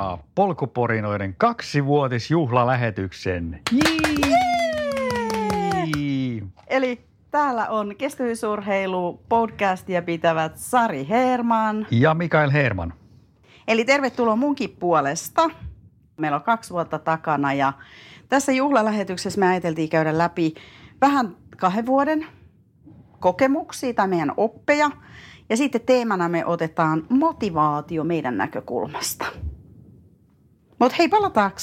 Tervetuloa 0.00 0.24
Polkuporinoiden 0.34 1.34
kaksivuotisjuhlalähetyksen. 1.38 3.60
Eli 6.66 7.04
täällä 7.30 7.68
on 7.68 7.94
kestävyysurheilu 7.98 9.20
podcastia 9.28 10.02
pitävät 10.02 10.52
Sari 10.56 11.08
Herman. 11.08 11.86
Ja 11.90 12.14
Mikael 12.14 12.50
Herman. 12.50 12.92
Eli 13.68 13.84
tervetuloa 13.84 14.36
munkin 14.36 14.76
puolesta. 14.80 15.50
Meillä 16.16 16.36
on 16.36 16.42
kaksi 16.42 16.72
vuotta 16.72 16.98
takana 16.98 17.52
ja 17.52 17.72
tässä 18.28 18.52
juhlalähetyksessä 18.52 19.40
me 19.40 19.48
ajateltiin 19.48 19.88
käydä 19.88 20.18
läpi 20.18 20.54
vähän 21.00 21.36
kahden 21.56 21.86
vuoden 21.86 22.26
kokemuksia 23.18 23.94
tai 23.94 24.08
meidän 24.08 24.32
oppeja. 24.36 24.90
Ja 25.48 25.56
sitten 25.56 25.80
teemana 25.80 26.28
me 26.28 26.46
otetaan 26.46 27.06
motivaatio 27.08 28.04
meidän 28.04 28.36
näkökulmasta. 28.36 29.26
Mutta 30.80 30.96
hei, 30.98 31.08
palataanko 31.08 31.58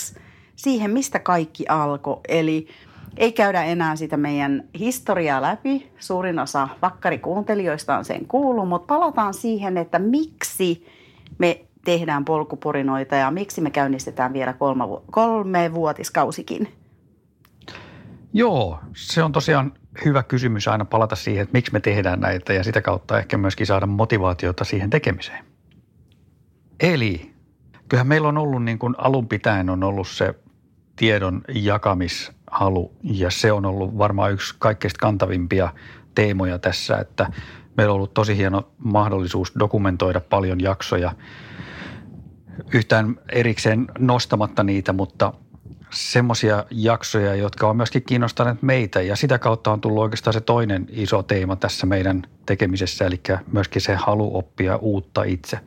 siihen, 0.56 0.92
mistä 0.92 1.20
kaikki 1.20 1.66
alkoi? 1.70 2.20
Eli 2.28 2.68
ei 3.18 3.32
käydä 3.32 3.64
enää 3.64 3.96
sitä 3.96 4.18
meidän 4.18 4.64
historiaa 4.80 5.42
läpi. 5.42 5.92
Suurin 6.00 6.40
osa 6.40 6.68
vakkarikuuntelijoista 6.82 7.98
on 7.98 8.06
sen 8.06 8.26
kuullut, 8.28 8.70
mutta 8.70 8.88
palataan 8.88 9.34
siihen, 9.34 9.78
että 9.78 10.00
miksi 10.00 10.86
me 11.38 11.66
tehdään 11.86 12.26
polkuporinoita 12.26 13.16
ja 13.16 13.32
miksi 13.32 13.62
me 13.62 13.72
käynnistetään 13.72 14.34
vielä 14.34 14.54
kolme, 14.54 14.84
kolme 15.12 15.74
vuotiskausikin. 15.74 16.74
Joo, 18.34 18.80
se 18.96 19.24
on 19.24 19.32
tosiaan 19.32 19.74
hyvä 20.06 20.24
kysymys 20.24 20.68
aina 20.68 20.86
palata 20.86 21.16
siihen, 21.16 21.44
että 21.44 21.54
miksi 21.54 21.74
me 21.74 21.80
tehdään 21.80 22.20
näitä 22.20 22.54
ja 22.54 22.64
sitä 22.64 22.82
kautta 22.82 23.20
ehkä 23.20 23.38
myöskin 23.38 23.68
saada 23.68 23.86
motivaatiota 23.86 24.64
siihen 24.64 24.90
tekemiseen. 24.90 25.46
Eli 26.80 27.37
kyllähän 27.90 28.08
meillä 28.08 28.28
on 28.28 28.38
ollut 28.38 28.64
niin 28.64 28.80
kuin 28.80 28.96
alun 28.98 29.28
pitäen 29.28 29.70
on 29.70 29.84
ollut 29.84 30.08
se 30.08 30.34
tiedon 30.96 31.42
jakamishalu 31.54 32.92
ja 33.04 33.32
se 33.32 33.52
on 33.52 33.66
ollut 33.66 33.98
varmaan 33.98 34.34
yksi 34.34 34.56
kaikkein 34.60 34.92
kantavimpia 35.00 35.74
teemoja 36.16 36.60
tässä, 36.60 36.98
että 36.98 37.32
meillä 37.78 37.92
on 37.92 37.96
ollut 37.96 38.14
tosi 38.14 38.38
hieno 38.38 38.72
mahdollisuus 38.78 39.52
dokumentoida 39.60 40.20
paljon 40.20 40.62
jaksoja 40.62 41.12
yhtään 42.74 43.16
erikseen 43.32 43.88
nostamatta 44.00 44.64
niitä, 44.64 44.94
mutta 44.94 45.34
semmoisia 45.92 46.66
jaksoja, 46.72 47.36
jotka 47.36 47.70
on 47.70 47.78
myöskin 47.78 48.04
kiinnostaneet 48.04 48.62
meitä 48.62 49.02
ja 49.02 49.16
sitä 49.16 49.40
kautta 49.40 49.72
on 49.72 49.82
tullut 49.82 50.04
oikeastaan 50.04 50.34
se 50.34 50.42
toinen 50.42 50.88
iso 50.90 51.24
teema 51.24 51.56
tässä 51.56 51.86
meidän 51.86 52.24
tekemisessä, 52.46 53.06
eli 53.06 53.22
myöskin 53.52 53.82
se 53.82 53.96
halu 53.96 54.38
oppia 54.38 54.78
uutta 54.78 55.24
itse. 55.24 55.60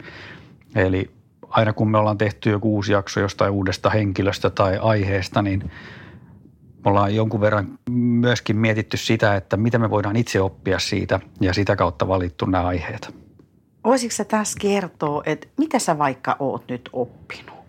Eli 0.75 1.11
aina 1.51 1.73
kun 1.73 1.91
me 1.91 1.99
ollaan 1.99 2.19
tehty 2.19 2.51
joku 2.51 2.75
uusi 2.75 2.93
jakso 2.93 3.21
jostain 3.21 3.51
uudesta 3.53 3.91
henkilöstä 3.91 4.51
tai 4.51 4.79
aiheesta, 4.79 5.43
niin 5.43 5.71
me 6.85 6.91
ollaan 6.91 7.15
jonkun 7.15 7.41
verran 7.41 7.79
myöskin 7.91 8.57
mietitty 8.57 8.97
sitä, 8.97 9.37
että 9.37 9.57
mitä 9.57 9.79
me 9.79 9.91
voidaan 9.91 10.17
itse 10.17 10.41
oppia 10.41 10.79
siitä 10.79 11.21
ja 11.41 11.55
sitä 11.55 11.77
kautta 11.77 12.09
valittu 12.09 12.47
nämä 12.47 12.67
aiheet. 12.67 13.15
Voisitko 13.85 14.17
sä 14.17 14.25
tässä 14.25 14.59
kertoa, 14.61 15.23
että 15.27 15.47
mitä 15.57 15.79
sä 15.79 15.99
vaikka 15.99 16.37
oot 16.39 16.69
nyt 16.69 16.91
oppinut? 16.93 17.61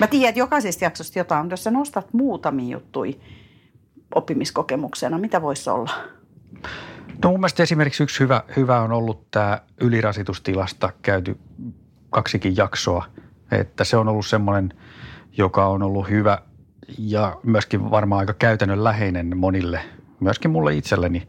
Mä 0.00 0.06
tiedän, 0.06 0.28
että 0.28 0.38
jokaisesta 0.38 0.84
jaksosta 0.84 1.18
jotain, 1.18 1.50
jos 1.50 1.64
sä 1.64 1.70
nostat 1.70 2.12
muutamia 2.12 2.72
juttuja 2.72 3.12
oppimiskokemuksena, 4.14 5.18
mitä 5.18 5.42
voisi 5.42 5.70
olla? 5.70 5.92
No 7.24 7.30
mun 7.30 7.40
mielestä 7.40 7.62
esimerkiksi 7.62 8.02
yksi 8.02 8.20
hyvä, 8.20 8.42
hyvä 8.56 8.80
on 8.80 8.92
ollut 8.92 9.30
tämä 9.30 9.60
ylirasitustilasta 9.80 10.92
käyty 11.02 11.38
kaksikin 12.12 12.56
jaksoa, 12.56 13.04
että 13.50 13.84
se 13.84 13.96
on 13.96 14.08
ollut 14.08 14.26
semmoinen, 14.26 14.74
joka 15.38 15.66
on 15.66 15.82
ollut 15.82 16.10
hyvä 16.10 16.38
ja 16.98 17.36
myöskin 17.42 17.90
varmaan 17.90 18.20
aika 18.20 18.34
käytännönläheinen 18.34 19.36
monille, 19.36 19.80
myöskin 20.20 20.50
mulle 20.50 20.74
itselleni, 20.74 21.28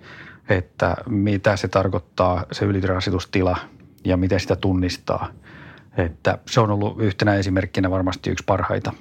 että 0.50 0.96
mitä 1.10 1.56
se 1.56 1.68
tarkoittaa 1.68 2.46
se 2.52 2.66
ylirasitustila 2.66 3.58
ja 4.06 4.18
miten 4.18 4.40
sitä 4.40 4.56
tunnistaa– 4.56 5.28
että 5.98 6.38
se 6.48 6.60
on 6.60 6.72
ollut 6.72 7.02
yhtenä 7.02 7.36
esimerkkinä 7.36 7.92
varmasti 7.92 8.30
yksi 8.30 8.44
parhaita. 8.48 8.94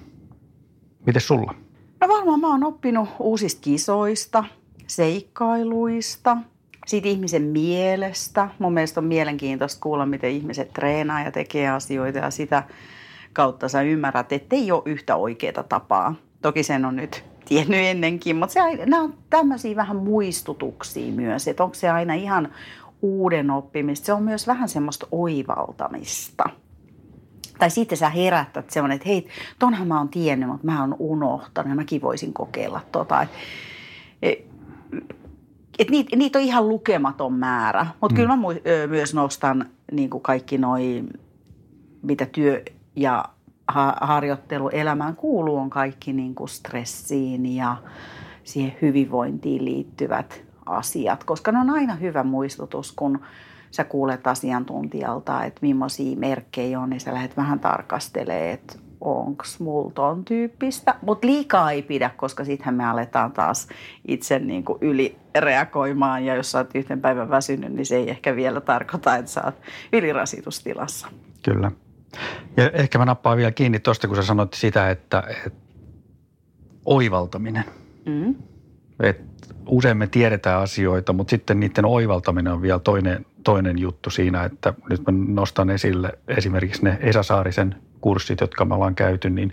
Miten 1.07 1.23
sulla? 1.23 1.55
No 2.01 2.09
varmaan 2.09 2.41
mä 2.41 2.49
oon 2.49 2.65
oppinut 2.65 3.09
uusista 3.19 3.61
kisoista, 3.61 4.45
seikkailuista, 4.87 6.37
siitä 6.87 7.09
ihmisen 7.09 7.43
mielestä. 7.43 8.49
Mun 8.59 8.73
mielestä 8.73 9.01
on 9.01 9.05
mielenkiintoista 9.05 9.81
kuulla, 9.81 10.07
miten 10.07 10.31
ihmiset 10.31 10.73
treenaa 10.73 11.23
ja 11.23 11.33
tekee 11.33 11.69
asioita 11.69 12.19
ja 12.19 12.31
sitä 12.31 12.63
kautta 13.33 13.69
sä 13.69 13.83
ymmärrät, 13.83 14.33
että 14.33 14.57
ei 14.57 14.73
ole 14.73 14.83
yhtä 14.87 15.17
oikeaa 15.17 15.63
tapaa. 15.63 16.15
Toki 16.43 16.63
sen 16.63 16.85
on 16.85 16.97
nyt 16.97 17.25
tiennyt 17.45 17.81
ennenkin, 17.81 18.37
mutta 18.37 18.53
se, 18.53 18.87
nämä 18.87 19.03
on 19.03 19.15
tämmöisiä 19.31 19.77
vähän 19.77 19.97
muistutuksia 19.97 21.13
myös, 21.13 21.49
että 21.49 21.65
onko 21.65 21.75
se 21.75 21.91
aina 21.91 22.15
ihan 22.15 22.49
uuden 23.03 23.51
oppimista. 23.51 24.07
Se 24.07 24.13
on 24.13 24.23
myös 24.23 24.47
vähän 24.47 24.69
semmoista 24.69 25.07
oivaltamista– 25.11 26.45
tai 27.63 27.71
sitten 27.71 27.99
sä 27.99 28.09
herättät 28.09 28.71
semmoinen, 28.71 28.97
että 28.97 29.09
hei, 29.09 29.29
tonhan 29.59 29.89
mä 29.89 29.99
oon 29.99 30.09
tiennyt, 30.09 30.49
mutta 30.49 30.67
mä 30.67 30.81
oon 30.81 30.97
unohtanut 30.99 31.71
ja 31.71 31.75
mäkin 31.75 32.03
voisin 32.03 32.33
kokeilla 32.33 32.81
tota. 32.93 33.23
Et, 33.23 33.29
et 35.79 35.91
niitä 35.91 36.17
niit 36.17 36.37
on 36.37 36.43
ihan 36.43 36.69
lukematon 36.69 37.33
määrä, 37.33 37.87
mutta 38.01 38.15
mm. 38.15 38.17
kyllä 38.17 38.37
mä 38.37 38.43
myös 38.87 39.15
nostan 39.15 39.71
niin 39.93 40.11
kuin 40.11 40.23
kaikki 40.23 40.59
noi, 40.59 41.05
mitä 42.03 42.27
työ 42.27 42.63
ja 42.97 43.25
harjoittelu 44.01 44.69
elämään 44.69 45.17
kuuluu, 45.17 45.57
on 45.57 45.71
kaikki 45.71 46.13
niin 46.13 46.35
kuin 46.35 46.49
stressiin 46.49 47.47
ja 47.47 47.77
siihen 48.45 48.77
hyvinvointiin 48.83 49.65
liittyvät 49.65 50.45
asiat, 50.67 51.25
koska 51.25 51.53
ne 51.53 51.59
on 51.59 51.71
aina 51.71 51.95
hyvä 51.95 52.23
muistutus, 52.23 52.93
kun– 52.93 53.21
sä 53.73 53.85
kuulet 53.85 54.27
asiantuntijalta, 54.27 55.45
että 55.45 55.59
millaisia 55.63 56.17
merkkejä 56.17 56.81
on, 56.81 56.91
niin 56.91 57.01
sä 57.01 57.15
lähdet 57.15 57.37
vähän 57.37 57.61
tarkastelemaan, 57.61 58.51
että 58.51 58.75
onko 59.05 59.45
mulla 59.59 59.93
ton 59.95 60.25
tyyppistä. 60.25 60.95
Mutta 61.03 61.27
liikaa 61.27 61.71
ei 61.71 61.83
pidä, 61.83 62.11
koska 62.17 62.45
sittenhän 62.45 62.75
me 62.75 62.85
aletaan 62.85 63.33
taas 63.33 63.69
itse 64.09 64.39
niin 64.39 64.65
kuin 64.65 64.79
ylireagoimaan. 64.81 66.25
Ja 66.25 66.35
jos 66.35 66.51
sä 66.51 66.59
oot 66.59 66.71
yhten 66.75 67.01
päivän 67.01 67.31
väsynyt, 67.31 67.73
niin 67.73 67.87
se 67.87 67.97
ei 67.97 68.11
ehkä 68.11 68.37
vielä 68.37 68.61
tarkoita, 68.61 69.17
että 69.17 69.31
sä 69.31 69.43
oot 69.45 69.55
ylirasitustilassa. 69.93 71.09
Kyllä. 71.43 71.71
Ja 72.57 72.71
ehkä 72.71 72.99
mä 72.99 73.05
nappaan 73.05 73.37
vielä 73.37 73.51
kiinni 73.51 73.79
tuosta, 73.79 74.09
kun 74.09 74.17
sä 74.17 74.23
sanoit 74.23 74.55
sitä, 74.55 74.91
että, 74.91 75.23
että 75.47 75.61
oivaltaminen. 76.85 77.65
Mm. 78.07 78.35
Et 79.01 79.21
usein 79.67 79.97
me 79.97 80.07
tiedetään 80.07 80.61
asioita, 80.61 81.13
mutta 81.13 81.31
sitten 81.31 81.61
niiden 81.61 81.85
oivaltaminen 81.85 82.53
on 82.53 82.63
vielä 82.63 82.79
toinen, 82.79 83.27
toinen 83.45 83.79
juttu 83.79 84.11
siinä, 84.11 84.45
että 84.45 84.75
nyt 84.91 85.01
mä 85.07 85.13
nostan 85.13 85.71
esille 85.71 86.19
esimerkiksi 86.29 86.85
ne 86.85 86.99
Esa 87.01 87.23
Saarisen 87.23 87.75
kurssit, 88.03 88.41
jotka 88.41 88.65
me 88.65 88.75
ollaan 88.75 88.95
käyty, 88.95 89.31
niin 89.31 89.53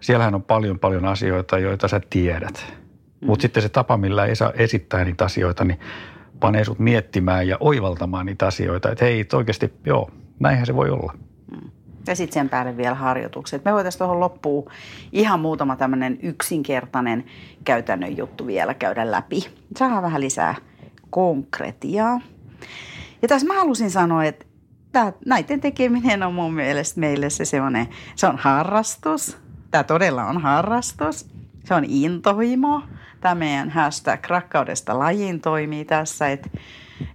siellähän 0.00 0.34
on 0.34 0.42
paljon 0.42 0.78
paljon 0.78 1.04
asioita, 1.04 1.58
joita 1.58 1.88
sä 1.88 2.00
tiedät. 2.10 2.74
Mm. 3.20 3.26
Mutta 3.26 3.42
sitten 3.42 3.62
se 3.62 3.68
tapa, 3.68 3.96
millä 3.96 4.26
Esa 4.26 4.52
esittää 4.56 5.04
niitä 5.04 5.24
asioita, 5.24 5.64
niin 5.64 5.80
panee 6.40 6.64
sut 6.64 6.78
miettimään 6.78 7.48
ja 7.48 7.56
oivaltamaan 7.60 8.26
niitä 8.26 8.46
asioita, 8.46 8.90
että 8.90 9.04
hei, 9.04 9.26
oikeasti, 9.32 9.72
joo, 9.86 10.10
näinhän 10.40 10.66
se 10.66 10.76
voi 10.76 10.90
olla. 10.90 11.12
Mm. 11.50 11.70
Ja 12.06 12.16
sitten 12.16 12.34
sen 12.34 12.48
päälle 12.48 12.76
vielä 12.76 12.94
harjoitukset. 12.94 13.64
Me 13.64 13.72
voitaisiin 13.72 13.98
tuohon 13.98 14.20
loppuun 14.20 14.70
ihan 15.12 15.40
muutama 15.40 15.76
tämmöinen 15.76 16.18
yksinkertainen 16.22 17.24
käytännön 17.64 18.16
juttu 18.16 18.46
vielä 18.46 18.74
käydä 18.74 19.10
läpi. 19.10 19.46
Saadaan 19.76 20.02
vähän 20.02 20.20
lisää 20.20 20.54
konkretiaa. 21.10 22.20
Ja 23.22 23.28
tässä 23.28 23.46
mä 23.46 23.54
halusin 23.54 23.90
sanoa, 23.90 24.24
että 24.24 24.45
tämä, 24.96 25.12
näiden 25.26 25.60
tekeminen 25.60 26.22
on 26.22 26.34
mun 26.34 26.54
mielestä 26.54 27.00
meille 27.00 27.30
se 27.30 27.44
semmoinen, 27.44 27.88
se 28.14 28.26
on 28.26 28.38
harrastus. 28.38 29.36
Tämä 29.70 29.84
todella 29.84 30.24
on 30.24 30.42
harrastus. 30.42 31.26
Se 31.64 31.74
on 31.74 31.84
intohimo. 31.84 32.82
Tämä 33.20 33.34
meidän 33.34 33.70
hashtag 33.70 34.26
rakkaudesta 34.26 34.98
lajiin 34.98 35.40
toimii 35.40 35.84
tässä, 35.84 36.28
että 36.28 36.50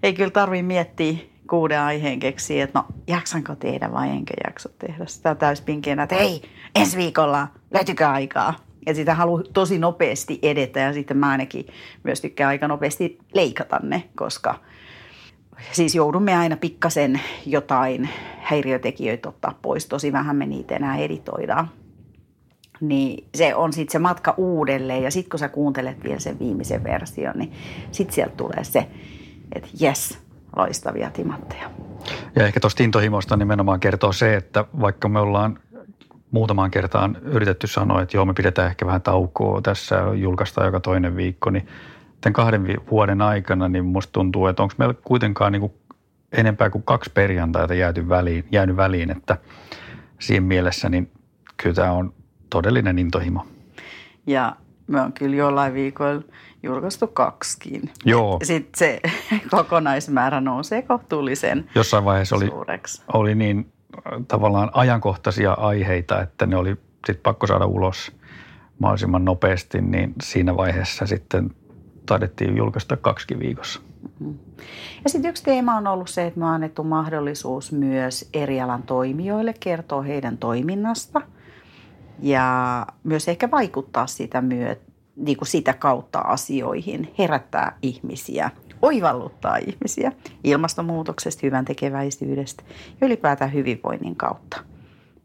ei 0.04 0.14
kyllä 0.14 0.30
tarvitse 0.30 0.64
miettiä 0.64 1.18
kuuden 1.50 1.80
aiheen 1.80 2.20
keksii, 2.20 2.62
että 2.62 2.80
no 2.80 2.86
jaksanko 3.08 3.56
tehdä 3.56 3.92
vai 3.92 4.10
enkä 4.10 4.34
jaksa 4.48 4.70
tehdä 4.80 5.06
sitä 5.06 5.36
täyspinkeänä, 5.36 6.04
että 6.04 6.16
hei, 6.16 6.42
ensi 6.76 6.98
viikolla 6.98 7.48
löytykö 7.74 8.10
aikaa. 8.10 8.54
Ja 8.86 8.96
sitä 8.96 9.16
haluaa 9.16 9.44
tosi 9.54 9.80
nopeasti 9.80 10.40
edetä 10.42 10.80
ja 10.80 10.94
sitten 10.94 11.18
mä 11.18 11.30
ainakin 11.30 11.68
myös 12.04 12.22
tykkään 12.22 12.48
aika 12.48 12.68
nopeasti 12.68 13.18
leikata 13.34 13.80
ne, 13.84 14.04
koska 14.16 14.56
siis 15.72 15.96
joudumme 15.96 16.38
aina 16.38 16.58
pikkasen 16.58 17.22
jotain 17.46 18.10
häiriötekijöitä 18.42 19.30
ottaa 19.30 19.60
pois. 19.62 19.86
Tosi 19.86 20.12
vähän 20.12 20.36
me 20.36 20.46
niitä 20.46 20.76
enää 20.76 20.98
editoidaan. 20.98 21.70
Niin 22.82 23.28
se 23.36 23.56
on 23.56 23.74
sitten 23.74 23.92
se 23.92 24.00
matka 24.00 24.34
uudelleen 24.38 25.04
ja 25.04 25.12
sitten 25.12 25.30
kun 25.30 25.40
sä 25.40 25.50
kuuntelet 25.50 26.04
vielä 26.04 26.20
sen 26.20 26.40
viimeisen 26.40 26.84
version, 26.84 27.34
niin 27.36 27.52
sitten 27.92 28.16
sieltä 28.16 28.36
tulee 28.36 28.64
se, 28.64 28.88
että 29.56 29.70
jes, 29.80 30.20
loistavia 30.56 31.10
timantteja. 31.10 31.72
Ja 32.36 32.46
ehkä 32.46 32.60
tuosta 32.60 32.84
intohimosta 32.84 33.38
nimenomaan 33.38 33.80
kertoo 33.80 34.12
se, 34.14 34.36
että 34.36 34.66
vaikka 34.82 35.10
me 35.10 35.20
ollaan 35.20 35.60
muutamaan 36.32 36.72
kertaan 36.72 37.18
yritetty 37.22 37.68
sanoa, 37.68 38.02
että 38.02 38.18
joo, 38.18 38.26
me 38.26 38.34
pidetään 38.34 38.68
ehkä 38.68 38.86
vähän 38.86 39.02
taukoa 39.02 39.62
tässä, 39.62 39.96
julkaistaan 40.16 40.68
joka 40.68 40.80
toinen 40.80 41.16
viikko, 41.16 41.50
niin 41.50 41.68
tämän 42.22 42.34
kahden 42.34 42.68
vuoden 42.92 43.22
aikana, 43.22 43.68
niin 43.68 43.86
musta 43.86 44.12
tuntuu, 44.12 44.48
että 44.48 44.64
onko 44.64 44.76
meillä 44.78 44.96
kuitenkaan 45.04 45.52
niin 45.52 45.60
kuin 45.60 45.74
enempää 46.32 46.70
kuin 46.70 46.84
kaksi 46.84 47.12
perjantaita 47.14 47.74
jääty 47.74 48.10
väliin, 48.10 48.46
jäänyt 48.52 48.76
väliin, 48.76 49.12
että 49.12 49.38
siinä 50.20 50.46
mielessä 50.46 50.90
niin 50.90 51.12
kyllä 51.58 51.76
tämä 51.76 51.92
on 51.92 52.14
todellinen 52.50 53.00
intohimo. 53.00 53.46
Ja 54.28 54.56
me 54.88 55.02
on 55.02 55.14
kyllä 55.14 55.36
jollain 55.36 55.74
viikoilla 55.74 56.24
julkaistu 56.64 57.08
kaksikin. 57.08 57.90
Joo. 58.06 58.40
Sitten 58.44 58.72
se 58.78 59.02
kokonaismäärä 59.58 60.42
nousee 60.42 60.82
kohtuullisen 60.82 61.70
Jossain 61.76 62.06
vaiheessa 62.06 62.36
oli, 62.36 62.48
suureksi. 62.48 63.04
oli 63.14 63.36
niin 63.36 63.72
äh, 63.96 64.26
tavallaan 64.28 64.72
ajankohtaisia 64.74 65.54
aiheita, 65.54 66.22
että 66.22 66.46
ne 66.46 66.56
oli 66.56 66.78
sit 67.08 67.24
pakko 67.24 67.48
saada 67.48 67.66
ulos 67.66 68.12
mahdollisimman 68.80 69.26
nopeasti, 69.26 69.82
niin 69.82 70.14
siinä 70.24 70.58
vaiheessa 70.58 71.06
sitten 71.06 71.52
taidettiin 72.06 72.58
julkaista 72.58 72.98
kaksikin 72.98 73.40
viikossa. 73.40 73.82
Ja 75.04 75.10
sitten 75.10 75.30
yksi 75.30 75.44
teema 75.44 75.76
on 75.76 75.88
ollut 75.88 76.10
se, 76.10 76.26
että 76.26 76.40
me 76.40 76.46
on 76.46 76.52
annettu 76.52 76.84
mahdollisuus 76.84 77.72
myös 77.72 78.30
eri 78.34 78.62
alan 78.62 78.84
toimijoille 78.84 79.54
kertoa 79.60 80.02
heidän 80.02 80.38
toiminnasta 80.38 81.22
ja 82.22 82.86
myös 83.04 83.28
ehkä 83.28 83.52
vaikuttaa 83.52 84.08
sitä, 84.08 84.42
myö, 84.42 84.76
niin 85.16 85.38
kuin 85.38 85.48
sitä 85.48 85.74
kautta 85.74 86.20
asioihin, 86.20 87.14
herättää 87.20 87.78
ihmisiä, 87.82 88.52
oivalluttaa 88.82 89.58
ihmisiä 89.58 90.12
ilmastonmuutoksesta, 90.44 91.42
hyvän 91.44 91.66
tekeväisyydestä 91.66 92.64
ja 93.02 93.08
ylipäätään 93.08 93.54
hyvinvoinnin 93.54 94.16
kautta. 94.16 94.71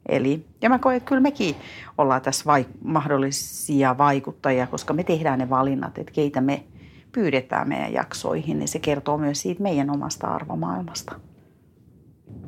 Eli, 0.08 0.46
ja 0.62 0.68
mä 0.68 0.78
koen, 0.78 0.96
että 0.96 1.08
kyllä 1.08 1.20
mekin 1.20 1.56
ollaan 1.98 2.22
tässä 2.22 2.44
vai, 2.46 2.66
mahdollisia 2.84 3.98
vaikuttajia, 3.98 4.66
koska 4.66 4.94
me 4.94 5.04
tehdään 5.04 5.38
ne 5.38 5.50
valinnat, 5.50 5.98
että 5.98 6.12
keitä 6.12 6.40
me 6.40 6.64
pyydetään 7.12 7.68
meidän 7.68 7.92
jaksoihin, 7.92 8.58
niin 8.58 8.68
se 8.68 8.78
kertoo 8.78 9.18
myös 9.18 9.42
siitä 9.42 9.62
meidän 9.62 9.90
omasta 9.90 10.26
arvomaailmasta. 10.26 11.20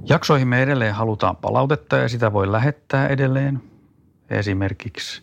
Jaksoihin 0.04 0.48
me 0.48 0.62
edelleen 0.62 0.94
halutaan 0.94 1.36
palautetta 1.36 1.96
ja 1.96 2.08
sitä 2.08 2.32
voi 2.32 2.52
lähettää 2.52 3.08
edelleen. 3.08 3.62
Esimerkiksi 4.30 5.22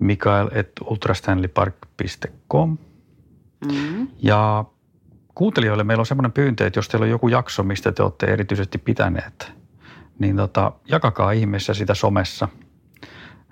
mikael.ultrastanleypark.com. 0.00 2.78
Mm. 3.72 4.08
Ja 4.18 4.64
kuuntelijoille 5.34 5.84
meillä 5.84 6.00
on 6.00 6.06
semmoinen 6.06 6.32
pyyntö, 6.32 6.66
että 6.66 6.78
jos 6.78 6.88
teillä 6.88 7.04
on 7.04 7.10
joku 7.10 7.28
jakso, 7.28 7.62
mistä 7.62 7.92
te 7.92 8.02
olette 8.02 8.26
erityisesti 8.26 8.78
pitäneet, 8.78 9.52
niin 10.18 10.36
tota, 10.36 10.72
jakakaa 10.88 11.32
ihmeessä 11.32 11.74
sitä 11.74 11.94
somessa, 11.94 12.48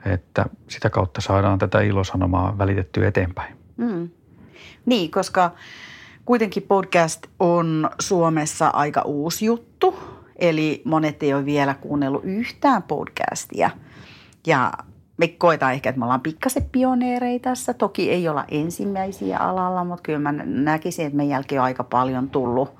että 0.05 0.47
sitä 0.69 0.91
kautta 0.91 1.21
saadaan 1.21 1.59
tätä 1.59 1.81
ilosanomaa 1.81 2.59
välitettyä 2.59 3.09
eteenpäin. 3.09 3.57
Mm. 3.77 4.09
Niin, 4.87 5.11
koska 5.11 5.55
kuitenkin 6.25 6.63
podcast 6.63 7.27
on 7.41 7.91
Suomessa 8.01 8.69
aika 8.69 9.03
uusi 9.03 9.45
juttu, 9.45 9.99
eli 10.37 10.83
monet 10.85 11.23
ei 11.23 11.35
ole 11.35 11.45
vielä 11.45 11.75
kuunnellut 11.75 12.25
yhtään 12.25 12.83
podcastia. 12.83 13.71
Ja 14.47 14.73
me 15.17 15.29
koetaan 15.29 15.73
ehkä, 15.73 15.91
että 15.91 15.99
me 15.99 16.05
ollaan 16.05 16.21
pikkasen 16.21 16.69
pioneereja 16.73 17.39
tässä. 17.39 17.75
Toki 17.75 18.11
ei 18.11 18.29
olla 18.29 18.45
ensimmäisiä 18.49 19.39
alalla, 19.39 19.85
mutta 19.85 20.03
kyllä 20.03 20.19
mä 20.19 20.33
näkisin, 20.45 21.07
että 21.07 21.17
meidän 21.17 21.31
jälkeen 21.31 21.61
on 21.61 21.65
aika 21.65 21.85
paljon 21.85 22.31
tullut 22.31 22.75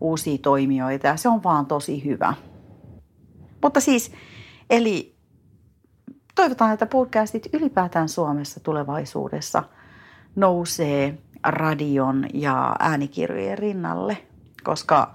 uusia 0.00 0.38
toimijoita 0.38 1.06
ja 1.06 1.16
se 1.16 1.28
on 1.28 1.42
vaan 1.42 1.66
tosi 1.66 2.04
hyvä. 2.04 2.34
Mutta 3.64 3.80
siis, 3.80 4.12
eli 4.70 5.14
toivotaan, 6.34 6.72
että 6.72 6.86
podcastit 6.86 7.48
ylipäätään 7.54 8.08
Suomessa 8.08 8.60
tulevaisuudessa 8.60 9.62
nousee 10.36 11.18
radion 11.42 12.26
ja 12.34 12.76
äänikirjojen 12.78 13.58
rinnalle, 13.58 14.16
koska 14.64 15.14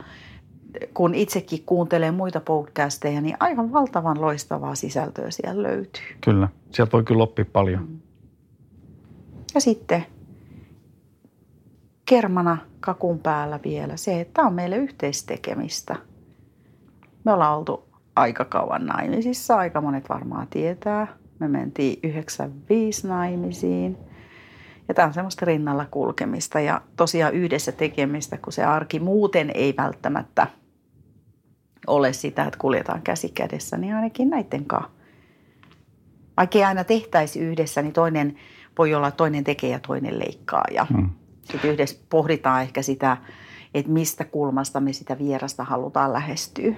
kun 0.94 1.16
itsekin 1.16 1.64
kuuntelee 1.66 2.12
muita 2.12 2.40
podcasteja, 2.42 3.22
niin 3.22 3.38
aivan 3.40 3.72
valtavan 3.72 4.22
loistavaa 4.22 4.76
sisältöä 4.76 5.32
siellä 5.32 5.64
löytyy. 5.64 6.04
Kyllä, 6.22 6.50
sieltä 6.72 6.92
voi 6.92 7.04
kyllä 7.04 7.24
oppia 7.24 7.46
paljon. 7.54 8.02
Ja 9.56 9.62
sitten 9.62 10.06
kermana 12.06 12.58
kakun 12.80 13.20
päällä 13.20 13.60
vielä 13.64 13.98
se, 13.98 14.22
että 14.22 14.34
tämä 14.34 14.48
on 14.48 14.54
meille 14.54 14.78
yhteistekemistä. 14.78 15.96
Me 17.24 17.34
ollaan 17.34 17.58
oltu 17.58 17.89
aika 18.20 18.46
kauan 18.46 18.86
naimisissa, 18.86 19.58
aika 19.58 19.82
monet 19.82 20.10
varmaan 20.10 20.48
tietää. 20.48 21.08
Me 21.40 21.48
mentiin 21.48 22.00
95 22.04 23.08
naimisiin. 23.08 23.98
Ja 24.88 24.94
tämä 24.94 25.08
on 25.08 25.14
semmoista 25.14 25.46
rinnalla 25.46 25.86
kulkemista 25.86 26.60
ja 26.60 26.82
tosiaan 26.98 27.34
yhdessä 27.34 27.72
tekemistä, 27.72 28.38
kun 28.38 28.54
se 28.54 28.64
arki 28.64 29.00
muuten 29.00 29.52
ei 29.54 29.74
välttämättä 29.78 30.48
ole 31.88 32.14
sitä, 32.14 32.44
että 32.44 32.60
kuljetaan 32.60 33.02
käsi 33.02 33.30
kädessä, 33.30 33.78
niin 33.78 33.96
ainakin 33.96 34.30
näiden 34.30 34.66
kanssa. 34.66 34.92
Vaikka 36.38 36.58
ei 36.58 36.64
aina 36.64 36.84
tehtäisi 36.84 37.40
yhdessä, 37.40 37.82
niin 37.82 37.94
toinen 37.94 38.36
voi 38.78 38.94
olla 38.94 39.12
toinen 39.12 39.44
tekee 39.44 39.70
ja 39.70 39.80
toinen 39.80 40.20
leikkaa. 40.20 40.64
Ja 40.72 40.88
hmm. 40.94 41.10
sitten 41.44 41.72
yhdessä 41.72 42.00
pohditaan 42.10 42.62
ehkä 42.62 42.82
sitä, 42.82 43.18
että 43.74 43.92
mistä 43.92 44.26
kulmasta 44.26 44.80
me 44.80 44.94
sitä 44.94 45.18
vierasta 45.18 45.64
halutaan 45.64 46.14
lähestyä. 46.14 46.76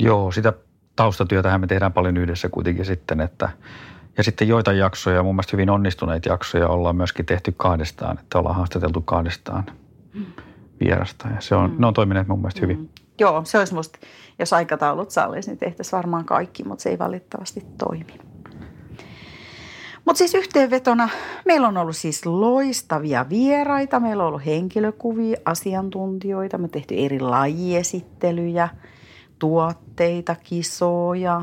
Joo, 0.00 0.32
sitä 0.32 0.52
taustatyötähän 0.96 1.60
me 1.60 1.66
tehdään 1.66 1.92
paljon 1.92 2.16
yhdessä 2.16 2.48
kuitenkin 2.48 2.84
sitten, 2.84 3.20
että 3.20 3.48
ja 4.16 4.24
sitten 4.24 4.48
joitain 4.48 4.78
jaksoja, 4.78 5.22
mun 5.22 5.34
mielestä 5.34 5.52
hyvin 5.52 5.70
onnistuneita 5.70 6.28
jaksoja 6.28 6.68
ollaan 6.68 6.96
myöskin 6.96 7.26
tehty 7.26 7.54
kahdestaan, 7.56 8.18
että 8.18 8.38
ollaan 8.38 8.56
haastateltu 8.56 9.00
kahdestaan 9.00 9.64
vierasta 10.80 11.28
ja 11.28 11.40
se 11.40 11.54
on, 11.54 11.70
mm. 11.70 11.76
ne 11.78 11.86
on 11.86 11.94
toimineet 11.94 12.28
mun 12.28 12.38
mielestä 12.38 12.60
hyvin. 12.60 12.78
Mm. 12.78 12.88
Joo, 13.18 13.44
se 13.44 13.58
olisi 13.58 13.74
musta, 13.74 13.98
jos 14.38 14.52
aikataulut 14.52 15.10
sallisi, 15.10 15.50
niin 15.50 15.58
tehtäisiin 15.58 15.96
varmaan 15.96 16.24
kaikki, 16.24 16.64
mutta 16.64 16.82
se 16.82 16.90
ei 16.90 16.98
valitettavasti 16.98 17.66
toimi. 17.78 18.20
Mutta 20.04 20.18
siis 20.18 20.34
yhteenvetona, 20.34 21.08
meillä 21.44 21.68
on 21.68 21.76
ollut 21.76 21.96
siis 21.96 22.26
loistavia 22.26 23.28
vieraita, 23.28 24.00
meillä 24.00 24.22
on 24.22 24.28
ollut 24.28 24.46
henkilökuvia, 24.46 25.36
asiantuntijoita, 25.44 26.58
me 26.58 26.68
tehty 26.68 26.94
eri 26.98 27.20
lajiesittelyjä, 27.20 28.68
tuotteita, 29.40 30.36
kisoja. 30.44 31.42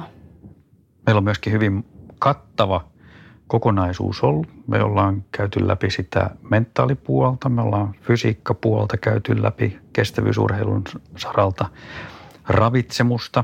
Meillä 1.06 1.18
on 1.18 1.24
myöskin 1.24 1.54
hyvin 1.54 1.86
kattava 2.20 2.86
kokonaisuus 3.48 4.24
ollut. 4.24 4.48
Me 4.68 4.84
ollaan 4.84 5.24
käyty 5.32 5.68
läpi 5.68 5.89
sitä 5.89 6.30
mentaalipuolta, 6.50 7.50
me 7.50 7.62
ollaan 7.62 7.96
fysiikkapuolta 8.01 8.98
käyty 8.98 9.42
läpi 9.42 9.80
kestävyysurheilun 9.94 10.84
saralta, 11.18 11.66
ravitsemusta 12.48 13.44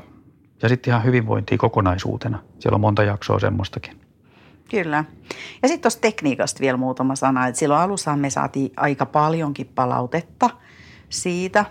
ja 0.61 0.69
sitten 0.69 0.91
ihan 0.91 1.03
hyvinvointia 1.03 1.57
kokonaisuutena. 1.57 2.39
Siellä 2.59 2.75
on 2.75 2.81
monta 2.81 3.03
jaksoa 3.03 3.39
semmoistakin. 3.39 4.01
Kyllä. 4.71 5.05
Ja 5.61 5.67
sitten 5.67 5.81
tuosta 5.81 6.01
tekniikasta 6.01 6.59
vielä 6.59 6.77
muutama 6.77 7.15
sana. 7.15 7.47
Et 7.47 7.55
silloin 7.55 7.81
alussa 7.81 8.15
me 8.15 8.29
saatiin 8.29 8.71
aika 8.77 9.05
paljonkin 9.05 9.71
palautetta 9.75 10.49
siitä. 11.09 11.65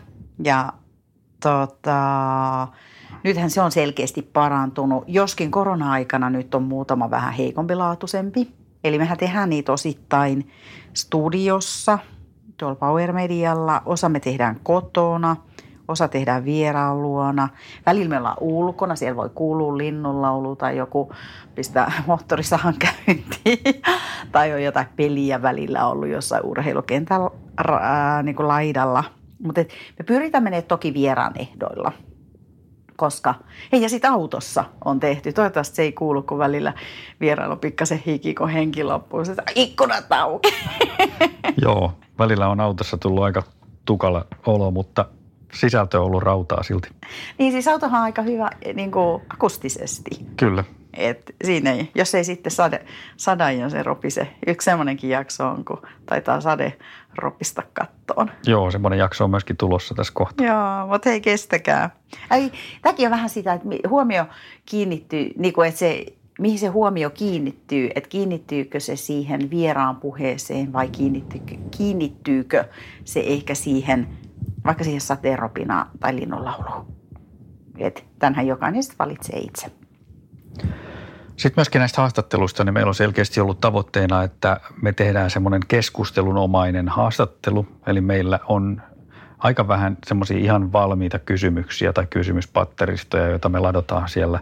Ja 0.44 0.72
tota, 1.42 2.68
Nythän 3.24 3.50
se 3.50 3.60
on 3.60 3.72
selkeästi 3.72 4.22
parantunut, 4.22 5.04
joskin 5.06 5.50
korona-aikana 5.50 6.30
nyt 6.30 6.54
on 6.54 6.62
muutama 6.62 7.10
vähän 7.10 7.32
heikompilaatuisempi. 7.32 8.52
Eli 8.84 8.98
mehän 8.98 9.18
tehdään 9.18 9.50
niitä 9.50 9.72
osittain 9.72 10.50
studiossa, 10.94 11.98
tuolla 12.56 12.74
Power 12.74 13.12
Medialla, 13.12 13.82
osa 13.86 14.08
me 14.08 14.20
tehdään 14.20 14.60
kotona, 14.62 15.36
osa 15.88 16.08
tehdään 16.08 16.44
vieraan 16.44 17.02
luona. 17.02 17.48
Välillä 17.86 18.08
me 18.08 18.18
ollaan 18.18 18.36
ulkona, 18.40 18.96
siellä 18.96 19.16
voi 19.16 19.30
kuulua 19.34 19.78
linnunlaulu 19.78 20.56
tai 20.56 20.76
joku 20.76 21.12
pistää 21.54 21.92
moottorisahan 22.06 22.74
käyntiin. 22.78 23.82
tai 24.32 24.52
on 24.52 24.62
jotain 24.62 24.86
peliä 24.96 25.42
välillä 25.42 25.86
ollut 25.86 26.08
jossain 26.08 26.44
urheilukentällä 26.44 27.30
ää, 27.80 28.22
niin 28.22 28.36
kuin 28.36 28.48
laidalla. 28.48 29.04
Mutta 29.42 29.60
me 29.98 30.04
pyritään 30.06 30.44
menemään 30.44 30.68
toki 30.68 30.94
vieraan 30.94 31.32
ehdoilla– 31.38 31.92
koska, 33.02 33.34
hei 33.72 33.82
ja 33.82 33.88
sitten 33.88 34.10
autossa 34.10 34.64
on 34.84 35.00
tehty, 35.00 35.32
toivottavasti 35.32 35.76
se 35.76 35.82
ei 35.82 35.92
kuulu, 35.92 36.22
kun 36.22 36.38
välillä 36.38 36.72
vierailu 37.20 37.56
pikkasen 37.56 38.02
hiki, 38.06 38.34
kun 38.34 38.48
henki 38.48 38.84
loppuu, 38.84 39.24
se 39.24 39.34
ikkunat 39.54 40.12
auki. 40.12 40.54
Joo, 41.62 41.92
välillä 42.18 42.48
on 42.48 42.60
autossa 42.60 42.98
tullut 42.98 43.24
aika 43.24 43.42
tukala 43.84 44.26
olo, 44.46 44.70
mutta 44.70 45.04
sisältö 45.52 46.00
on 46.00 46.06
ollut 46.06 46.22
rautaa 46.22 46.62
silti. 46.62 46.88
Niin 47.38 47.52
siis 47.52 47.68
autohan 47.68 47.98
on 47.98 48.04
aika 48.04 48.22
hyvä 48.22 48.50
niin 48.74 48.90
kuin 48.90 49.22
akustisesti. 49.34 50.10
Kyllä. 50.36 50.64
Et 50.96 51.34
siinä 51.44 51.72
ei, 51.72 51.90
jos 51.94 52.14
ei 52.14 52.24
sitten 52.24 52.52
sade, 52.52 52.84
sada 53.16 53.50
ja 53.50 53.68
se 53.68 53.82
ropise. 53.82 54.28
Yksi 54.46 54.64
semmoinenkin 54.64 55.10
jakso 55.10 55.48
on, 55.48 55.64
kun 55.64 55.82
taitaa 56.06 56.40
sade 56.40 56.78
ropista 57.18 57.62
kattoon. 57.72 58.30
Joo, 58.46 58.70
semmoinen 58.70 58.98
jakso 58.98 59.24
on 59.24 59.30
myöskin 59.30 59.56
tulossa 59.56 59.94
tässä 59.94 60.12
kohtaa. 60.16 60.46
Joo, 60.46 60.86
mutta 60.86 61.08
hei 61.08 61.20
kestäkää. 61.20 61.90
Eli 62.30 62.52
tämäkin 62.82 63.06
on 63.06 63.10
vähän 63.10 63.30
sitä, 63.30 63.52
että 63.52 63.68
huomio 63.88 64.24
kiinnittyy, 64.66 65.30
niin 65.38 65.54
kuin, 65.54 65.68
että 65.68 65.78
se, 65.78 66.06
mihin 66.38 66.58
se 66.58 66.66
huomio 66.66 67.10
kiinnittyy, 67.10 67.90
että 67.94 68.08
kiinnittyykö 68.08 68.80
se 68.80 68.96
siihen 68.96 69.50
vieraan 69.50 69.96
puheeseen 69.96 70.72
vai 70.72 70.88
kiinnittyykö, 70.88 71.54
kiinnittyykö 71.76 72.64
se 73.04 73.20
ehkä 73.26 73.54
siihen, 73.54 74.08
vaikka 74.64 74.84
siihen 74.84 75.00
sateenropinaan 75.00 75.90
tai 76.00 76.16
linnunlauluun. 76.16 76.86
Että 77.78 78.02
tämänhän 78.18 78.46
jokainen 78.46 78.82
sitten 78.82 78.98
valitsee 78.98 79.38
itse. 79.38 79.81
Sitten 81.42 81.60
myöskin 81.60 81.78
näistä 81.78 82.00
haastatteluista, 82.00 82.64
niin 82.64 82.74
meillä 82.74 82.88
on 82.88 82.94
selkeästi 82.94 83.40
ollut 83.40 83.60
tavoitteena, 83.60 84.22
että 84.22 84.60
me 84.82 84.92
tehdään 84.92 85.30
semmoinen 85.30 85.60
keskustelunomainen 85.68 86.88
haastattelu. 86.88 87.66
Eli 87.86 88.00
meillä 88.00 88.38
on 88.48 88.82
aika 89.38 89.68
vähän 89.68 89.96
semmoisia 90.06 90.38
ihan 90.38 90.72
valmiita 90.72 91.18
kysymyksiä 91.18 91.92
tai 91.92 92.06
kysymyspatteristoja, 92.10 93.26
joita 93.26 93.48
me 93.48 93.58
ladotaan 93.58 94.08
siellä 94.08 94.40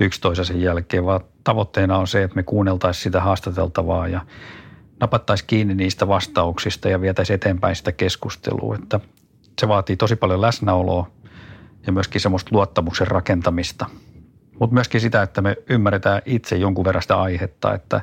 yksi 0.00 0.20
toisensa 0.20 0.52
jälkeen, 0.52 1.04
vaan 1.04 1.20
tavoitteena 1.44 1.98
on 1.98 2.06
se, 2.06 2.22
että 2.22 2.36
me 2.36 2.42
kuunneltaisiin 2.42 3.02
sitä 3.02 3.20
haastateltavaa 3.20 4.08
ja 4.08 4.20
napattaisiin 5.00 5.46
kiinni 5.46 5.74
niistä 5.74 6.08
vastauksista 6.08 6.88
ja 6.88 7.00
vietäisiin 7.00 7.34
eteenpäin 7.34 7.76
sitä 7.76 7.92
keskustelua. 7.92 8.74
Että 8.74 9.00
se 9.60 9.68
vaatii 9.68 9.96
tosi 9.96 10.16
paljon 10.16 10.40
läsnäoloa 10.40 11.10
ja 11.86 11.92
myöskin 11.92 12.20
semmoista 12.20 12.50
luottamuksen 12.52 13.06
rakentamista– 13.06 13.86
mutta 14.58 14.74
myöskin 14.74 15.00
sitä, 15.00 15.22
että 15.22 15.40
me 15.40 15.56
ymmärretään 15.70 16.22
itse 16.26 16.56
jonkun 16.56 16.84
verran 16.84 17.02
sitä 17.02 17.20
aihetta, 17.20 17.74
että 17.74 18.00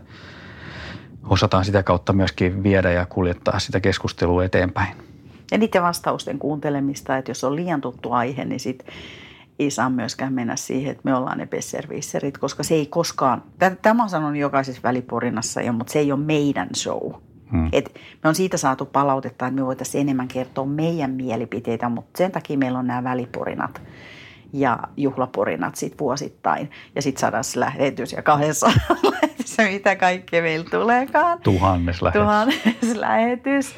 osataan 1.30 1.66
sitä 1.66 1.84
kautta 1.84 2.14
myöskin 2.14 2.64
viedä 2.64 2.92
ja 2.92 3.06
kuljettaa 3.06 3.60
sitä 3.60 3.80
keskustelua 3.80 4.44
eteenpäin. 4.44 4.96
Ja 5.52 5.58
niiden 5.58 5.84
vastausten 5.84 6.40
kuuntelemista, 6.40 7.18
että 7.18 7.32
jos 7.32 7.44
on 7.44 7.56
liian 7.56 7.82
tuttu 7.82 8.12
aihe, 8.12 8.46
niin 8.46 8.60
sit 8.60 8.86
ei 9.60 9.72
saa 9.72 9.90
myöskään 9.90 10.34
mennä 10.34 10.56
siihen, 10.56 10.92
että 10.92 11.02
me 11.06 11.16
ollaan 11.16 11.38
ne 11.38 11.46
besservisserit, 11.46 12.38
koska 12.38 12.64
se 12.64 12.76
ei 12.76 12.86
koskaan, 12.86 13.44
tämä 13.82 14.04
on 14.04 14.10
sanonut 14.10 14.38
jokaisessa 14.38 14.82
väliporinassa 14.84 15.62
jo, 15.62 15.74
mutta 15.74 15.94
se 15.94 16.00
ei 16.00 16.12
ole 16.12 16.20
meidän 16.20 16.68
show. 16.76 17.14
Hmm. 17.52 17.70
Et 17.72 18.00
me 18.24 18.28
on 18.30 18.36
siitä 18.36 18.58
saatu 18.58 18.86
palautetta, 18.86 19.48
että 19.48 19.60
me 19.62 19.66
voitaisiin 19.66 20.02
enemmän 20.02 20.28
kertoa 20.28 20.66
meidän 20.66 21.12
mielipiteitä, 21.12 21.90
mutta 21.90 22.18
sen 22.18 22.32
takia 22.32 22.58
meillä 22.58 22.80
on 22.80 22.88
nämä 22.88 23.04
väliporinat 23.04 23.82
ja 24.54 24.80
juhlaporinat 24.98 25.76
sit 25.76 26.00
vuosittain. 26.00 26.72
Ja 26.96 27.02
sitten 27.02 27.22
sadas 27.22 27.56
lähetys 27.56 28.12
ja 28.12 28.22
kahdessa 28.22 28.68
lähetys, 29.12 29.58
mitä 29.58 29.96
kaikkea 29.96 30.42
meillä 30.42 30.70
tuleekaan. 30.70 31.40
Tuhannes 31.40 32.02
lähetys. 32.02 32.22
Tuhannes 32.22 32.96
lähetys. 32.96 33.76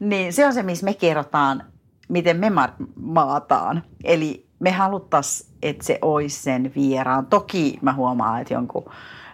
Niin 0.00 0.32
se 0.32 0.46
on 0.46 0.54
se, 0.54 0.62
missä 0.62 0.84
me 0.84 0.94
kerrotaan, 0.94 1.62
miten 2.08 2.36
me 2.36 2.50
maataan. 2.96 3.82
Eli 4.04 4.46
me 4.58 4.70
haluttaisiin, 4.70 5.50
että 5.62 5.84
se 5.84 5.98
olisi 6.02 6.42
sen 6.42 6.72
vieraan. 6.76 7.26
Toki 7.26 7.78
mä 7.82 7.92
huomaan, 7.92 8.40
että 8.40 8.54
jonkun 8.54 8.84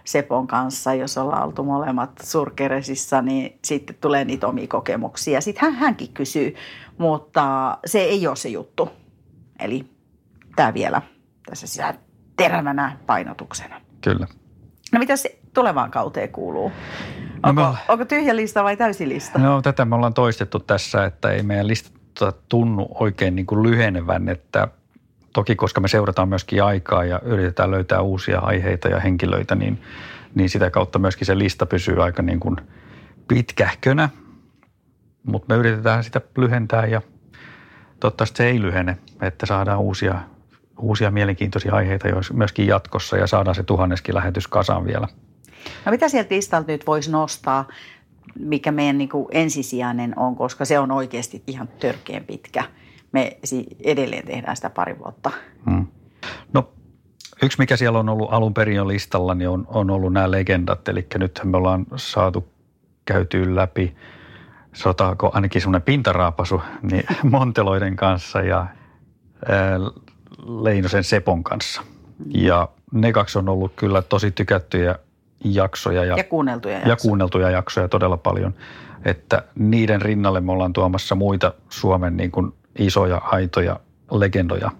Sepon 0.03 0.47
kanssa, 0.47 0.93
jos 0.93 1.17
ollaan 1.17 1.43
oltu 1.43 1.63
molemmat 1.63 2.11
surkeresissa, 2.23 3.21
niin 3.21 3.59
sitten 3.65 3.95
tulee 4.01 4.25
niitä 4.25 4.47
omia 4.47 4.67
kokemuksia. 4.67 5.41
Sitten 5.41 5.63
hän, 5.63 5.73
hänkin 5.73 6.13
kysyy, 6.13 6.55
mutta 6.97 7.77
se 7.85 7.99
ei 7.99 8.27
ole 8.27 8.35
se 8.35 8.49
juttu. 8.49 8.89
Eli 9.59 9.96
tämä 10.57 10.73
vielä 10.73 11.01
tässä 11.49 11.67
sisään 11.67 11.95
terävänä 12.35 12.97
painotuksena. 13.05 13.81
Kyllä. 14.01 14.27
No 14.91 14.99
mitä 14.99 15.15
se 15.15 15.39
tulevaan 15.53 15.91
kauteen 15.91 16.29
kuuluu? 16.29 16.71
No 17.43 17.49
onko, 17.49 17.61
no 17.61 17.71
me, 17.71 17.77
onko 17.87 18.05
tyhjä 18.05 18.35
lista 18.35 18.63
vai 18.63 18.77
täysi 18.77 19.09
lista? 19.09 19.39
No 19.39 19.61
tätä 19.61 19.85
me 19.85 19.95
ollaan 19.95 20.13
toistettu 20.13 20.59
tässä, 20.59 21.05
että 21.05 21.31
ei 21.31 21.43
meidän 21.43 21.67
lista 21.67 21.91
tunnu 22.49 22.87
oikein 22.99 23.35
niin 23.35 23.45
kuin 23.45 23.63
lyhenevän, 23.63 24.29
että 24.29 24.67
toki 25.33 25.55
koska 25.55 25.81
me 25.81 25.87
seurataan 25.87 26.29
myöskin 26.29 26.63
aikaa 26.63 27.05
ja 27.05 27.19
yritetään 27.23 27.71
löytää 27.71 28.01
uusia 28.01 28.39
aiheita 28.39 28.87
ja 28.87 28.99
henkilöitä, 28.99 29.55
niin, 29.55 29.81
niin 30.35 30.49
sitä 30.49 30.69
kautta 30.69 30.99
myöskin 30.99 31.25
se 31.25 31.37
lista 31.37 31.65
pysyy 31.65 32.03
aika 32.03 32.21
niin 32.21 32.39
kuin 32.39 32.55
pitkähkönä, 33.27 34.09
mutta 35.23 35.53
me 35.53 35.59
yritetään 35.59 36.03
sitä 36.03 36.21
lyhentää 36.37 36.85
ja 36.85 37.01
toivottavasti 37.99 38.37
se 38.37 38.47
ei 38.47 38.61
lyhene, 38.61 38.97
että 39.21 39.45
saadaan 39.45 39.79
uusia 39.79 40.21
uusia 40.77 41.11
mielenkiintoisia 41.11 41.73
aiheita 41.73 42.07
myöskin 42.33 42.67
jatkossa 42.67 43.17
ja 43.17 43.27
saadaan 43.27 43.55
se 43.55 43.63
tuhanneskin 43.63 44.15
lähetys 44.15 44.47
kasaan 44.47 44.85
vielä. 44.85 45.07
No 45.85 45.91
mitä 45.91 46.09
sieltä 46.09 46.35
listalta 46.35 46.71
nyt 46.71 46.87
voisi 46.87 47.11
nostaa, 47.11 47.67
mikä 48.39 48.71
meidän 48.71 48.97
niin 48.97 49.09
kuin 49.09 49.27
ensisijainen 49.31 50.19
on, 50.19 50.35
koska 50.35 50.65
se 50.65 50.79
on 50.79 50.91
oikeasti 50.91 51.43
ihan 51.47 51.67
törkeän 51.79 52.23
pitkä. 52.23 52.63
Me 53.11 53.37
edelleen 53.83 54.25
tehdään 54.25 54.55
sitä 54.55 54.69
pari 54.69 54.99
vuotta. 54.99 55.31
Hmm. 55.69 55.87
No 56.53 56.69
yksi, 57.43 57.57
mikä 57.59 57.77
siellä 57.77 57.99
on 57.99 58.09
ollut 58.09 58.33
alun 58.33 58.53
perin 58.53 58.75
jo 58.75 58.87
listalla, 58.87 59.35
niin 59.35 59.49
on, 59.49 59.65
on 59.67 59.89
ollut 59.89 60.13
nämä 60.13 60.31
legendat. 60.31 60.87
Eli 60.87 61.07
nyt 61.17 61.41
me 61.43 61.57
ollaan 61.57 61.85
saatu 61.95 62.47
käytyä 63.05 63.55
läpi, 63.55 63.95
sotaako 64.73 65.31
ainakin 65.33 65.61
semmoinen 65.61 65.81
pintaraapasu, 65.81 66.61
niin 66.81 67.03
Monteloiden 67.31 67.95
kanssa 67.95 68.41
ja 68.41 68.67
Leinosen 70.45 71.03
Sepon 71.03 71.43
kanssa. 71.43 71.81
Ja 72.27 72.69
ne 72.91 73.11
kaksi 73.11 73.39
on 73.39 73.49
ollut 73.49 73.71
kyllä 73.75 74.01
tosi 74.01 74.31
tykättyjä 74.31 74.95
jaksoja. 75.43 76.05
Ja, 76.05 76.17
ja 76.17 76.23
kuunneltuja 76.23 76.73
jaksoja. 76.73 76.91
Ja 76.91 76.97
kuunneltuja 77.01 77.49
jaksoja 77.49 77.87
todella 77.87 78.17
paljon. 78.17 78.53
Että 79.05 79.43
niiden 79.55 80.01
rinnalle 80.01 80.41
me 80.41 80.51
ollaan 80.51 80.73
tuomassa 80.73 81.15
muita 81.15 81.53
Suomen 81.69 82.17
niin 82.17 82.31
kuin 82.31 82.53
isoja, 82.79 83.17
aitoja 83.17 83.79
legendoja. 84.11 84.71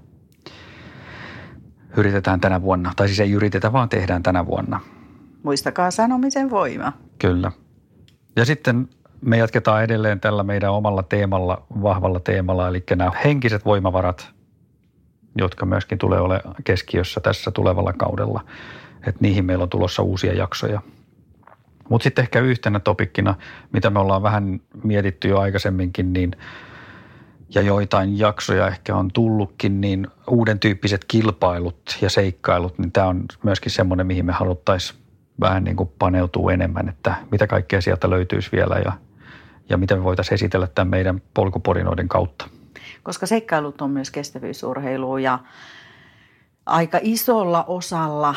Yritetään 1.98 2.40
tänä 2.40 2.62
vuonna. 2.62 2.94
Tai 2.96 3.08
siis 3.08 3.20
ei 3.20 3.32
yritetä, 3.32 3.74
vaan 3.74 3.90
tehdään 3.90 4.24
tänä 4.24 4.46
vuonna. 4.46 4.80
Muistakaa 5.44 5.92
sanomisen 5.92 6.50
voima. 6.50 6.94
Kyllä. 7.20 7.52
Ja 8.36 8.46
sitten 8.46 8.90
me 9.22 9.38
jatketaan 9.38 9.84
edelleen 9.84 10.20
tällä 10.20 10.44
meidän 10.44 10.72
omalla 10.72 11.04
teemalla, 11.04 11.62
vahvalla 11.82 12.20
teemalla, 12.20 12.68
eli 12.68 12.84
nämä 12.96 13.12
henkiset 13.24 13.66
voimavarat– 13.66 14.30
jotka 15.38 15.66
myöskin 15.66 15.98
tulee 15.98 16.20
ole 16.20 16.42
keskiössä 16.64 17.20
tässä 17.20 17.52
tulevalla 17.52 17.94
kaudella. 17.94 18.44
Että 19.08 19.22
niihin 19.22 19.46
meillä 19.46 19.64
on 19.64 19.70
tulossa 19.70 20.04
uusia 20.04 20.34
jaksoja. 20.34 20.82
Mutta 21.90 22.04
sitten 22.04 22.24
ehkä 22.24 22.40
yhtenä 22.40 22.80
topikkina, 22.80 23.36
mitä 23.74 23.90
me 23.90 24.00
ollaan 24.00 24.24
vähän 24.24 24.62
mietitty 24.84 25.28
jo 25.28 25.40
aikaisemminkin, 25.40 26.14
niin 26.14 26.32
ja 27.56 27.62
joitain 27.62 28.20
jaksoja 28.20 28.68
ehkä 28.68 28.96
on 28.96 29.12
tullutkin, 29.14 29.82
niin 29.82 30.08
uuden 30.30 30.60
tyyppiset 30.60 31.06
kilpailut 31.06 31.98
ja 32.02 32.10
seikkailut, 32.10 32.80
niin 32.80 32.92
tämä 32.92 33.08
on 33.08 33.26
myöskin 33.44 33.72
semmoinen, 33.72 34.08
mihin 34.08 34.26
me 34.26 34.34
haluttaisiin 34.34 35.00
vähän 35.40 35.64
niin 35.64 35.76
kuin 35.76 35.90
paneutua 36.00 36.54
enemmän, 36.54 36.90
että 36.90 37.16
mitä 37.32 37.48
kaikkea 37.48 37.82
sieltä 37.82 38.10
löytyisi 38.10 38.52
vielä 38.52 38.76
ja, 38.86 38.92
ja 39.70 39.78
miten 39.78 39.98
me 39.98 40.04
voitaisiin 40.04 40.36
esitellä 40.36 40.68
tämän 40.68 40.88
meidän 40.88 41.22
polkuporinoiden 41.34 42.08
kautta 42.08 42.50
koska 43.08 43.26
seikkailut 43.26 43.82
on 43.82 43.92
myös 43.92 44.12
kestävyysurheilu 44.12 45.18
ja 45.18 45.40
aika 46.66 47.00
isolla 47.02 47.64
osalla 47.64 48.36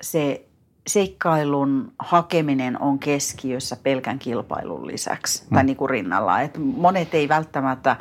se 0.00 0.46
seikkailun 0.86 1.92
hakeminen 1.98 2.82
on 2.82 2.98
keskiössä 2.98 3.76
pelkän 3.82 4.18
kilpailun 4.18 4.86
lisäksi 4.86 5.42
mm. 5.42 5.54
tai 5.54 5.64
niin 5.64 5.76
kuin 5.76 5.90
rinnalla. 5.90 6.40
Et 6.40 6.58
monet 6.58 7.14
ei 7.14 7.28
välttämättä 7.28 7.96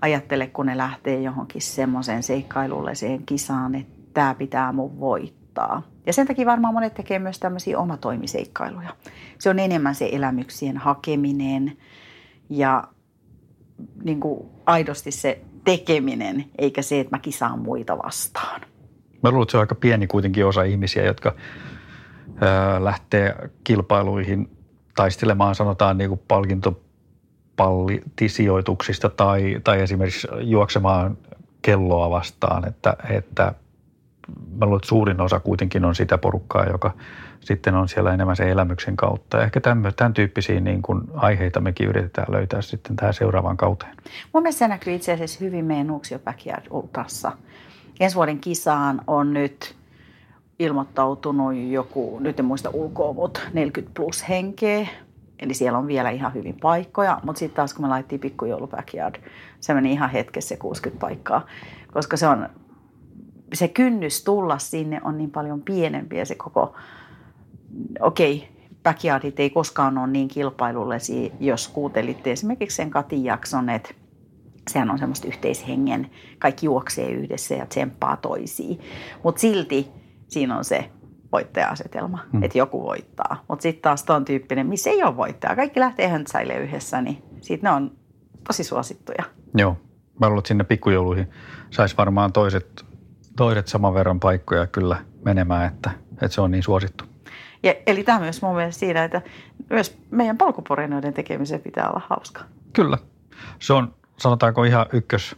ajattele, 0.00 0.46
kun 0.46 0.66
ne 0.66 0.76
lähtee 0.76 1.20
johonkin 1.20 1.62
semmoiseen 1.62 2.22
seikkailulle, 2.22 2.94
siihen 2.94 3.26
kisaan, 3.26 3.74
että 3.74 3.92
tämä 4.14 4.34
pitää 4.34 4.72
mun 4.72 5.00
voittaa. 5.00 5.82
Ja 6.06 6.12
sen 6.12 6.26
takia 6.26 6.46
varmaan 6.46 6.74
monet 6.74 6.94
tekee 6.94 7.18
myös 7.18 7.38
tämmöisiä 7.38 7.78
omatoimiseikkailuja. 7.78 8.96
Se 9.38 9.50
on 9.50 9.58
enemmän 9.58 9.94
se 9.94 10.08
elämyksien 10.12 10.76
hakeminen 10.76 11.76
ja 12.50 12.84
niin 14.04 14.20
kuin 14.20 14.48
aidosti 14.66 15.10
se 15.10 15.40
tekeminen, 15.64 16.44
eikä 16.58 16.82
se, 16.82 17.00
että 17.00 17.16
mä 17.16 17.20
kisaan 17.20 17.58
muita 17.58 17.98
vastaan. 17.98 18.60
Mä 19.22 19.30
luulen, 19.30 19.42
että 19.42 19.50
se 19.50 19.56
on 19.56 19.60
aika 19.60 19.74
pieni 19.74 20.06
kuitenkin 20.06 20.46
osa 20.46 20.62
ihmisiä, 20.62 21.04
jotka 21.04 21.34
lähtee 22.78 23.50
kilpailuihin 23.64 24.50
taistelemaan, 24.96 25.54
sanotaan 25.54 25.98
niin 25.98 26.08
kuin 26.08 26.20
palkinto 26.28 26.80
pallitisijoituksista 27.56 29.08
tai, 29.08 29.60
tai 29.64 29.80
esimerkiksi 29.80 30.28
juoksemaan 30.40 31.18
kelloa 31.62 32.10
vastaan, 32.10 32.68
että, 32.68 32.96
että 33.10 33.54
mä 34.58 34.66
luulen, 34.66 34.76
että 34.76 34.88
suurin 34.88 35.20
osa 35.20 35.40
kuitenkin 35.40 35.84
on 35.84 35.94
sitä 35.94 36.18
porukkaa, 36.18 36.66
joka 36.66 36.94
sitten 37.40 37.74
on 37.74 37.88
siellä 37.88 38.14
enemmän 38.14 38.36
sen 38.36 38.48
elämyksen 38.48 38.96
kautta. 38.96 39.42
Ehkä 39.42 39.60
tämän, 39.60 39.92
tämän 39.96 40.14
tyyppisiä 40.14 40.60
niin 40.60 40.82
kuin 40.82 41.00
aiheita 41.14 41.60
mekin 41.60 41.88
yritetään 41.88 42.32
löytää 42.32 42.62
sitten 42.62 42.96
tähän 42.96 43.14
seuraavaan 43.14 43.56
kauteen. 43.56 43.96
Mun 44.32 44.42
mielestä 44.42 44.58
se 44.58 44.68
näkyy 44.68 44.94
itse 44.94 45.12
asiassa 45.12 45.44
hyvin 45.44 45.64
meidän 45.64 45.86
Nuuksio 45.86 46.18
Backyard 46.18 46.66
Ultrassa. 46.70 47.32
Ensi 48.00 48.16
vuoden 48.16 48.38
kisaan 48.38 49.00
on 49.06 49.32
nyt 49.34 49.74
ilmoittautunut 50.58 51.54
joku, 51.54 52.18
nyt 52.20 52.38
en 52.38 52.44
muista 52.44 52.70
ulkoa, 52.70 53.12
mutta 53.12 53.40
40 53.52 53.94
plus 53.94 54.28
henkeä. 54.28 54.86
Eli 55.38 55.54
siellä 55.54 55.78
on 55.78 55.86
vielä 55.86 56.10
ihan 56.10 56.34
hyvin 56.34 56.56
paikkoja, 56.62 57.20
mutta 57.22 57.38
sitten 57.38 57.56
taas 57.56 57.74
kun 57.74 57.84
me 57.84 57.88
laittiin 57.88 58.20
pikkujoulu 58.20 58.66
backyard, 58.66 59.14
se 59.60 59.74
meni 59.74 59.92
ihan 59.92 60.10
hetkessä 60.10 60.48
se 60.48 60.56
60 60.56 61.00
paikkaa, 61.00 61.46
koska 61.92 62.16
se 62.16 62.26
on, 62.26 62.48
se 63.52 63.68
kynnys 63.68 64.24
tulla 64.24 64.58
sinne 64.58 65.00
on 65.04 65.18
niin 65.18 65.30
paljon 65.30 65.62
pienempi 65.62 66.16
ja 66.16 66.26
se 66.26 66.34
koko, 66.34 66.74
okei, 68.00 68.36
okay, 68.36 68.48
backyardit 68.82 69.40
ei 69.40 69.50
koskaan 69.50 69.98
ole 69.98 70.06
niin 70.06 70.28
kilpailullisia, 70.28 71.30
jos 71.40 71.68
kuuntelitte 71.68 72.32
esimerkiksi 72.32 72.76
sen 72.76 72.90
Katin 72.90 73.24
jakson, 73.24 73.70
että 73.70 73.94
sehän 74.70 74.90
on 74.90 74.98
semmoista 74.98 75.28
yhteishengen, 75.28 76.10
kaikki 76.38 76.66
juoksee 76.66 77.10
yhdessä 77.10 77.54
ja 77.54 77.66
tsemppaa 77.66 78.16
toisiin. 78.16 78.80
Mutta 79.24 79.40
silti 79.40 79.88
siinä 80.28 80.58
on 80.58 80.64
se 80.64 80.90
voittaja-asetelma, 81.32 82.18
hmm. 82.32 82.42
että 82.42 82.58
joku 82.58 82.82
voittaa. 82.82 83.44
Mutta 83.48 83.62
sitten 83.62 83.82
taas 83.82 84.04
tuon 84.04 84.24
tyyppinen, 84.24 84.66
missä 84.66 84.90
ei 84.90 85.02
ole 85.02 85.16
voittaja. 85.16 85.56
Kaikki 85.56 85.80
lähtee 85.80 86.08
höntsäille 86.08 86.54
yhdessä, 86.54 87.02
niin 87.02 87.22
siitä 87.40 87.68
ne 87.68 87.74
on 87.74 87.92
tosi 88.46 88.64
suosittuja. 88.64 89.24
Joo. 89.54 89.76
Mä 90.20 90.26
luulen, 90.26 90.38
että 90.38 90.48
sinne 90.48 90.64
pikkujouluihin 90.64 91.30
saisi 91.70 91.96
varmaan 91.96 92.32
toiset, 92.32 92.84
toiset 93.36 93.68
saman 93.68 93.94
verran 93.94 94.20
paikkoja 94.20 94.66
kyllä 94.66 95.04
menemään, 95.24 95.66
että, 95.66 95.90
että 96.12 96.28
se 96.28 96.40
on 96.40 96.50
niin 96.50 96.62
suosittu. 96.62 97.04
Ja, 97.62 97.74
eli 97.86 98.04
tämä 98.04 98.20
myös 98.20 98.42
mun 98.42 98.54
mielestä 98.54 98.80
siinä, 98.80 99.04
että 99.04 99.22
myös 99.70 99.98
meidän 100.10 100.38
polkuporinoiden 100.38 101.14
tekemisen 101.14 101.60
pitää 101.60 101.88
olla 101.88 102.02
hauska. 102.08 102.40
Kyllä. 102.72 102.98
Se 103.58 103.72
on, 103.72 103.94
sanotaanko 104.18 104.64
ihan 104.64 104.86
ykkös 104.92 105.36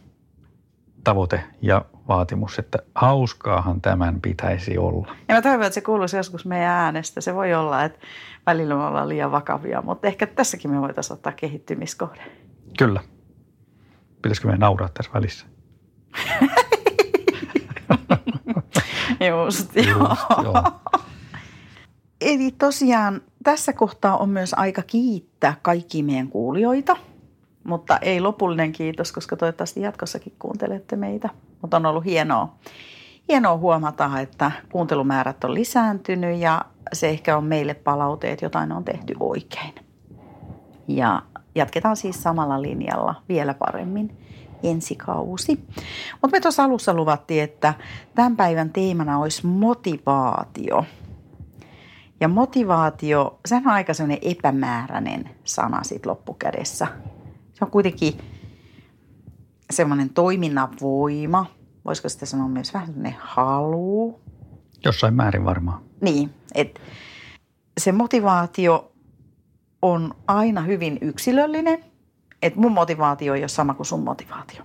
tavoite 1.03 1.43
ja 1.61 1.85
vaatimus, 2.07 2.59
että 2.59 2.77
hauskaahan 2.95 3.81
tämän 3.81 4.21
pitäisi 4.21 4.77
olla. 4.77 5.15
Ja 5.27 5.35
mä 5.35 5.41
toivon, 5.41 5.61
että 5.61 5.73
se 5.73 5.81
kuuluisi 5.81 6.17
joskus 6.17 6.45
meidän 6.45 6.67
äänestä. 6.67 7.21
Se 7.21 7.35
voi 7.35 7.53
olla, 7.53 7.83
että 7.83 7.99
välillä 8.45 8.75
me 8.75 8.83
ollaan 8.83 9.09
liian 9.09 9.31
vakavia, 9.31 9.81
mutta 9.81 10.07
ehkä 10.07 10.27
tässäkin 10.27 10.71
me 10.71 10.81
voitaisiin 10.81 11.15
ottaa 11.15 11.31
kehittymiskohde. 11.31 12.21
Kyllä. 12.77 13.01
Pitäisikö 14.21 14.47
meidän 14.47 14.59
nauraa 14.59 14.89
tässä 14.89 15.11
välissä? 15.13 15.45
Just, 19.27 19.75
joo. 19.75 20.09
Just, 20.09 20.43
joo. 20.43 20.63
Eli 22.21 22.51
tosiaan 22.51 23.21
tässä 23.43 23.73
kohtaa 23.73 24.17
on 24.17 24.29
myös 24.29 24.53
aika 24.53 24.81
kiittää 24.81 25.55
kaikki 25.61 26.03
meidän 26.03 26.27
kuulijoita– 26.27 26.97
mutta 27.65 27.97
ei 27.97 28.21
lopullinen 28.21 28.71
kiitos, 28.71 29.11
koska 29.11 29.35
toivottavasti 29.35 29.81
jatkossakin 29.81 30.33
kuuntelette 30.39 30.95
meitä. 30.95 31.29
Mutta 31.61 31.77
on 31.77 31.85
ollut 31.85 32.05
hienoa, 32.05 32.55
hienoa 33.29 33.57
huomata, 33.57 34.19
että 34.19 34.51
kuuntelumäärät 34.71 35.43
on 35.43 35.53
lisääntynyt 35.53 36.39
ja 36.39 36.65
se 36.93 37.09
ehkä 37.09 37.37
on 37.37 37.43
meille 37.43 37.73
palaute, 37.73 38.31
että 38.31 38.45
jotain 38.45 38.71
on 38.71 38.83
tehty 38.83 39.13
oikein. 39.19 39.75
Ja 40.87 41.21
jatketaan 41.55 41.97
siis 41.97 42.23
samalla 42.23 42.61
linjalla 42.61 43.15
vielä 43.29 43.53
paremmin 43.53 44.17
ensi 44.69 44.95
kausi. 44.95 45.59
Mutta 46.21 46.37
me 46.37 46.39
tuossa 46.41 46.63
alussa 46.63 46.93
luvattiin, 46.93 47.43
että 47.43 47.73
tämän 48.15 48.35
päivän 48.35 48.69
teemana 48.69 49.19
olisi 49.19 49.45
motivaatio. 49.45 50.85
Ja 52.19 52.27
motivaatio, 52.27 53.39
sehän 53.45 53.67
on 53.67 53.73
aika 53.73 53.93
sellainen 53.93 54.31
epämääräinen 54.31 55.29
sana 55.43 55.83
sitten 55.83 56.09
loppukädessä– 56.09 56.87
se 57.55 57.65
on 57.65 57.71
kuitenkin 57.71 58.17
semmoinen 59.71 60.09
toiminnan 60.09 60.69
voima. 60.81 61.45
Voisiko 61.85 62.09
sitä 62.09 62.25
sanoa 62.25 62.47
myös 62.47 62.73
vähän 62.73 62.87
semmoinen 62.87 63.15
halu? 63.19 64.19
Jossain 64.85 65.13
määrin 65.13 65.45
varmaan. 65.45 65.83
Niin, 66.01 66.33
että 66.55 66.81
se 67.77 67.91
motivaatio 67.91 68.91
on 69.81 70.15
aina 70.27 70.61
hyvin 70.61 70.97
yksilöllinen. 71.01 71.85
Että 72.41 72.59
mun 72.59 72.71
motivaatio 72.71 73.33
ei 73.33 73.41
ole 73.41 73.47
sama 73.47 73.73
kuin 73.73 73.85
sun 73.85 74.03
motivaatio. 74.03 74.63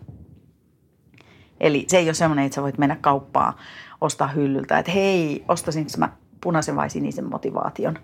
Eli 1.61 1.85
se 1.89 1.99
ei 1.99 2.07
ole 2.07 2.15
semmoinen, 2.15 2.45
että 2.45 2.55
sä 2.55 2.63
voit 2.63 2.79
mennä 2.79 2.97
kauppaan, 2.97 3.55
ostaa 4.01 4.29
hyllyltä, 4.29 4.79
että 4.79 4.93
hei, 4.93 5.45
ostasinko 5.49 5.91
mä 5.97 6.09
punaisen 6.41 6.77
vai 6.77 6.91
sinisen 6.91 7.31
motivaation. 7.31 7.99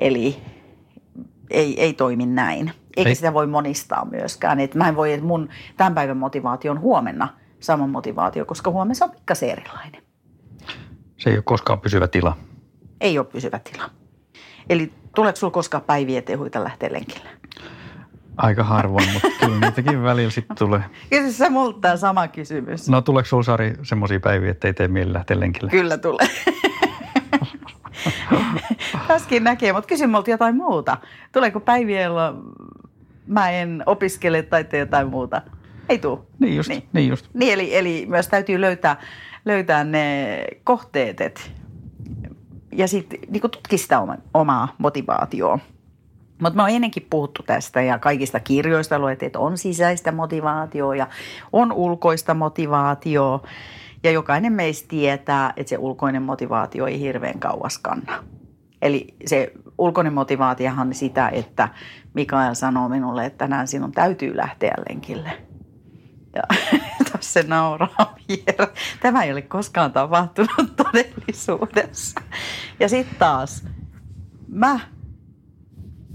Eli 0.00 0.36
ei, 1.50 1.80
ei 1.80 1.92
toimi 1.92 2.26
näin. 2.26 2.72
Eikä 2.96 3.08
ei. 3.08 3.14
sitä 3.14 3.34
voi 3.34 3.46
monistaa 3.46 4.04
myöskään. 4.04 4.60
Et 4.60 4.74
mä 4.74 4.88
en 4.88 4.96
voi, 4.96 5.12
että 5.12 5.26
mun 5.26 5.48
tämän 5.76 5.94
päivän 5.94 6.16
motivaatio 6.16 6.72
on 6.72 6.80
huomenna 6.80 7.28
sama 7.60 7.86
motivaatio, 7.86 8.44
koska 8.44 8.70
huomenna 8.70 9.04
on 9.04 9.10
pikkasen 9.10 9.50
erilainen. 9.50 10.02
Se 11.16 11.30
ei 11.30 11.36
ole 11.36 11.42
koskaan 11.42 11.80
pysyvä 11.80 12.08
tila. 12.08 12.36
Ei 13.00 13.18
ole 13.18 13.26
pysyvä 13.26 13.58
tila. 13.72 13.90
Eli 14.70 14.92
tuleeko 15.14 15.36
sinulla 15.36 15.54
koskaan 15.54 15.84
päiviä, 15.84 16.18
ettei 16.18 16.36
huita 16.36 16.64
lähteä 16.64 16.92
lenkille? 16.92 17.28
Aika 18.36 18.64
harvoin, 18.64 19.12
mutta 19.12 19.28
kyllä 19.40 19.60
niitäkin 19.60 20.02
välillä 20.02 20.30
sitten 20.30 20.56
tulee. 20.56 20.80
Kysy 21.10 21.32
se 21.32 21.48
multa 21.48 21.96
sama 21.96 22.28
kysymys. 22.28 22.88
No 22.88 23.02
tuleeko 23.02 23.26
sinulla 23.26 23.44
Sari 23.44 23.74
semmoisia 23.82 24.20
päiviä, 24.20 24.50
ettei 24.50 24.74
tee 24.74 24.88
mieli 24.88 25.12
lähteä 25.12 25.40
lenkille? 25.40 25.70
Kyllä 25.70 25.98
tulee. 25.98 26.28
Täskin 29.08 29.44
näkee, 29.44 29.72
mutta 29.72 29.88
kysy 29.88 30.06
multa 30.06 30.30
jotain 30.30 30.56
muuta. 30.56 30.96
Tuleeko 31.32 31.60
päiviä, 31.60 32.02
jolloin 32.02 32.36
mä 33.26 33.50
en 33.50 33.82
opiskele 33.86 34.42
tai 34.42 34.64
tee 34.64 34.80
jotain 34.80 35.08
muuta? 35.08 35.42
Ei 35.88 35.98
tuu. 35.98 36.26
Niin 36.38 36.56
just. 36.56 36.68
Niin, 36.68 36.88
niin 36.92 37.08
just. 37.08 37.26
Niin, 37.34 37.52
eli, 37.52 37.76
eli 37.76 38.06
myös 38.08 38.28
täytyy 38.28 38.60
löytää, 38.60 38.96
löytää 39.44 39.84
ne 39.84 40.38
kohteet, 40.64 41.20
et, 41.20 41.52
ja 42.72 42.88
sitten 42.88 43.18
niin 43.28 43.42
tutki 43.42 43.78
sitä 43.78 44.00
oma, 44.00 44.16
omaa 44.34 44.74
motivaatioa. 44.78 45.58
Mutta 46.40 46.56
me 46.56 46.62
on 46.62 46.70
ennenkin 46.70 47.06
puhuttu 47.10 47.42
tästä 47.42 47.82
ja 47.82 47.98
kaikista 47.98 48.40
kirjoista 48.40 48.98
luet, 48.98 49.22
että 49.22 49.38
on 49.38 49.58
sisäistä 49.58 50.12
motivaatioa 50.12 50.96
ja 50.96 51.06
on 51.52 51.72
ulkoista 51.72 52.34
motivaatioa. 52.34 53.42
Ja 54.02 54.10
jokainen 54.10 54.52
meistä 54.52 54.88
tietää, 54.88 55.52
että 55.56 55.70
se 55.70 55.78
ulkoinen 55.78 56.22
motivaatio 56.22 56.86
ei 56.86 57.00
hirveän 57.00 57.38
kauas 57.38 57.78
kanna. 57.78 58.24
Eli 58.82 59.14
se 59.26 59.52
ulkoinen 59.78 60.12
motivaatiohan 60.12 60.94
sitä, 60.94 61.28
että 61.28 61.68
Mikael 62.14 62.54
sanoo 62.54 62.88
minulle, 62.88 63.26
että 63.26 63.38
tänään 63.38 63.68
sinun 63.68 63.92
täytyy 63.92 64.36
lähteä 64.36 64.74
lenkille. 64.88 65.30
Ja 66.34 66.42
se 67.20 67.42
nauraa 67.42 68.14
vielä. 68.28 68.68
Tämä 69.00 69.24
ei 69.24 69.32
ole 69.32 69.42
koskaan 69.42 69.92
tapahtunut 69.92 70.76
todellisuudessa. 70.76 72.20
Ja 72.80 72.88
sitten 72.88 73.18
taas 73.18 73.64
mä, 74.48 74.80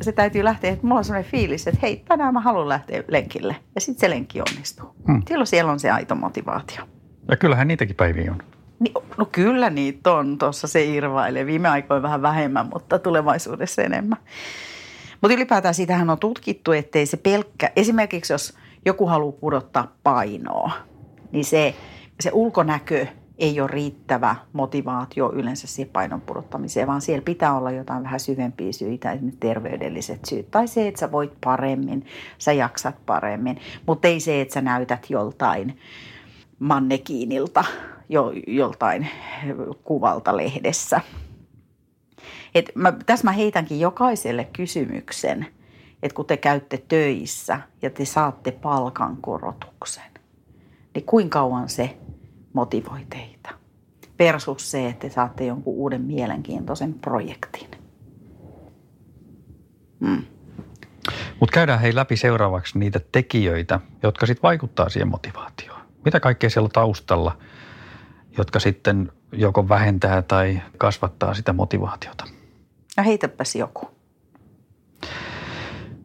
se 0.04 0.12
täytyy 0.12 0.44
lähteä, 0.44 0.72
että 0.72 0.88
mulla 0.88 1.00
on 1.00 1.06
sellainen 1.06 1.32
fiilis, 1.32 1.68
että 1.68 1.80
hei, 1.82 2.04
tänään 2.08 2.34
mä 2.34 2.40
haluan 2.40 2.70
lähteä 2.70 3.04
lenkille. 3.08 3.56
Ja 3.76 3.82
sitten 3.82 4.00
se 4.00 4.10
lenkki 4.10 4.42
onnistuu. 4.42 4.96
Hmm. 5.08 5.22
Silloin 5.28 5.48
siellä 5.48 5.72
on 5.72 5.80
se 5.80 5.92
aito 5.92 6.16
motivaatio. 6.16 6.84
Ja 7.32 7.38
kyllähän 7.38 7.68
niitäkin 7.68 7.96
päiviä 7.96 8.32
on. 8.32 8.38
Niin, 8.80 8.94
no 9.18 9.26
kyllä 9.32 9.70
niitä 9.70 10.12
on. 10.12 10.38
Tuossa 10.38 10.68
se 10.68 10.86
irvailee. 10.86 11.46
Viime 11.46 11.70
aikoina 11.70 12.04
vähän 12.04 12.22
vähemmän, 12.22 12.70
mutta 12.74 13.00
tulevaisuudessa 13.00 13.82
enemmän. 13.82 14.20
Mutta 15.22 15.36
ylipäätään 15.36 15.74
sitähän 15.74 16.10
on 16.10 16.20
tutkittu, 16.20 16.72
ettei 16.72 17.06
se 17.06 17.18
pelkkä, 17.18 17.72
esimerkiksi 17.76 18.34
jos 18.34 18.58
joku 18.86 19.08
haluaa 19.08 19.32
pudottaa 19.32 19.96
painoa, 20.04 20.72
niin 21.32 21.46
se, 21.46 21.76
se 22.20 22.30
ulkonäkö 22.34 23.06
ei 23.42 23.62
ole 23.62 23.68
riittävä 23.68 24.36
motivaatio 24.54 25.32
yleensä 25.34 25.68
siihen 25.68 25.94
painon 25.94 26.22
pudottamiseen, 26.22 26.88
vaan 26.88 27.02
siellä 27.02 27.22
pitää 27.22 27.58
olla 27.58 27.72
jotain 27.72 28.04
vähän 28.04 28.20
syvempiä 28.20 28.72
syitä, 28.72 29.12
esimerkiksi 29.12 29.40
terveydelliset 29.40 30.26
syyt. 30.26 30.52
Tai 30.52 30.68
se, 30.68 30.88
että 30.88 31.00
sä 31.00 31.12
voit 31.12 31.34
paremmin, 31.44 32.06
sä 32.38 32.54
jaksat 32.54 33.06
paremmin, 33.06 33.60
mutta 33.88 34.08
ei 34.08 34.20
se, 34.20 34.42
että 34.42 34.54
sä 34.54 34.62
näytät 34.62 35.10
joltain 35.10 35.80
mannekiinilta 36.60 37.64
jo, 38.10 38.32
joltain 38.48 39.08
kuvalta 39.84 40.38
lehdessä. 40.38 41.02
Et 42.56 42.72
mä, 42.76 42.94
tässä 43.06 43.28
mä 43.28 43.32
heitänkin 43.32 43.80
jokaiselle 43.80 44.50
kysymyksen, 44.54 45.48
että 46.04 46.16
kun 46.16 46.26
te 46.26 46.38
käytte 46.38 46.84
töissä 46.88 47.62
ja 47.82 47.90
te 47.90 48.06
saatte 48.06 48.52
palkankorotuksen, 48.52 50.12
niin 50.96 51.06
kuinka 51.06 51.40
kauan 51.40 51.70
se 51.70 51.98
motivoi 52.54 53.06
teitä? 53.10 53.31
Versus 54.26 54.72
se, 54.72 54.90
että 54.90 55.08
te 55.08 55.14
saatte 55.14 55.46
jonkun 55.46 55.74
uuden 55.74 56.02
mielenkiintoisen 56.02 56.94
projektin. 56.94 57.70
Hmm. 60.06 60.24
Mutta 61.40 61.40
Mutta 61.40 61.54
käydään 61.54 61.80
hei 61.80 61.96
läpi 61.96 62.18
seuraavaksi 62.18 62.80
niitä 62.80 63.00
tekijöitä, 63.12 63.80
jotka 64.04 64.26
sitten 64.26 64.44
vaikuttaa 64.44 64.90
siihen 64.90 65.08
motivaatioon. 65.08 65.82
Mitä 66.06 66.20
kaikkea 66.20 66.50
siellä 66.50 66.66
on 66.66 66.72
taustalla, 66.72 67.38
jotka 68.38 68.60
sitten 68.60 69.12
joko 69.32 69.70
vähentää 69.70 70.22
tai 70.22 70.62
kasvattaa 70.78 71.34
sitä 71.34 71.54
motivaatiota? 71.54 72.26
No 72.98 73.04
heitäpäs 73.04 73.56
joku. 73.56 73.90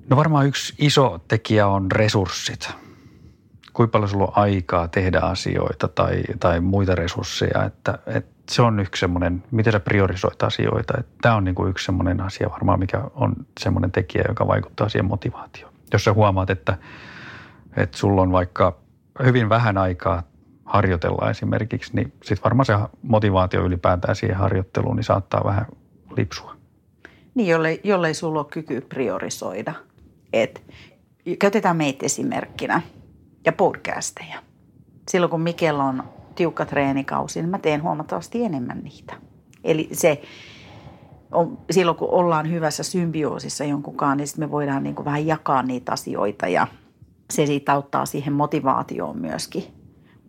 No 0.09 0.17
varmaan 0.17 0.47
yksi 0.47 0.75
iso 0.79 1.21
tekijä 1.29 1.67
on 1.67 1.93
resurssit. 1.93 2.71
Kuinka 3.77 3.93
paljon 3.93 4.09
sulla 4.09 4.25
on 4.25 4.33
aikaa 4.35 4.89
tehdä 4.89 5.21
asioita 5.21 5.89
tai, 5.89 6.23
tai 6.41 6.61
muita 6.61 6.95
resursseja, 6.95 7.65
että, 7.65 7.99
että 8.07 8.31
se 8.51 8.63
on 8.63 8.81
yksi 8.81 9.01
semmoinen, 9.01 9.43
miten 9.51 9.73
sä 9.73 9.81
priorisoit 9.81 10.43
asioita. 10.43 10.95
Tämä 11.23 11.35
on 11.35 11.45
niin 11.45 11.55
kuin 11.55 11.71
yksi 11.71 11.85
semmoinen 11.85 12.21
asia 12.21 12.51
varmaan, 12.51 12.79
mikä 12.79 13.03
on 13.15 13.35
semmoinen 13.61 13.93
tekijä, 13.93 14.25
joka 14.29 14.47
vaikuttaa 14.47 14.89
siihen 14.89 15.05
motivaatioon. 15.05 15.73
Jos 15.93 16.05
sä 16.05 16.13
huomaat, 16.13 16.51
että, 16.51 16.79
että 17.77 17.99
sulla 17.99 18.23
on 18.23 18.33
vaikka 18.33 18.77
hyvin 19.25 19.49
vähän 19.49 19.79
aikaa 19.79 20.23
harjoitella 20.65 21.31
esimerkiksi, 21.31 21.95
niin 21.95 22.13
sitten 22.23 22.45
varmaan 22.45 22.67
se 22.67 22.75
motivaatio 23.03 23.65
ylipäätään 23.65 24.17
siihen 24.17 24.37
harjoitteluun 24.37 24.97
niin 24.97 25.05
saattaa 25.05 25.45
vähän 25.45 25.67
lipsua. 26.17 26.57
Niin, 27.35 27.49
jollei, 27.49 27.81
jollei 27.85 28.15
sulla 28.15 28.41
ole 28.41 28.47
kyky 28.51 28.81
priorisoida. 28.81 29.75
Et, 30.33 30.63
käytetään 31.39 31.77
meitä 31.77 32.07
esimerkkinä 32.07 32.83
ja 33.47 33.53
podcasteja. 33.53 34.43
Silloin 35.09 35.31
kun 35.31 35.41
Mikel 35.41 35.81
on 35.81 36.03
tiukka 36.35 36.65
treenikausi, 36.65 37.41
niin 37.41 37.51
mä 37.51 37.59
teen 37.59 37.83
huomattavasti 37.83 38.45
enemmän 38.45 38.79
niitä. 38.79 39.15
Eli 39.65 39.89
se, 39.93 40.23
on, 41.33 41.59
silloin 41.71 41.97
kun 41.97 42.11
ollaan 42.11 42.51
hyvässä 42.51 42.83
symbioosissa 42.83 43.65
jonkunkaan, 43.65 44.17
niin 44.17 44.27
sitten 44.27 44.49
me 44.49 44.51
voidaan 44.51 44.83
niin 44.83 44.95
kuin 44.95 45.05
vähän 45.05 45.27
jakaa 45.27 45.63
niitä 45.63 45.93
asioita 45.93 46.49
ja 46.49 46.67
se 47.33 47.47
siitä 47.47 47.73
auttaa 47.73 48.07
siihen 48.07 48.33
motivaatioon 48.33 49.19
myöskin. 49.19 49.65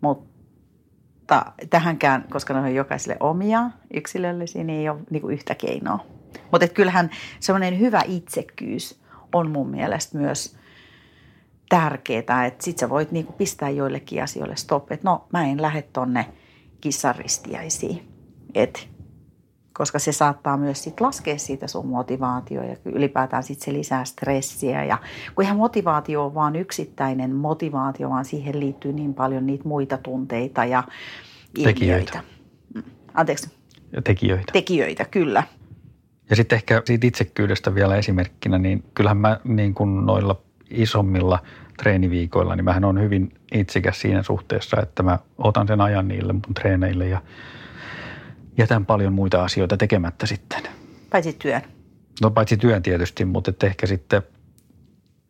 Mutta 0.00 1.52
tähänkään, 1.70 2.24
koska 2.30 2.54
ne 2.54 2.60
on 2.60 2.74
jokaiselle 2.74 3.16
omia, 3.20 3.70
yksilöllisiä, 3.94 4.64
niin 4.64 4.80
ei 4.80 4.88
ole 4.88 5.00
niin 5.10 5.22
kuin 5.22 5.34
yhtä 5.34 5.54
keinoa. 5.54 6.04
Mutta 6.52 6.68
kyllähän 6.68 7.10
semmoinen 7.40 7.78
hyvä 7.78 8.02
itsekkyys 8.06 9.00
on 9.32 9.50
mun 9.50 9.68
mielestä 9.70 10.18
myös 10.18 10.57
tärkeää, 11.68 12.46
että 12.46 12.64
sit 12.64 12.78
sä 12.78 12.88
voit 12.88 13.12
niinku 13.12 13.32
pistää 13.32 13.70
joillekin 13.70 14.22
asioille 14.22 14.56
stop, 14.56 14.92
että 14.92 15.08
no 15.08 15.26
mä 15.32 15.46
en 15.46 15.62
lähde 15.62 15.82
tonne 15.82 16.26
kissaristiäisiin. 16.80 18.08
Et, 18.54 18.88
koska 19.72 19.98
se 19.98 20.12
saattaa 20.12 20.56
myös 20.56 20.84
sit 20.84 21.00
laskea 21.00 21.38
siitä 21.38 21.66
sun 21.66 21.86
motivaatio 21.86 22.62
ja 22.62 22.76
ylipäätään 22.84 23.42
sit 23.42 23.60
se 23.60 23.72
lisää 23.72 24.04
stressiä. 24.04 24.84
Ja 24.84 24.98
kun 25.34 25.44
ihan 25.44 25.56
motivaatio 25.56 26.24
on 26.24 26.34
vaan 26.34 26.56
yksittäinen 26.56 27.34
motivaatio, 27.34 28.10
vaan 28.10 28.24
siihen 28.24 28.60
liittyy 28.60 28.92
niin 28.92 29.14
paljon 29.14 29.46
niitä 29.46 29.68
muita 29.68 29.98
tunteita 29.98 30.64
ja 30.64 30.84
Tekijöitä. 31.64 32.22
Mm. 32.74 32.82
Anteeksi. 33.14 33.50
Ja 33.92 34.02
tekijöitä. 34.02 34.52
Tekijöitä, 34.52 35.04
kyllä. 35.04 35.42
Ja 36.30 36.36
sitten 36.36 36.56
ehkä 36.56 36.82
siitä 36.84 37.06
itsekkyydestä 37.06 37.74
vielä 37.74 37.96
esimerkkinä, 37.96 38.58
niin 38.58 38.84
kyllähän 38.94 39.16
mä 39.16 39.40
niin 39.44 39.74
kuin 39.74 40.06
noilla 40.06 40.42
isommilla 40.70 41.38
treeniviikoilla, 41.78 42.56
niin 42.56 42.64
mähän 42.64 42.84
on 42.84 43.00
hyvin 43.00 43.32
itsekäs 43.52 44.00
siinä 44.00 44.22
suhteessa, 44.22 44.80
että 44.82 45.02
mä 45.02 45.18
otan 45.38 45.66
sen 45.66 45.80
ajan 45.80 46.08
niille 46.08 46.32
mun 46.32 46.54
treeneille 46.54 47.08
ja 47.08 47.22
jätän 48.58 48.86
paljon 48.86 49.12
muita 49.12 49.44
asioita 49.44 49.76
tekemättä 49.76 50.26
sitten. 50.26 50.62
Paitsi 51.10 51.32
työn. 51.32 51.62
No 52.22 52.30
paitsi 52.30 52.56
työn 52.56 52.82
tietysti, 52.82 53.24
mutta 53.24 53.50
että 53.50 53.66
ehkä 53.66 53.86
sitten 53.86 54.22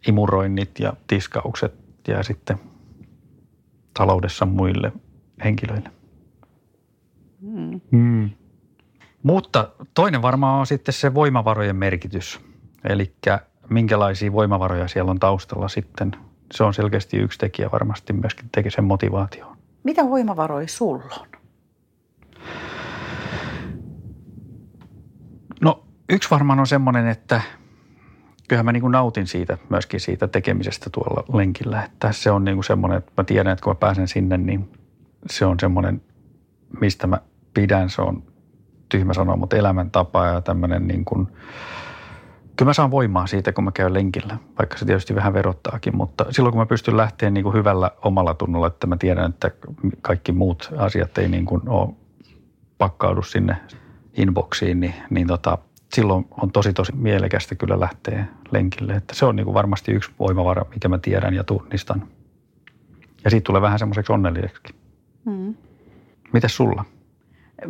imuroinnit 0.09 0.81
ja 0.81 0.93
tiskaukset 1.07 1.75
ja 2.09 2.23
sitten 2.23 2.57
taloudessa 3.95 4.47
muille 4.47 4.93
henkilöille. 5.45 5.91
Mm. 7.41 7.81
Mm. 7.91 8.31
Mutta 9.23 9.71
toinen 9.95 10.23
varmaan 10.23 10.61
on 10.61 10.67
sitten 10.67 10.93
se 10.93 11.15
voimavarojen 11.15 11.77
merkitys. 11.77 12.41
Eli 12.85 13.13
minkälaisia 13.69 14.33
voimavaroja 14.33 14.89
siellä 14.89 15.11
on 15.11 15.19
taustalla 15.19 15.69
sitten. 15.69 16.13
Se 16.55 16.65
on 16.65 16.75
selkeästi 16.75 17.17
yksi 17.17 17.39
tekijä 17.39 17.71
varmasti 17.73 18.13
myöskin 18.13 18.49
teki 18.53 18.71
sen 18.71 18.85
motivaatioon. 18.85 19.57
Mitä 19.85 20.05
voimavaroja 20.09 20.69
sulla 20.69 21.17
on? 21.21 21.29
No 25.61 25.85
yksi 26.09 26.31
varmaan 26.31 26.61
on 26.61 26.67
semmoinen, 26.67 27.09
että 27.09 27.41
kyllähän 28.49 28.65
mä 28.65 28.73
niin 28.73 28.81
kuin 28.81 28.93
nautin 28.93 29.27
siitä 29.27 29.59
myöskin 29.69 30.01
siitä 30.01 30.29
tekemisestä 30.29 30.91
tuolla 30.91 31.39
lenkillä. 31.39 31.85
Että 31.85 32.13
se 32.13 32.31
on 32.31 32.45
niin 32.45 32.57
kuin 32.57 32.65
semmoinen, 32.65 32.99
että 32.99 33.13
mä 33.17 33.25
tiedän, 33.25 33.53
että 33.53 33.65
kun 33.65 33.71
mä 33.71 33.75
pääsen 33.75 34.09
sinne, 34.09 34.37
niin 34.37 34.71
se 35.31 35.47
on 35.47 35.61
semmoinen, 35.61 36.03
mistä 36.81 37.07
mä 37.07 37.21
pidän. 37.55 37.91
Se 37.91 38.03
on 38.03 38.23
tyhmä 38.89 39.15
sanoa, 39.15 39.37
mutta 39.37 39.57
elämäntapa 39.57 40.27
ja 40.27 40.41
tämmöinen 40.41 40.87
niin 40.87 41.05
kuin, 41.05 41.29
kyllä 42.59 42.69
mä 42.69 42.73
saan 42.73 42.91
voimaa 42.91 43.27
siitä, 43.27 43.53
kun 43.53 43.65
mä 43.65 43.73
käyn 43.73 43.95
lenkillä, 43.95 44.37
vaikka 44.59 44.79
se 44.79 44.85
tietysti 44.85 45.15
vähän 45.15 45.35
verottaakin, 45.35 45.97
mutta 45.97 46.27
silloin 46.31 46.53
kun 46.53 46.61
mä 46.61 46.67
pystyn 46.67 46.97
lähteä 46.97 47.31
niin 47.31 47.45
kuin 47.45 47.55
hyvällä 47.55 47.91
omalla 48.05 48.35
tunnolla, 48.35 48.67
että 48.67 48.87
mä 48.87 48.97
tiedän, 48.97 49.31
että 49.31 49.51
kaikki 50.03 50.33
muut 50.33 50.71
asiat 50.77 51.19
ei 51.19 51.29
niin 51.29 51.47
kuin 51.47 51.69
ole 51.69 51.95
pakkaudu 52.79 53.23
sinne 53.23 53.57
inboxiin, 54.17 54.81
niin, 54.81 54.95
niin 55.11 55.27
tota, 55.27 55.59
silloin 55.93 56.27
on 56.31 56.53
tosi 56.53 56.73
tosi 56.73 56.93
mielekästä 56.97 57.55
kyllä 57.55 57.81
lähteä 57.81 58.27
lenkille. 58.51 58.93
Että 58.93 59.15
se 59.15 59.25
on 59.25 59.37
niin 59.37 59.45
kuin 59.45 59.55
varmasti 59.55 59.93
yksi 59.93 60.11
voimavara, 60.19 60.65
mikä 60.75 60.89
mä 60.89 60.99
tiedän 60.99 61.35
ja 61.35 61.45
tunnistan. 61.45 62.09
Ja 63.25 63.31
siitä 63.31 63.45
tulee 63.45 63.63
vähän 63.63 63.79
semmoiseksi 63.79 64.13
onnelliseksi. 64.13 64.75
Mm. 65.25 65.55
Mites 66.33 66.57
sulla? 66.57 66.85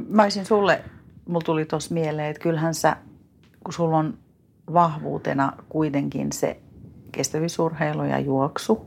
Mä 0.08 0.22
olisin 0.22 0.46
sulle, 0.46 0.84
mulla 1.26 1.44
tuli 1.44 1.64
tuossa 1.64 1.94
mieleen, 1.94 2.30
että 2.30 2.42
kyllähän 2.42 2.74
sä, 2.74 2.96
kun 3.64 3.72
sulla 3.72 3.96
on 3.96 4.18
vahvuutena 4.72 5.52
kuitenkin 5.68 6.32
se 6.32 6.60
kestävyysurheilu 7.12 8.04
ja 8.04 8.18
juoksu, 8.18 8.86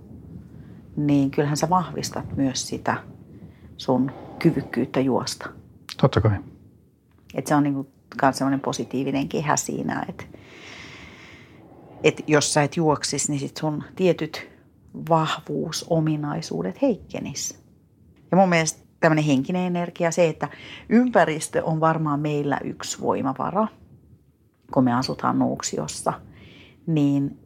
niin 0.97 1.31
kyllähän 1.31 1.57
sä 1.57 1.69
vahvistat 1.69 2.37
myös 2.37 2.67
sitä 2.67 2.97
sun 3.77 4.11
kyvykkyyttä 4.39 4.99
juosta. 4.99 5.49
Totta 6.01 6.21
kai. 6.21 6.37
Et 7.33 7.47
se 7.47 7.55
on 7.55 7.63
niin 7.63 7.87
myös 8.21 8.37
semmoinen 8.37 8.59
positiivinen 8.59 9.29
kehä 9.29 9.55
siinä, 9.55 10.05
että 10.09 10.23
et 12.03 12.23
jos 12.27 12.53
sä 12.53 12.63
et 12.63 12.77
juoksis, 12.77 13.29
niin 13.29 13.39
sit 13.39 13.57
sun 13.57 13.83
tietyt 13.95 14.49
vahvuusominaisuudet 15.09 16.81
heikkenis. 16.81 17.59
Ja 18.31 18.37
mun 18.37 18.49
mielestä 18.49 18.79
tämmöinen 18.99 19.23
henkinen 19.23 19.61
energia, 19.61 20.11
se, 20.11 20.27
että 20.27 20.47
ympäristö 20.89 21.63
on 21.63 21.79
varmaan 21.79 22.19
meillä 22.19 22.59
yksi 22.63 23.01
voimavara, 23.01 23.67
kun 24.73 24.83
me 24.83 24.93
asutaan 24.93 25.39
Nuuksiossa, 25.39 26.13
niin 26.87 27.39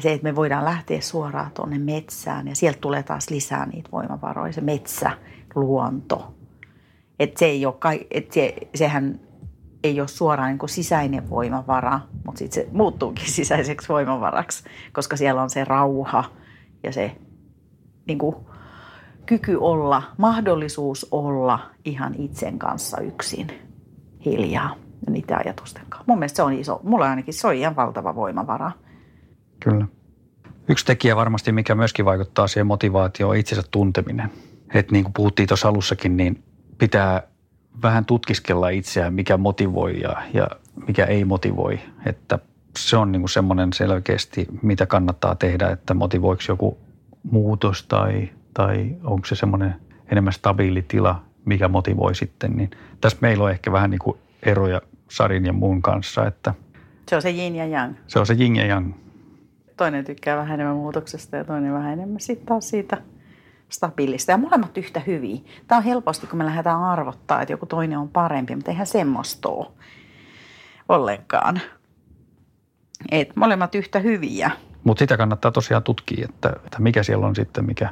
se, 0.00 0.12
että 0.12 0.24
me 0.24 0.36
voidaan 0.36 0.64
lähteä 0.64 1.00
suoraan 1.00 1.50
tuonne 1.50 1.78
metsään 1.78 2.48
ja 2.48 2.56
sieltä 2.56 2.78
tulee 2.80 3.02
taas 3.02 3.30
lisää 3.30 3.66
niitä 3.66 3.88
voimavaroja, 3.92 4.52
se 4.52 4.60
metsä, 4.60 5.10
luonto. 5.54 6.34
Että 7.18 7.38
se 7.38 7.46
ei 7.46 7.66
ole, 7.66 8.06
että 8.10 8.34
se, 8.34 8.56
sehän 8.74 9.20
ei 9.84 10.00
ole 10.00 10.08
suoraan 10.08 10.48
niin 10.48 10.58
kuin 10.58 10.70
sisäinen 10.70 11.30
voimavara, 11.30 12.00
mutta 12.26 12.38
sitten 12.38 12.64
se 12.64 12.68
muuttuukin 12.72 13.30
sisäiseksi 13.40 13.88
voimavaraksi, 13.88 14.64
koska 14.92 15.16
siellä 15.16 15.42
on 15.42 15.50
se 15.50 15.64
rauha 15.64 16.24
ja 16.82 16.92
se 16.92 17.16
niin 18.06 18.18
kuin, 18.18 18.36
kyky 19.26 19.56
olla, 19.56 20.02
mahdollisuus 20.18 21.06
olla 21.10 21.58
ihan 21.84 22.14
itsen 22.18 22.58
kanssa 22.58 23.00
yksin 23.00 23.46
hiljaa 24.24 24.89
niiden 25.10 25.38
ajatusten 25.38 25.82
kanssa. 25.88 26.04
Mun 26.06 26.18
mielestä 26.18 26.36
se 26.36 26.42
on 26.42 26.52
iso, 26.52 26.80
mulla 26.82 27.10
ainakin 27.10 27.34
se 27.34 27.46
on 27.46 27.54
ihan 27.54 27.76
valtava 27.76 28.14
voimavara. 28.14 28.70
Kyllä. 29.60 29.86
Yksi 30.68 30.86
tekijä 30.86 31.16
varmasti, 31.16 31.52
mikä 31.52 31.74
myöskin 31.74 32.04
vaikuttaa 32.04 32.46
siihen 32.46 32.66
motivaatioon, 32.66 33.30
on 33.30 33.36
itsensä 33.36 33.62
tunteminen. 33.70 34.30
Että 34.74 34.92
niin 34.92 35.04
kuin 35.04 35.12
puhuttiin 35.12 35.48
tuossa 35.48 35.68
alussakin, 35.68 36.16
niin 36.16 36.42
pitää 36.78 37.22
vähän 37.82 38.04
tutkiskella 38.04 38.68
itseään, 38.68 39.14
mikä 39.14 39.36
motivoi 39.36 40.00
ja, 40.00 40.22
ja 40.34 40.46
mikä 40.86 41.04
ei 41.04 41.24
motivoi. 41.24 41.80
Että 42.06 42.38
se 42.78 42.96
on 42.96 43.12
niin 43.12 43.22
kuin 43.22 43.30
semmoinen 43.30 43.72
selkeästi, 43.72 44.46
mitä 44.62 44.86
kannattaa 44.86 45.34
tehdä, 45.34 45.70
että 45.70 45.94
motivoiko 45.94 46.42
joku 46.48 46.78
muutos 47.22 47.86
tai, 47.86 48.28
tai 48.54 48.96
onko 49.04 49.26
se 49.26 49.34
semmoinen 49.34 49.74
enemmän 50.10 50.32
stabiili 50.32 50.82
tila, 50.82 51.22
mikä 51.44 51.68
motivoi 51.68 52.14
sitten. 52.14 52.56
Niin 52.56 52.70
tässä 53.00 53.18
meillä 53.20 53.44
on 53.44 53.50
ehkä 53.50 53.72
vähän 53.72 53.90
niin 53.90 53.98
kuin 53.98 54.18
eroja 54.42 54.80
Sarin 55.10 55.46
ja 55.46 55.52
muun 55.52 55.82
kanssa. 55.82 56.26
Että 56.26 56.54
se 57.08 57.16
on 57.16 57.22
se 57.22 57.30
yin 57.30 57.56
ja 57.56 57.66
yang. 57.66 57.94
Se 58.06 58.18
on 58.18 58.26
se 58.26 58.36
yin 58.40 58.56
ja 58.56 58.66
yang. 58.66 58.92
Toinen 59.76 60.04
tykkää 60.04 60.36
vähän 60.36 60.54
enemmän 60.54 60.76
muutoksesta 60.76 61.36
ja 61.36 61.44
toinen 61.44 61.72
vähän 61.72 61.92
enemmän 61.92 62.20
sitten 62.20 62.46
taas 62.46 62.70
siitä 62.70 63.02
stabiilista. 63.68 64.32
Ja 64.32 64.38
molemmat 64.38 64.78
yhtä 64.78 65.00
hyviä. 65.00 65.40
Tämä 65.66 65.76
on 65.76 65.84
helposti, 65.84 66.26
kun 66.26 66.38
me 66.38 66.44
lähdetään 66.44 66.82
arvottaa, 66.82 67.42
että 67.42 67.52
joku 67.52 67.66
toinen 67.66 67.98
on 67.98 68.08
parempi, 68.08 68.54
mutta 68.56 68.70
eihän 68.70 68.86
semmoista 68.86 69.48
ole 69.48 69.66
ollenkaan. 70.88 71.60
Et 73.10 73.36
molemmat 73.36 73.74
yhtä 73.74 73.98
hyviä. 73.98 74.50
Mutta 74.84 74.98
sitä 74.98 75.16
kannattaa 75.16 75.52
tosiaan 75.52 75.82
tutkia, 75.82 76.26
että, 76.28 76.52
että 76.64 76.78
mikä 76.78 77.02
siellä 77.02 77.26
on 77.26 77.36
sitten, 77.36 77.64
mikä, 77.64 77.88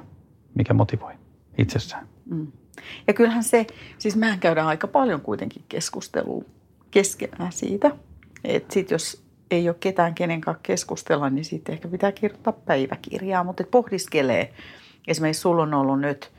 mikä 0.55 0.75
motivoi 0.75 1.13
itsessään. 1.59 2.09
Mm. 2.31 2.53
Ja 3.07 3.15
kyllähän 3.15 3.45
se, 3.45 3.67
siis 3.99 4.17
mehän 4.17 4.39
käydään 4.39 4.67
aika 4.67 4.87
paljon 4.87 5.21
kuitenkin 5.21 5.65
keskustelua 5.69 6.45
keskenään 6.91 7.53
siitä, 7.53 7.91
että 8.45 8.75
sit 8.75 8.91
jos 8.91 9.25
ei 9.51 9.69
ole 9.69 9.77
ketään 9.81 10.15
kenen 10.15 10.41
kanssa 10.41 10.61
keskustella, 10.63 11.31
niin 11.31 11.45
sitten 11.45 11.73
ehkä 11.73 11.89
pitää 11.89 12.13
kirjoittaa 12.13 12.53
päiväkirjaa, 12.53 13.45
mutta 13.45 13.65
pohdiskelee. 13.71 14.53
Esimerkiksi 15.09 15.41
sulla 15.41 15.63
on 15.63 15.75
ollut 15.75 16.01
nyt 16.01 16.33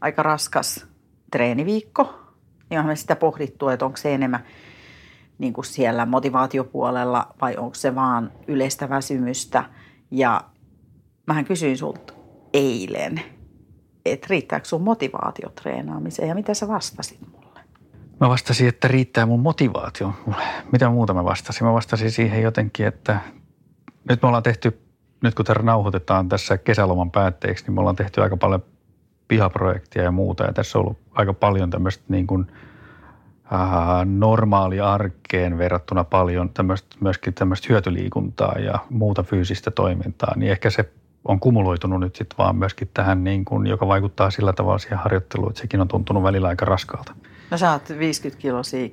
aika 0.00 0.22
raskas 0.22 0.86
treeniviikko, 1.30 2.20
niin 2.70 2.78
onhan 2.78 2.92
me 2.92 2.96
sitä 2.96 3.16
pohdittu, 3.16 3.68
että 3.68 3.84
onko 3.84 3.96
se 3.96 4.14
enemmän 4.14 4.44
niin 5.38 5.52
kuin 5.52 5.64
siellä 5.64 6.06
motivaatiopuolella 6.06 7.34
vai 7.40 7.56
onko 7.56 7.74
se 7.74 7.94
vaan 7.94 8.32
yleistä 8.46 8.88
väsymystä. 8.88 9.64
Ja 10.10 10.44
mähän 11.26 11.44
kysyin 11.44 11.78
sulta 11.78 12.12
eilen, 12.52 13.22
että 14.04 14.26
riittääkö 14.30 14.68
sun 14.68 14.82
motivaatio 14.82 15.48
treenaamiseen 15.48 16.28
ja 16.28 16.34
mitä 16.34 16.54
sä 16.54 16.68
vastasit? 16.68 17.37
Mä 18.20 18.28
vastasin, 18.28 18.68
että 18.68 18.88
riittää 18.88 19.26
mun 19.26 19.40
motivaatio. 19.40 20.12
Mitä 20.72 20.90
muuta 20.90 21.14
mä 21.14 21.24
vastasin? 21.24 21.66
Mä 21.66 21.72
vastasin 21.72 22.10
siihen 22.10 22.42
jotenkin, 22.42 22.86
että 22.86 23.20
nyt 24.08 24.22
me 24.22 24.28
ollaan 24.28 24.42
tehty, 24.42 24.80
nyt 25.22 25.34
kun 25.34 25.44
tämä 25.44 25.62
nauhoitetaan 25.62 26.28
tässä 26.28 26.58
kesäloman 26.58 27.10
päätteeksi, 27.10 27.64
niin 27.64 27.74
me 27.74 27.80
ollaan 27.80 27.96
tehty 27.96 28.22
aika 28.22 28.36
paljon 28.36 28.62
pihaprojektia 29.28 30.02
ja 30.02 30.10
muuta. 30.10 30.44
Ja 30.44 30.52
tässä 30.52 30.78
on 30.78 30.84
ollut 30.84 30.98
aika 31.12 31.32
paljon 31.32 31.70
tämmöistä 31.70 32.04
niin 32.08 32.26
kuin– 32.26 32.46
äh, 33.52 34.06
normaali 34.06 34.80
arkeen 34.80 35.58
verrattuna 35.58 36.04
paljon 36.04 36.50
tämmöistä, 36.50 36.96
myöskin 37.00 37.34
tämmöistä 37.34 37.66
hyötyliikuntaa 37.70 38.58
ja 38.58 38.78
muuta 38.90 39.22
fyysistä 39.22 39.70
toimintaa, 39.70 40.32
niin 40.36 40.52
ehkä 40.52 40.70
se 40.70 40.92
on 41.24 41.40
kumuloitunut 41.40 42.00
nyt 42.00 42.16
sitten 42.16 42.38
vaan 42.38 42.56
myöskin 42.56 42.90
tähän, 42.94 43.24
niin 43.24 43.44
kuin, 43.44 43.66
joka 43.66 43.88
vaikuttaa 43.88 44.30
sillä 44.30 44.52
tavalla 44.52 44.78
siihen 44.78 44.98
harjoitteluun, 44.98 45.50
että 45.50 45.60
sekin 45.60 45.80
on 45.80 45.88
tuntunut 45.88 46.22
välillä 46.22 46.48
aika 46.48 46.64
raskaalta. 46.64 47.14
No 47.50 47.58
sä 47.58 47.72
oot 47.72 47.88
50 47.98 48.42
kilosia 48.42 48.88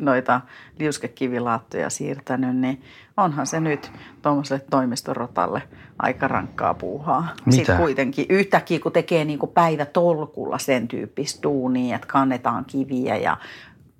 noita 0.00 0.40
liuskekivilaattoja 0.78 1.90
siirtänyt, 1.90 2.56
niin 2.56 2.82
onhan 3.16 3.46
se 3.46 3.60
nyt 3.60 3.92
tuommoiselle 4.22 4.64
toimistorotalle 4.70 5.62
aika 5.98 6.28
rankkaa 6.28 6.74
puuhaa. 6.74 7.28
Mitä? 7.46 7.56
Sitten 7.56 7.76
kuitenkin 7.76 8.26
yhtäkkiä, 8.28 8.78
kun 8.78 8.92
tekee 8.92 9.24
niin 9.24 9.38
kuin 9.38 9.52
päivätolkulla 9.52 10.58
sen 10.58 10.88
tyyppistä 10.88 11.42
duunia, 11.42 11.96
että 11.96 12.08
kannetaan 12.08 12.64
kiviä 12.64 13.16
ja 13.16 13.36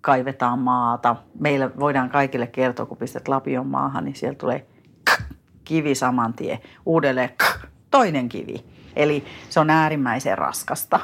kaivetaan 0.01 0.59
maata. 0.59 1.17
Meillä 1.41 1.71
voidaan 1.81 2.11
kaikille 2.11 2.47
kertoa, 2.47 2.87
kun 2.87 2.97
pistät 2.97 3.29
lapion 3.29 3.67
maahan, 3.67 4.05
niin 4.05 4.15
siellä 4.15 4.39
tulee 4.39 4.67
kivi 5.65 5.95
saman 5.95 6.35
tien. 6.35 6.59
Uudelleen 6.87 7.31
toinen 7.91 8.29
kivi. 8.29 8.65
Eli 8.97 9.25
se 9.49 9.61
on 9.61 9.71
äärimmäisen 9.71 10.39
raskasta 10.39 11.01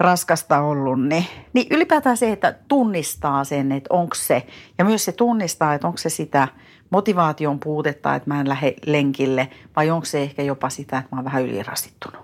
raskasta 0.00 0.60
ollut, 0.60 1.02
niin, 1.02 1.26
niin 1.52 1.66
ylipäätään 1.70 2.16
se, 2.16 2.32
että 2.32 2.54
tunnistaa 2.68 3.44
sen, 3.44 3.72
että 3.72 3.94
onko 3.94 4.14
se, 4.14 4.46
ja 4.78 4.84
myös 4.84 5.04
se 5.04 5.12
tunnistaa, 5.12 5.74
että 5.74 5.86
onko 5.86 5.98
se 5.98 6.10
sitä 6.10 6.48
motivaation 6.90 7.60
puutetta, 7.60 8.14
että 8.14 8.30
mä 8.30 8.40
en 8.40 8.48
lähde 8.48 8.74
lenkille, 8.86 9.48
vai 9.76 9.90
onko 9.90 10.04
se 10.04 10.22
ehkä 10.22 10.42
jopa 10.42 10.70
sitä, 10.70 10.98
että 10.98 11.08
mä 11.12 11.18
oon 11.18 11.24
vähän 11.24 11.42
ylirasittunut. 11.42 12.20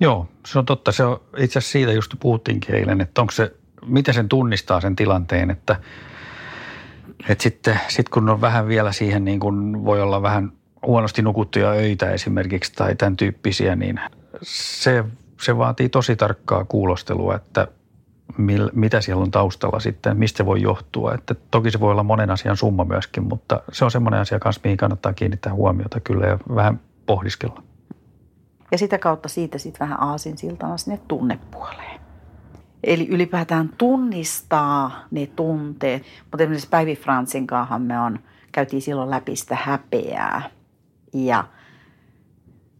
Joo, 0.00 0.28
se 0.46 0.58
on 0.58 0.66
totta. 0.66 0.92
Se 0.92 1.04
on, 1.04 1.20
itse 1.36 1.58
asiassa 1.58 1.72
siitä 1.72 1.92
just 1.92 2.14
puhuttiinkin 2.20 2.74
eilen, 2.74 3.00
että 3.00 3.20
onko 3.20 3.30
se, 3.30 3.54
miten 3.86 4.14
sen 4.14 4.28
tunnistaa 4.28 4.80
sen 4.80 4.96
tilanteen, 4.96 5.50
että, 5.50 5.76
että 7.28 7.42
sitten 7.42 7.80
sit 7.88 8.08
kun 8.08 8.28
on 8.28 8.40
vähän 8.40 8.68
vielä 8.68 8.92
siihen 8.92 9.24
niin 9.24 9.40
kuin 9.40 9.84
voi 9.84 10.02
olla 10.02 10.22
vähän 10.22 10.52
huonosti 10.86 11.22
nukuttuja 11.22 11.70
öitä 11.70 12.10
esimerkiksi 12.10 12.72
tai 12.72 12.94
tämän 12.94 13.16
tyyppisiä, 13.16 13.76
niin 13.76 14.00
se 14.42 15.04
se 15.40 15.58
vaatii 15.58 15.88
tosi 15.88 16.16
tarkkaa 16.16 16.64
kuulostelua, 16.64 17.34
että 17.34 17.68
mil, 18.36 18.70
mitä 18.74 19.00
siellä 19.00 19.22
on 19.22 19.30
taustalla 19.30 19.80
sitten, 19.80 20.16
mistä 20.16 20.36
se 20.36 20.46
voi 20.46 20.62
johtua. 20.62 21.14
Että 21.14 21.34
toki 21.50 21.70
se 21.70 21.80
voi 21.80 21.90
olla 21.90 22.02
monen 22.02 22.30
asian 22.30 22.56
summa 22.56 22.84
myöskin, 22.84 23.28
mutta 23.28 23.60
se 23.72 23.84
on 23.84 23.90
semmoinen 23.90 24.20
asia 24.20 24.38
kanssa, 24.38 24.60
mihin 24.64 24.76
kannattaa 24.76 25.12
kiinnittää 25.12 25.54
huomiota 25.54 26.00
kyllä 26.00 26.26
ja 26.26 26.38
vähän 26.54 26.80
pohdiskella. 27.06 27.62
Ja 28.72 28.78
sitä 28.78 28.98
kautta 28.98 29.28
siitä 29.28 29.58
sitten 29.58 29.80
vähän 29.80 30.02
aasinsiltana 30.02 30.76
sinne 30.76 31.00
tunnepuoleen. 31.08 32.00
Eli 32.84 33.08
ylipäätään 33.08 33.70
tunnistaa 33.78 35.04
ne 35.10 35.26
tunteet. 35.26 36.02
Mutta 36.24 36.42
esimerkiksi 36.42 36.68
Päivi 36.68 36.96
Fransin 36.96 37.46
me 37.78 38.00
on, 38.00 38.18
käytiin 38.52 38.82
silloin 38.82 39.10
läpi 39.10 39.36
sitä 39.36 39.56
häpeää. 39.60 40.50
Ja 41.12 41.44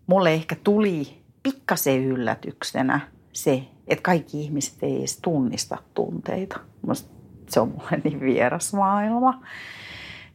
mulle 0.06 0.32
ehkä 0.32 0.56
tuli 0.64 1.17
pikkasen 1.42 2.04
yllätyksenä 2.04 3.00
se, 3.32 3.64
että 3.88 4.02
kaikki 4.02 4.40
ihmiset 4.40 4.82
ei 4.82 4.98
edes 4.98 5.18
tunnista 5.22 5.78
tunteita. 5.94 6.60
Musta 6.86 7.10
se 7.48 7.60
on 7.60 7.68
mulle 7.68 8.00
niin 8.04 8.20
vieras 8.20 8.74
maailma. 8.74 9.42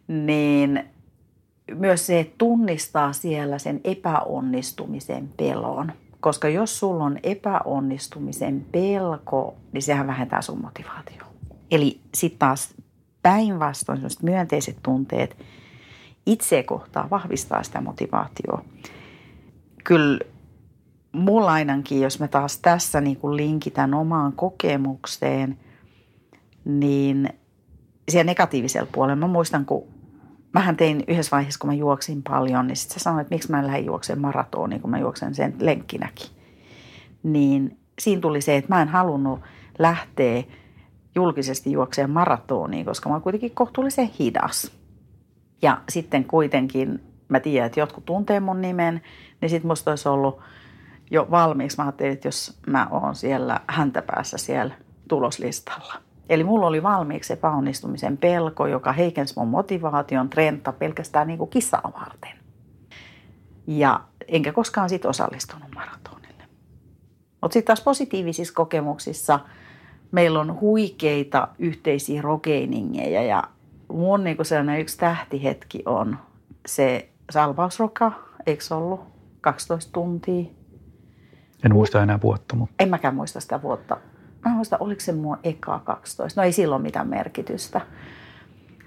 Niin 0.08 0.84
myös 1.76 2.06
se, 2.06 2.34
tunnistaa 2.38 3.14
siellä 3.14 3.60
sen 3.60 3.82
epäonnistumisen 3.84 5.30
pelon. 5.38 5.92
Koska 6.20 6.50
jos 6.50 6.80
sulla 6.80 7.04
on 7.04 7.20
epäonnistumisen 7.24 8.66
pelko, 8.72 9.56
niin 9.72 9.82
sehän 9.82 10.08
vähentää 10.08 10.42
sun 10.42 10.62
motivaatio. 10.62 11.24
Eli 11.72 12.00
sitten 12.16 12.40
taas 12.40 12.74
päinvastoin 13.22 14.02
myönteiset 14.22 14.78
tunteet 14.84 15.38
itse 16.26 16.64
kohtaa 16.64 17.10
vahvistaa 17.10 17.64
sitä 17.64 17.82
motivaatioa. 17.82 18.66
Kyllä 19.84 20.20
mulla 21.14 21.52
ainakin, 21.52 22.02
jos 22.02 22.20
mä 22.20 22.28
taas 22.28 22.58
tässä 22.58 23.02
niin 23.02 23.18
kuin 23.18 23.38
linkitän 23.38 23.94
omaan 23.94 24.34
kokemukseen, 24.34 25.60
niin 26.66 27.30
siellä 28.10 28.30
negatiivisella 28.30 28.90
puolella, 28.92 29.16
mä 29.16 29.28
muistan, 29.28 29.66
kun 29.66 29.88
mähän 30.54 30.78
tein 30.78 31.04
yhdessä 31.08 31.32
vaiheessa, 31.32 31.60
kun 31.60 31.70
mä 31.70 31.74
juoksin 31.74 32.24
paljon, 32.24 32.68
niin 32.68 32.76
sitten 32.76 33.00
sä 33.00 33.04
sanoit, 33.04 33.22
että 33.22 33.36
miksi 33.36 33.52
mä 33.52 33.60
en 33.60 33.68
lähde 33.68 33.80
juokseen 33.80 34.22
maratoniin, 34.22 34.82
kun 34.82 34.90
mä 34.90 35.00
juoksen 35.00 35.36
sen 35.36 35.56
lenkkinäkin. 35.60 36.28
Niin 37.24 37.78
siinä 38.00 38.22
tuli 38.22 38.42
se, 38.42 38.58
että 38.58 38.74
mä 38.74 38.82
en 38.82 38.88
halunnut 38.88 39.40
lähteä 39.80 40.44
julkisesti 41.16 41.72
juokseen 41.72 42.10
maratoniin, 42.10 42.86
koska 42.86 43.10
mä 43.10 43.16
oon 43.16 43.22
kuitenkin 43.22 43.52
kohtuullisen 43.52 44.10
hidas. 44.20 44.72
Ja 45.62 45.82
sitten 45.90 46.26
kuitenkin 46.26 47.00
mä 47.28 47.40
tiedän, 47.40 47.66
että 47.66 47.80
jotkut 47.80 48.06
tuntee 48.06 48.40
mun 48.40 48.62
nimen, 48.62 49.02
niin 49.42 49.50
sitten 49.50 49.68
musta 49.68 49.92
olisi 49.92 50.10
ollut– 50.10 50.40
jo 51.12 51.28
valmiiksi. 51.32 51.78
Mä 51.78 51.84
ajattelin, 51.84 52.14
että 52.14 52.28
jos 52.28 52.60
mä 52.68 52.88
oon 52.92 53.16
siellä 53.16 53.60
häntäpäässä 53.68 54.38
siellä 54.38 54.76
tuloslistalla. 55.08 55.94
Eli 56.30 56.44
mulla 56.44 56.68
oli 56.68 56.84
valmiiksi 56.84 57.34
epäonnistumisen 57.34 58.18
pelko, 58.18 58.68
joka 58.68 58.92
heikensi 58.92 59.34
mun 59.38 59.48
motivaation 59.48 60.30
trenta 60.30 60.72
pelkästään 60.72 61.28
niin 61.28 61.38
kuin 61.38 61.50
kissaa 61.50 61.92
varten. 62.00 62.38
Ja 63.68 64.02
enkä 64.28 64.54
koskaan 64.54 64.90
sit 64.90 65.06
osallistunut 65.06 65.76
maratonille. 65.76 66.44
Mutta 67.42 67.54
sitten 67.54 67.68
taas 67.68 67.82
positiivisissa 67.82 68.54
kokemuksissa 68.54 69.40
meillä 70.12 70.40
on 70.40 70.60
huikeita 70.62 71.48
yhteisiä 71.60 72.22
rokeiningeja 72.22 73.24
ja 73.24 73.44
mun 73.88 74.24
niin 74.24 74.38
sellainen 74.42 74.82
yksi 74.82 74.98
tähtihetki 74.98 75.84
on 75.86 76.18
se 76.66 77.10
salvausroka, 77.32 78.12
eikö 78.46 78.64
ollut? 78.72 79.02
12 79.42 79.92
tuntia 79.92 80.46
en 81.64 81.74
muista 81.74 82.04
enää 82.04 82.22
vuotta. 82.22 82.56
Mutta... 82.56 82.76
En 82.80 82.90
mäkään 82.90 83.16
muista 83.16 83.40
sitä 83.40 83.62
vuotta. 83.62 83.98
Mä 84.46 84.56
muista, 84.56 84.78
oliko 84.80 85.02
se 85.02 85.12
mun 85.12 85.38
eka 85.44 85.82
12. 85.84 86.42
No 86.42 86.46
ei 86.46 86.52
silloin 86.52 86.82
mitään 86.82 87.08
merkitystä. 87.08 87.82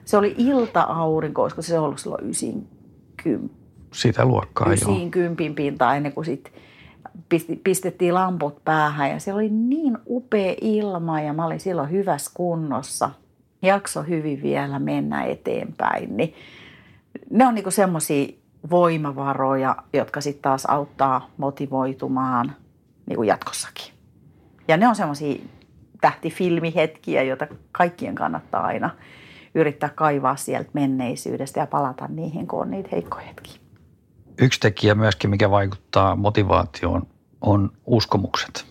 Se 0.05 0.17
oli 0.17 0.35
ilta-aurinko, 0.39 1.43
koska 1.43 1.63
se 1.63 1.79
ollut 1.79 1.99
silloin 1.99 2.25
90. 2.25 3.55
Sitä 3.93 4.25
luokkaa, 4.25 4.67
90 4.67 5.43
joo. 5.43 5.55
pintaa 5.55 5.97
ennen 5.97 6.13
kuin 6.13 6.25
sitten 6.25 6.53
pistettiin 7.65 8.15
lamput 8.15 8.65
päähän 8.65 9.11
ja 9.11 9.21
se 9.21 9.33
oli 9.33 9.49
niin 9.49 9.99
upea 10.07 10.55
ilma 10.61 11.21
ja 11.21 11.33
mä 11.33 11.47
olin 11.47 11.61
silloin 11.61 11.91
hyvässä 11.91 12.31
kunnossa. 12.35 13.11
Jakso 13.63 14.03
hyvin 14.03 14.43
vielä 14.43 14.79
mennä 14.79 15.25
eteenpäin. 15.25 16.17
Niin 16.17 16.35
ne 17.31 17.47
on 17.47 17.55
niinku 17.55 17.71
semmoisia 17.71 18.29
voimavaroja, 18.71 19.77
jotka 19.93 20.21
sitten 20.21 20.43
taas 20.43 20.67
auttaa 20.67 21.31
motivoitumaan– 21.37 22.53
niin 23.07 23.17
kuin 23.17 23.29
jatkossakin. 23.29 23.95
Ja 24.69 24.77
ne 24.77 24.89
on 24.89 24.97
semmoisia 24.97 25.43
tähtifilmihetkiä, 26.01 27.23
joita 27.23 27.47
kaikkien 27.73 28.15
kannattaa 28.15 28.65
aina 28.65 28.91
yrittää 29.55 29.89
kaivaa 29.89 30.37
sieltä 30.37 30.71
menneisyydestä 30.73 31.61
ja 31.61 31.67
palata 31.67 32.07
niihin, 32.09 32.47
kun 32.47 32.61
on 32.61 32.71
niitä 32.71 32.89
heikkoja 32.93 33.27
hetkiä. 33.27 33.61
Yksi 34.39 34.61
tekijä 34.61 34.95
myöskin, 34.95 35.31
mikä 35.31 35.51
vaikuttaa 35.51 36.17
motivaatioon, 36.17 37.07
on 37.41 37.73
uskomukset. 37.87 38.67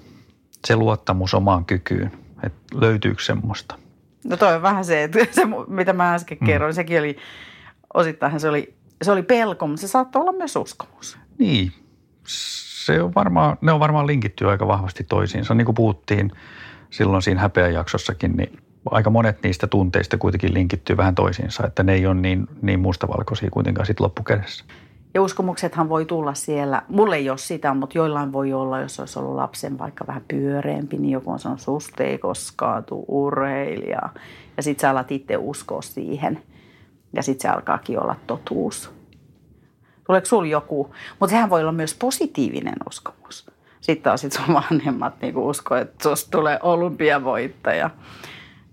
Se 0.67 0.76
luottamus 0.76 1.34
omaan 1.34 1.65
kykyyn, 1.65 2.12
että 2.43 2.60
löytyykö 2.74 3.24
semmoista. 3.24 3.76
No 4.24 4.38
toi 4.38 4.56
on 4.56 4.62
vähän 4.62 4.86
se, 4.86 5.04
että 5.04 5.19
se, 5.32 5.41
mitä 5.67 5.93
mä 5.93 6.13
äsken 6.13 6.38
mm. 6.41 6.45
kerroin, 6.45 6.74
sekin 6.74 7.00
oli, 7.00 7.17
osittain 7.93 8.39
se 8.39 8.50
oli 8.50 8.76
se 9.02 9.12
oli 9.12 9.24
pelko, 9.24 9.67
mutta 9.67 9.82
se 9.82 9.88
saattoi 9.88 10.21
olla 10.21 10.32
myös 10.32 10.56
uskomus. 10.56 11.17
Niin, 11.38 11.71
se 12.86 13.02
on 13.02 13.15
varmaan, 13.15 13.58
ne 13.62 13.71
on 13.71 13.80
varmaan 13.80 14.08
linkitty 14.08 14.50
aika 14.50 14.67
vahvasti 14.67 15.04
toisiinsa. 15.04 15.54
Niin 15.54 15.65
kuin 15.65 15.76
puhuttiin 15.76 16.32
silloin 16.89 17.21
siinä 17.21 17.41
häpeäjaksossakin, 17.41 18.32
niin 18.38 18.60
aika 18.91 19.10
monet 19.10 19.43
niistä 19.43 19.67
tunteista 19.67 20.17
kuitenkin 20.17 20.54
linkittyy 20.54 20.98
vähän 20.98 21.15
toisiinsa, 21.15 21.67
että 21.67 21.84
ne 21.84 21.93
ei 21.93 22.06
ole 22.06 22.15
niin, 22.15 22.48
niin 22.62 22.80
mustavalkoisia 22.80 23.50
kuitenkaan 23.52 23.86
sitten 23.86 24.04
loppukädessä. 24.04 24.65
Ja 25.13 25.21
uskomuksethan 25.21 25.89
voi 25.89 26.06
tulla 26.06 26.34
siellä, 26.34 26.82
mulle 26.89 27.15
ei 27.15 27.30
ole 27.30 27.38
sitä, 27.38 27.74
mutta 27.74 27.98
joillain 27.98 28.32
voi 28.32 28.54
olla, 28.54 28.80
jos 28.80 29.00
olisi 29.00 29.19
ollut 29.19 29.36
lapsen 29.36 29.80
vaikka 29.80 30.08
vähän 30.08 30.24
pyöreämpi, 30.28 30.98
niin 30.98 31.12
joku 31.12 31.32
on 31.32 31.39
sanonut, 31.39 31.62
susta 31.62 32.04
ei 32.04 32.17
koskaan 32.17 32.84
tuu 32.84 33.06
urheilija. 33.08 34.10
Ja 34.58 34.63
sitten 34.63 34.82
sä 34.82 34.89
alat 34.89 35.12
itse 35.12 35.38
uskoa 35.38 35.82
siihen. 35.82 36.41
Ja 37.13 37.24
sitten 37.24 37.41
se 37.41 37.56
alkaakin 37.56 38.00
olla 38.00 38.15
totuus. 38.28 38.91
Tuleeko 40.06 40.26
sulla 40.26 40.48
joku? 40.48 40.96
Mutta 41.20 41.32
sehän 41.32 41.50
voi 41.50 41.62
olla 41.62 41.72
myös 41.72 41.94
positiivinen 41.94 42.76
uskomus. 42.88 43.52
Sitten 43.82 44.04
taas 44.04 44.22
sit 44.22 44.34
sun 44.34 44.54
vanhemmat 44.72 45.22
niinku 45.22 45.50
usko, 45.50 45.76
että 45.76 46.10
susta 46.10 46.32
tulee 46.32 46.60
olympiavoittaja. 46.63 47.89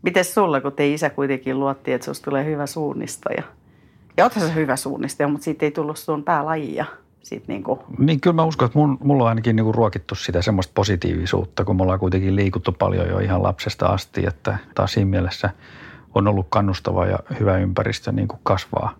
Miten 0.03 0.25
sulla, 0.25 0.61
kun 0.61 0.73
te 0.73 0.89
isä 0.89 1.11
kuitenkin 1.11 1.61
luotti, 1.61 1.93
että 1.93 2.05
susta 2.05 2.25
tulee 2.25 2.45
hyvä 2.45 2.67
suunnistaja? 2.67 3.43
Ja 4.17 4.25
oothan 4.25 4.49
se 4.49 4.55
hyvä 4.55 4.77
suunnistaja, 4.77 5.29
mutta 5.29 5.45
siitä 5.45 5.67
ei 5.67 5.71
tullut 5.71 5.97
sun 5.97 6.25
päälajia. 6.25 6.85
Sitten 7.23 7.55
niin, 7.55 7.63
kuin. 7.63 7.81
niin 7.99 8.21
kyllä 8.21 8.35
mä 8.35 8.45
uskon, 8.45 8.67
että 8.67 8.79
mun, 8.79 8.99
mulla 9.05 9.23
on 9.23 9.29
ainakin 9.29 9.57
niin 9.57 9.65
kuin 9.65 9.75
ruokittu 9.75 10.15
sitä 10.15 10.43
semmoista 10.43 10.73
positiivisuutta, 10.75 11.65
kun 11.65 11.77
me 11.77 11.83
ollaan 11.83 11.99
kuitenkin 11.99 12.37
liikuttu 12.37 12.73
paljon 12.73 13.09
jo 13.09 13.19
ihan 13.19 13.43
lapsesta 13.43 13.87
asti, 13.87 14.27
että 14.27 14.59
taas 14.75 14.93
siinä 14.93 15.11
mielessä 15.11 15.51
on 16.15 16.29
ollut 16.29 16.47
kannustava 16.51 17.07
ja 17.07 17.19
hyvä 17.41 17.59
ympäristö 17.59 18.13
niin 18.13 18.29
kuin 18.29 18.41
kasvaa. 18.43 18.95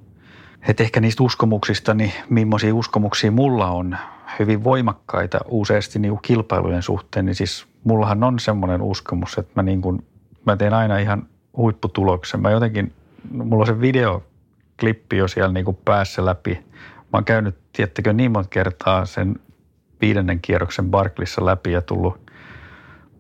Et 0.69 0.81
ehkä 0.81 1.01
niistä 1.01 1.23
uskomuksista, 1.23 1.95
niin 1.95 2.13
millaisia 2.29 2.75
uskomuksia 2.75 3.31
mulla 3.31 3.67
on 3.67 3.97
hyvin 4.39 4.65
voimakkaita 4.65 5.41
useasti 5.49 5.99
niin 5.99 6.19
kilpailujen 6.23 6.83
suhteen, 6.83 7.27
niin 7.27 7.35
siis 7.35 7.67
mullahan 7.85 8.25
on 8.25 8.39
semmoinen 8.39 8.83
uskomus, 8.83 9.39
että 9.39 9.53
mä, 9.55 9.63
niin 9.63 9.83
kuin, 9.83 10.07
mä 10.45 10.57
teen 10.57 10.75
aina 10.75 10.99
ihan 10.99 11.27
huipputuloksen. 11.57 12.41
Mä 12.41 12.51
jotenkin, 12.51 12.93
mulla 13.31 13.63
on 13.63 13.67
se 13.67 13.81
video 13.81 14.23
klippi 14.81 15.17
jo 15.17 15.29
siellä 15.29 15.53
niin 15.53 15.65
kuin 15.65 15.79
päässä 15.85 16.25
läpi. 16.25 16.55
Mä 16.97 17.03
oon 17.13 17.25
käynyt, 17.25 17.59
tiettäkö, 17.73 18.13
niin 18.13 18.33
monta 18.33 18.49
kertaa 18.49 19.05
sen 19.05 19.37
viidennen 20.01 20.41
kierroksen 20.41 20.91
Barklissa 20.91 21.45
läpi 21.45 21.73
ja 21.73 21.83
tullut 21.83 22.31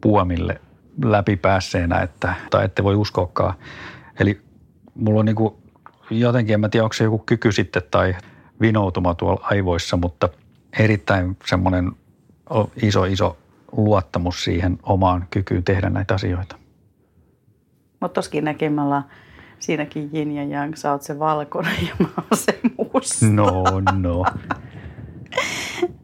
puomille 0.00 0.60
läpi 1.04 1.36
päässeenä, 1.36 2.00
että, 2.00 2.34
tai 2.50 2.64
ette 2.64 2.84
voi 2.84 2.96
uskoakaan. 2.96 3.54
Eli 4.20 4.40
mulla 4.94 5.20
on 5.20 5.26
niin 5.26 5.36
kuin, 5.36 5.54
jotenkin, 6.10 6.54
en 6.54 6.60
mä 6.60 6.68
tiedä, 6.68 6.84
onko 6.84 6.92
se 6.92 7.04
joku 7.04 7.18
kyky 7.18 7.52
sitten 7.52 7.82
tai 7.90 8.14
vinoutuma 8.60 9.14
tuolla 9.14 9.46
aivoissa, 9.50 9.96
mutta 9.96 10.28
erittäin 10.78 11.36
semmoinen 11.46 11.92
iso, 12.82 13.04
iso 13.04 13.38
luottamus 13.72 14.44
siihen 14.44 14.78
omaan 14.82 15.26
kykyyn 15.30 15.64
tehdä 15.64 15.90
näitä 15.90 16.14
asioita. 16.14 16.56
Mutta 18.00 18.14
toskin 18.14 18.44
näkemällä 18.44 19.02
siinäkin 19.58 20.10
yin 20.14 20.32
ja 20.32 20.42
yang, 20.42 20.74
sä 20.74 20.92
oot 20.92 21.02
se 21.02 21.18
valkoinen 21.18 21.86
ja 21.88 21.94
mä 21.98 22.08
oon 22.16 22.26
se 22.34 22.60
musta. 22.76 23.26
No, 23.26 23.64
no. 23.92 24.24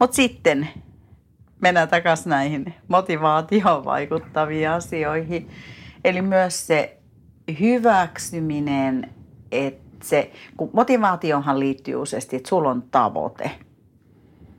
Mutta 0.00 0.16
sitten 0.16 0.68
mennään 1.60 1.88
takaisin 1.88 2.30
näihin 2.30 2.74
motivaatioon 2.88 3.84
vaikuttaviin 3.84 4.70
asioihin. 4.70 5.50
Eli 6.04 6.22
myös 6.22 6.66
se 6.66 6.98
hyväksyminen, 7.60 9.14
että 9.54 10.06
se, 10.06 10.30
kun 10.56 10.70
motivaatiohan 10.72 11.60
liittyy 11.60 11.96
useasti, 11.96 12.36
että 12.36 12.48
sulla 12.48 12.70
on 12.70 12.82
tavoite, 12.90 13.50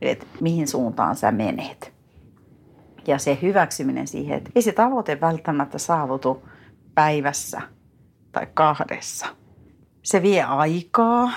että 0.01 0.25
mihin 0.41 0.67
suuntaan 0.67 1.15
sä 1.15 1.31
menet. 1.31 1.93
Ja 3.07 3.17
se 3.17 3.37
hyväksyminen 3.41 4.07
siihen, 4.07 4.37
että 4.37 4.51
ei 4.55 4.61
se 4.61 4.71
tavoite 4.71 5.21
välttämättä 5.21 5.77
saavutu 5.77 6.43
päivässä– 6.95 7.61
tai 8.35 8.47
kahdessa. 8.53 9.25
Se 10.03 10.21
vie 10.21 10.43
aikaa, 10.43 11.31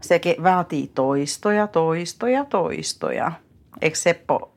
se 0.00 0.20
vaatii 0.42 0.90
toistoja, 0.94 1.66
toistoja, 1.66 2.44
toistoja. 2.44 3.32
Eikö 3.82 3.96
Seppo 3.96 4.52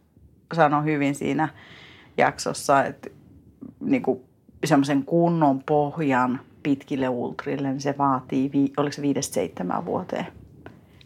sano 0.53 0.81
hyvin 0.81 1.15
siinä 1.15 1.49
jaksossa, 2.17 2.83
että 2.83 3.09
niin 3.79 4.03
semmoisen 4.65 5.03
kunnon 5.05 5.63
pohjan 5.63 6.39
pitkille 6.63 7.09
ultrille, 7.09 7.69
niin 7.69 7.81
se 7.81 7.95
vaatii, 7.97 8.73
oliko 8.77 8.93
se 8.93 9.01
viidestä 9.01 9.33
seitsemän 9.33 9.85
vuoteen, 9.85 10.27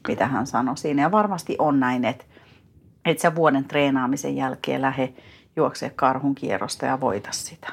mitä 0.07 0.27
hän 0.27 0.47
sanoi 0.47 0.77
siinä. 0.77 1.01
Ja 1.01 1.11
varmasti 1.11 1.55
on 1.59 1.79
näin, 1.79 2.05
että, 2.05 2.25
että 3.05 3.21
sä 3.21 3.35
vuoden 3.35 3.65
treenaamisen 3.65 4.35
jälkeen 4.35 4.81
lähde 4.81 5.13
juoksee 5.55 5.89
karhun 5.89 6.35
kierrosta 6.35 6.85
ja 6.85 7.01
voita 7.01 7.31
sitä. 7.31 7.67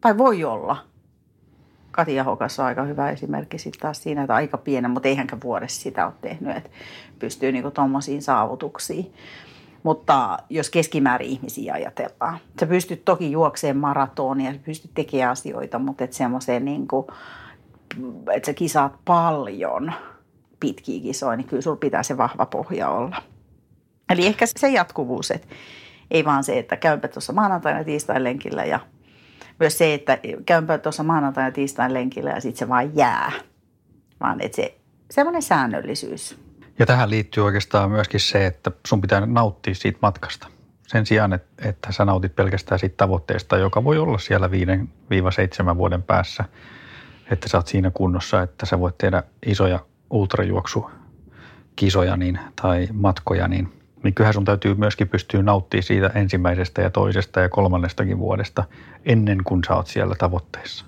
Tai 0.00 0.18
voi 0.18 0.44
olla– 0.44 0.76
Kati 1.92 2.20
Ahokas 2.20 2.60
on 2.60 2.66
aika 2.66 2.82
hyvä 2.82 3.10
esimerkki 3.10 3.58
sitten 3.58 3.80
taas 3.80 4.02
siinä, 4.02 4.22
että 4.22 4.34
aika 4.34 4.58
pienen, 4.58 4.90
mutta 4.90 5.08
eihän 5.08 5.26
vuodessa 5.44 5.82
sitä 5.82 6.06
ole 6.06 6.14
tehnyt, 6.20 6.56
että 6.56 6.70
pystyy 7.18 7.52
niinku 7.52 7.70
tuommoisiin 7.70 8.22
saavutuksiin. 8.22 9.14
Mutta 9.82 10.38
jos 10.50 10.70
keskimäärin 10.70 11.28
ihmisiä 11.28 11.74
ajatellaan, 11.74 12.38
sä 12.60 12.66
pystyt 12.66 13.04
toki 13.04 13.32
juokseen 13.32 13.76
maratonia, 13.76 14.52
sä 14.52 14.58
pystyt 14.64 14.90
tekemään 14.94 15.30
asioita, 15.30 15.78
mutta 15.78 16.04
et 16.04 16.12
semmoiseen 16.12 16.64
niin 16.64 16.88
kuin, 16.88 17.06
että 18.32 18.46
sä 18.46 18.54
kisaat 18.54 18.92
paljon 19.04 19.92
pitkiä 20.60 21.02
kisoja, 21.02 21.36
niin 21.36 21.48
kyllä 21.48 21.62
sulla 21.62 21.76
pitää 21.76 22.02
se 22.02 22.16
vahva 22.16 22.46
pohja 22.46 22.88
olla. 22.88 23.22
Eli 24.10 24.26
ehkä 24.26 24.46
se 24.46 24.68
jatkuvuus, 24.68 25.30
että 25.30 25.48
ei 26.10 26.24
vaan 26.24 26.44
se, 26.44 26.58
että 26.58 26.76
käypä 26.76 27.08
tuossa 27.08 27.32
maanantaina 27.32 27.84
tiistain 27.84 28.24
lenkillä 28.24 28.64
ja 28.64 28.80
myös 29.60 29.78
se, 29.78 29.94
että 29.94 30.18
käympä 30.46 30.78
tuossa 30.78 31.02
maanantaina 31.02 31.50
tiistain 31.50 31.94
lenkillä 31.94 32.30
ja 32.30 32.40
sitten 32.40 32.58
se 32.58 32.68
vaan 32.68 32.96
jää. 32.96 33.32
Vaan 34.20 34.40
että 34.40 34.56
se 34.56 34.78
semmoinen 35.10 35.42
säännöllisyys. 35.42 36.38
Ja 36.78 36.86
tähän 36.86 37.10
liittyy 37.10 37.44
oikeastaan 37.44 37.90
myöskin 37.90 38.20
se, 38.20 38.46
että 38.46 38.70
sun 38.86 39.00
pitää 39.00 39.26
nauttia 39.26 39.74
siitä 39.74 39.98
matkasta. 40.02 40.48
Sen 40.86 41.06
sijaan, 41.06 41.32
että, 41.32 41.68
että 41.68 41.92
sä 41.92 42.04
nautit 42.04 42.36
pelkästään 42.36 42.78
siitä 42.78 42.96
tavoitteesta, 42.96 43.56
joka 43.56 43.84
voi 43.84 43.98
olla 43.98 44.18
siellä 44.18 44.48
5-7 44.48 44.50
vuoden 45.76 46.02
päässä, 46.02 46.44
että 47.30 47.48
sä 47.48 47.58
oot 47.58 47.66
siinä 47.66 47.90
kunnossa, 47.90 48.42
että 48.42 48.66
sä 48.66 48.80
voit 48.80 48.98
tehdä 48.98 49.22
isoja 49.46 49.80
ultrajuoksukisoja 50.10 52.16
niin, 52.16 52.38
tai 52.62 52.88
matkoja, 52.92 53.48
niin 53.48 53.82
niin 54.02 54.14
kyllähän 54.14 54.34
sun 54.34 54.44
täytyy 54.44 54.74
myöskin 54.74 55.08
pystyä 55.08 55.42
nauttimaan 55.42 55.82
siitä 55.82 56.10
ensimmäisestä 56.14 56.82
ja 56.82 56.90
toisesta 56.90 57.40
ja 57.40 57.48
kolmannestakin 57.48 58.18
vuodesta 58.18 58.64
ennen 59.04 59.38
kuin 59.44 59.62
sä 59.66 59.74
oot 59.74 59.86
siellä 59.86 60.14
tavoitteessa. 60.14 60.84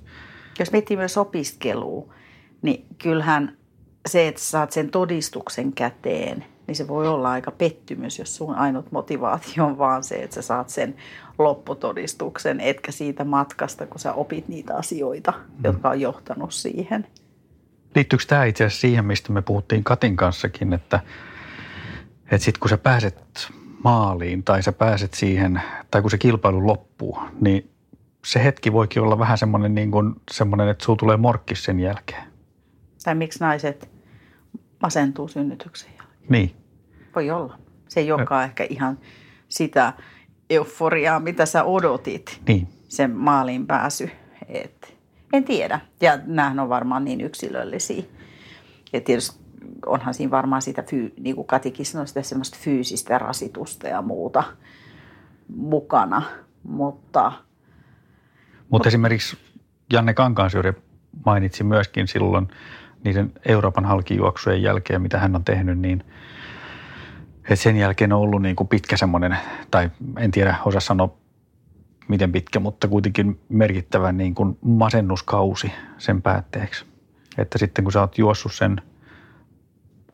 Jos 0.58 0.72
miettii 0.72 0.96
myös 0.96 1.18
opiskelua, 1.18 2.14
niin 2.62 2.86
kyllähän 3.02 3.56
se, 4.06 4.28
että 4.28 4.40
saat 4.40 4.72
sen 4.72 4.90
todistuksen 4.90 5.72
käteen, 5.72 6.44
niin 6.66 6.76
se 6.76 6.88
voi 6.88 7.08
olla 7.08 7.30
aika 7.30 7.50
pettymys, 7.50 8.18
jos 8.18 8.36
sun 8.36 8.54
ainut 8.54 8.92
motivaatio 8.92 9.64
on 9.66 9.78
vaan 9.78 10.04
se, 10.04 10.14
että 10.14 10.34
sä 10.34 10.42
saat 10.42 10.68
sen 10.68 10.94
lopputodistuksen, 11.38 12.60
etkä 12.60 12.92
siitä 12.92 13.24
matkasta, 13.24 13.86
kun 13.86 14.00
sä 14.00 14.12
opit 14.12 14.48
niitä 14.48 14.76
asioita, 14.76 15.32
mm. 15.32 15.64
jotka 15.64 15.90
on 15.90 16.00
johtanut 16.00 16.52
siihen. 16.52 17.06
Liittyykö 17.94 18.24
tämä 18.28 18.44
itse 18.44 18.64
asiassa 18.64 18.80
siihen, 18.80 19.04
mistä 19.04 19.32
me 19.32 19.42
puhuttiin 19.42 19.84
Katin 19.84 20.16
kanssakin, 20.16 20.72
että– 20.72 21.00
että 22.24 22.44
sitten 22.44 22.60
kun 22.60 22.68
sä 22.68 22.78
pääset 22.78 23.48
maaliin 23.84 24.44
tai 24.44 24.62
sä 24.62 24.72
pääset 24.72 25.14
siihen, 25.14 25.62
tai 25.90 26.02
kun 26.02 26.10
se 26.10 26.18
kilpailu 26.18 26.66
loppuu, 26.66 27.18
niin 27.40 27.70
se 28.24 28.44
hetki 28.44 28.72
voikin 28.72 29.02
olla 29.02 29.18
vähän 29.18 29.38
semmoinen, 29.38 29.74
niin 29.74 29.90
kuin, 29.90 30.14
semmoinen 30.30 30.68
että 30.68 30.84
sulla 30.84 30.96
tulee 30.96 31.16
morkkis 31.16 31.64
sen 31.64 31.80
jälkeen. 31.80 32.33
Tai 33.04 33.14
miksi 33.14 33.40
naiset 33.40 33.90
masentuu 34.82 35.28
synnytyksen 35.28 35.90
jälkeen. 35.98 36.26
Niin. 36.28 36.56
Voi 37.14 37.30
olla. 37.30 37.58
Se 37.88 38.00
ei 38.00 38.12
olekaan 38.12 38.44
ehkä 38.44 38.66
ihan 38.70 38.98
sitä 39.48 39.92
euforiaa, 40.50 41.20
mitä 41.20 41.46
sä 41.46 41.64
odotit. 41.64 42.40
Niin. 42.48 42.68
Sen 42.88 43.10
maaliin 43.10 43.66
pääsy. 43.66 44.10
Et, 44.48 44.96
en 45.32 45.44
tiedä. 45.44 45.80
Ja 46.00 46.18
nämähän 46.26 46.60
on 46.60 46.68
varmaan 46.68 47.04
niin 47.04 47.20
yksilöllisiä. 47.20 48.02
Ja 48.92 49.00
tietysti 49.00 49.44
onhan 49.86 50.14
siinä 50.14 50.30
varmaan 50.30 50.62
sitä, 50.62 50.82
fyy, 50.82 51.14
niin 51.20 51.36
kuin 51.36 51.46
Katikin 51.46 51.86
sanoi, 51.86 52.06
sitä 52.06 52.22
semmoista 52.22 52.58
fyysistä 52.60 53.18
rasitusta 53.18 53.88
ja 53.88 54.02
muuta 54.02 54.44
mukana, 55.56 56.22
mutta... 56.62 57.32
Mutta 58.70 58.88
esimerkiksi 58.88 59.36
Janne 59.92 60.14
Kankaansyöri 60.14 60.72
mainitsi 61.26 61.64
myöskin 61.64 62.08
silloin 62.08 62.48
niiden 63.04 63.32
Euroopan 63.46 63.84
halkijuoksujen 63.84 64.62
jälkeen, 64.62 65.02
mitä 65.02 65.18
hän 65.18 65.36
on 65.36 65.44
tehnyt, 65.44 65.78
niin 65.78 66.04
että 67.42 67.56
sen 67.56 67.76
jälkeen 67.76 68.12
on 68.12 68.20
ollut 68.20 68.42
niin 68.42 68.56
kuin 68.56 68.68
pitkä 68.68 68.96
semmoinen, 68.96 69.36
tai 69.70 69.90
en 70.18 70.30
tiedä 70.30 70.56
osaa 70.64 70.80
sanoa 70.80 71.16
miten 72.08 72.32
pitkä, 72.32 72.60
mutta 72.60 72.88
kuitenkin 72.88 73.40
merkittävä 73.48 74.12
niin 74.12 74.34
kuin 74.34 74.58
masennuskausi 74.62 75.72
sen 75.98 76.22
päätteeksi. 76.22 76.84
Että 77.38 77.58
sitten 77.58 77.84
kun 77.84 77.92
sä 77.92 78.00
oot 78.00 78.18
juossut 78.18 78.54
sen 78.54 78.82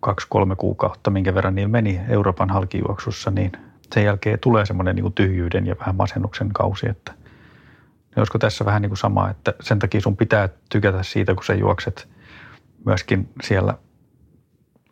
kaksi-kolme 0.00 0.56
kuukautta, 0.56 1.10
minkä 1.10 1.34
verran 1.34 1.54
niillä 1.54 1.68
meni 1.68 2.00
Euroopan 2.08 2.50
halkijuoksussa, 2.50 3.30
niin 3.30 3.52
sen 3.94 4.04
jälkeen 4.04 4.38
tulee 4.38 4.66
semmoinen 4.66 4.96
niin 4.96 5.12
tyhjyyden 5.12 5.66
ja 5.66 5.76
vähän 5.80 5.96
masennuksen 5.96 6.48
kausi, 6.52 6.88
että 6.88 7.12
niin 7.12 8.18
olisiko 8.18 8.38
tässä 8.38 8.64
vähän 8.64 8.82
niin 8.82 8.90
kuin 8.90 8.98
sama, 8.98 9.30
että 9.30 9.54
sen 9.60 9.78
takia 9.78 10.00
sun 10.00 10.16
pitää 10.16 10.48
tykätä 10.70 11.02
siitä, 11.02 11.34
kun 11.34 11.44
sä 11.44 11.54
juokset 11.54 12.08
myöskin 12.84 13.28
siellä 13.42 13.74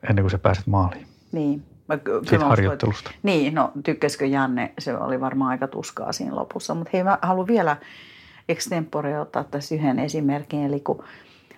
ennen 0.08 0.22
kuin 0.22 0.30
sä 0.30 0.38
pääset 0.38 0.66
maaliin. 0.66 1.06
Niin. 1.32 1.62
Mä, 1.88 1.98
Siitä 2.28 2.44
harjoittelusta. 2.44 3.10
Että, 3.10 3.20
niin, 3.22 3.54
no 3.54 3.72
tykkäskö 3.84 4.26
Janne, 4.26 4.72
se 4.78 4.96
oli 4.96 5.20
varmaan 5.20 5.50
aika 5.50 5.68
tuskaa 5.68 6.12
siinä 6.12 6.36
lopussa. 6.36 6.74
Mutta 6.74 6.90
hei, 6.92 7.04
mä 7.04 7.18
haluan 7.22 7.46
vielä 7.46 7.76
extempore 8.48 9.20
ottaa 9.20 9.44
tässä 9.44 9.74
yhden 9.74 9.98
esimerkin. 9.98 10.64
Eli 10.64 10.80
kun 10.80 11.04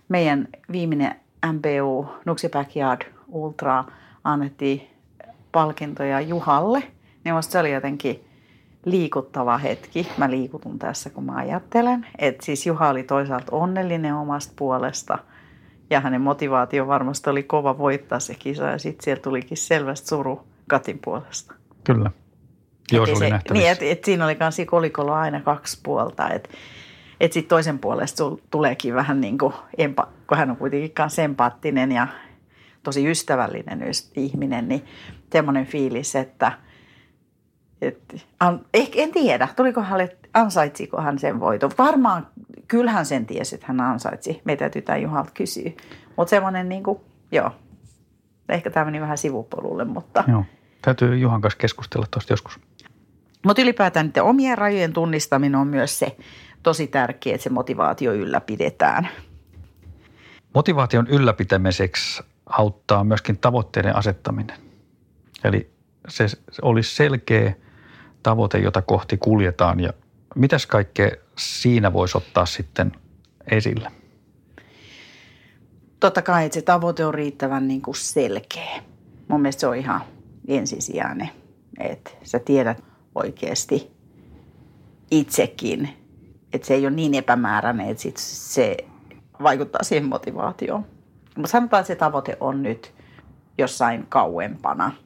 meidän 0.09 0.49
viimeinen 0.73 1.15
MBU, 1.53 2.07
Nuksi 2.25 2.49
Backyard 2.49 3.03
Ultra, 3.29 3.85
annettiin 4.25 4.89
palkintoja 5.53 6.21
Juhalle, 6.21 6.83
niin 7.25 7.35
musta 7.35 7.53
se 7.53 7.59
oli 7.59 7.73
jotenkin 7.73 8.25
liikuttava 8.85 9.59
hetki. 9.59 10.09
Mä 10.19 10.31
liikutun 10.31 10.79
tässä, 10.79 11.11
kun 11.11 11.25
mä 11.25 11.37
ajattelen. 11.37 12.07
Että 12.19 12.45
siis 12.47 12.67
Juha 12.67 12.89
oli 12.89 13.03
toisaalta 13.03 13.57
onnellinen 13.57 14.15
omasta 14.15 14.53
puolesta– 14.57 15.19
ja 15.91 16.01
hänen 16.01 16.21
motivaatio 16.21 16.87
varmasti 16.87 17.31
oli 17.31 17.43
kova 17.43 17.79
voittaa 17.79 18.21
se 18.21 18.35
kisa 18.35 18.65
ja 18.65 18.79
sitten 18.79 19.05
siellä 19.05 19.23
tulikin 19.23 19.57
selvästi 19.57 20.09
suru 20.09 20.47
Katin 20.69 20.99
puolesta. 21.05 21.55
Kyllä. 21.85 22.11
Joo, 22.93 23.07
se, 23.07 23.15
se 23.15 23.25
oli 23.25 23.35
Niin, 23.51 23.71
että 23.71 23.85
et 23.85 24.05
siinä 24.05 24.25
oli 24.25 24.35
kanssa 24.35 24.65
kolikolla 24.65 25.21
aina 25.21 25.41
kaksi 25.41 25.81
puolta, 25.83 26.31
että 26.31 26.49
et 27.21 27.33
sitten 27.33 27.49
toisen 27.49 27.79
puolesta 27.79 28.25
tuleekin 28.51 28.95
vähän 28.95 29.21
niin 29.21 29.39
kuin, 29.39 29.53
empa, 29.79 30.09
kun 30.27 30.39
hän 30.39 30.51
on 30.51 30.57
kuitenkin 30.57 30.91
kanssa 30.91 31.23
empaattinen 31.23 31.93
ja 31.93 32.07
tosi 32.83 33.11
ystävällinen 33.11 33.83
ihminen, 34.17 34.69
niin 34.69 34.85
semmoinen 35.33 35.67
fiilis, 35.67 36.17
että 36.17 36.53
et, 37.83 38.27
an, 38.41 38.61
ehkä 38.75 39.03
en 39.03 39.13
tiedä, 39.13 39.49
tuliko 39.57 39.81
hänelle, 39.81 40.17
ansaitsiko 40.35 41.01
hän 41.01 41.19
sen 41.19 41.41
voiton. 41.41 41.71
Varmaan 41.79 42.27
kyllähän 42.71 43.07
sen 43.07 43.27
tiesi, 43.27 43.55
että 43.55 43.67
hän 43.67 43.81
ansaitsi. 43.81 44.43
Meitä 44.45 44.61
täytyy 44.61 44.83
tämän 44.83 45.03
Juhalta 45.03 45.31
kysyä. 45.35 45.71
Mutta 46.17 46.31
semmoinen 46.31 46.69
niin 46.69 46.83
kuin, 46.83 47.01
joo, 47.33 47.51
ehkä 48.49 48.71
tämä 48.71 48.85
meni 48.85 49.01
vähän 49.01 49.19
sivupolulle, 49.19 49.85
mutta... 49.85 50.25
Joo, 50.29 50.45
täytyy 50.83 51.19
Juhan 51.19 51.41
kanssa 51.41 51.59
keskustella 51.59 52.07
tuosta 52.11 52.33
joskus. 52.33 52.61
Mutta 53.47 53.63
ylipäätään 53.63 54.07
niiden 54.07 54.23
omien 54.23 54.59
rajojen 54.59 54.93
tunnistaminen 54.93 55.61
on 55.61 55.67
myös 55.67 55.99
se 55.99 56.17
tosi 56.63 56.87
tärkeää, 56.87 57.35
että 57.35 57.43
se 57.45 57.51
motivaatio 57.51 58.13
ylläpidetään. 58.13 59.09
Motivaation 60.55 61.07
ylläpitämiseksi 61.07 62.23
auttaa 62.47 63.05
myöskin 63.05 63.39
tavoitteiden 63.39 63.97
asettaminen. 63.97 64.57
Eli 65.45 65.71
se 66.09 66.27
olisi 66.63 66.95
selkeä 66.95 67.53
tavoite, 68.23 68.59
jota 68.59 68.83
kohti 68.83 69.17
kuljetaan 69.17 69.81
ja 69.81 69.93
mitäs 70.35 70.67
kaikkea 70.67 71.11
siinä 71.39 71.93
voisi 71.93 72.19
ottaa 72.19 72.47
sitten 72.47 72.93
esille? 73.51 73.91
Totta 76.01 76.23
kai, 76.23 76.45
että 76.45 76.55
se 76.55 76.63
tavoite 76.63 77.07
on 77.07 77.15
riittävän 77.15 77.69
niin 77.69 77.83
kuin 77.83 77.95
selkeä. 77.95 78.83
Mun 79.29 79.41
mielestä 79.43 79.61
se 79.61 79.67
on 79.67 79.77
ihan 79.77 80.01
ensisijainen, 80.49 81.31
että 81.79 82.11
sä 82.23 82.39
tiedät 82.39 82.85
oikeasti 83.15 83.91
itsekin, 85.11 85.89
että 86.53 86.67
se 86.67 86.75
ei 86.75 86.87
ole 86.87 86.91
niin 86.97 87.15
epämääräinen, 87.15 87.89
että 87.89 88.03
sit 88.03 88.17
se 88.17 88.77
vaikuttaa 89.43 89.83
siihen 89.83 90.09
motivaatioon. 90.09 90.87
Mutta 91.37 91.51
sanotaan, 91.51 91.81
että 91.81 91.87
se 91.87 91.97
tavoite 91.97 92.37
on 92.41 92.63
nyt 92.63 92.95
jossain 93.59 94.07
kauempana– 94.09 94.93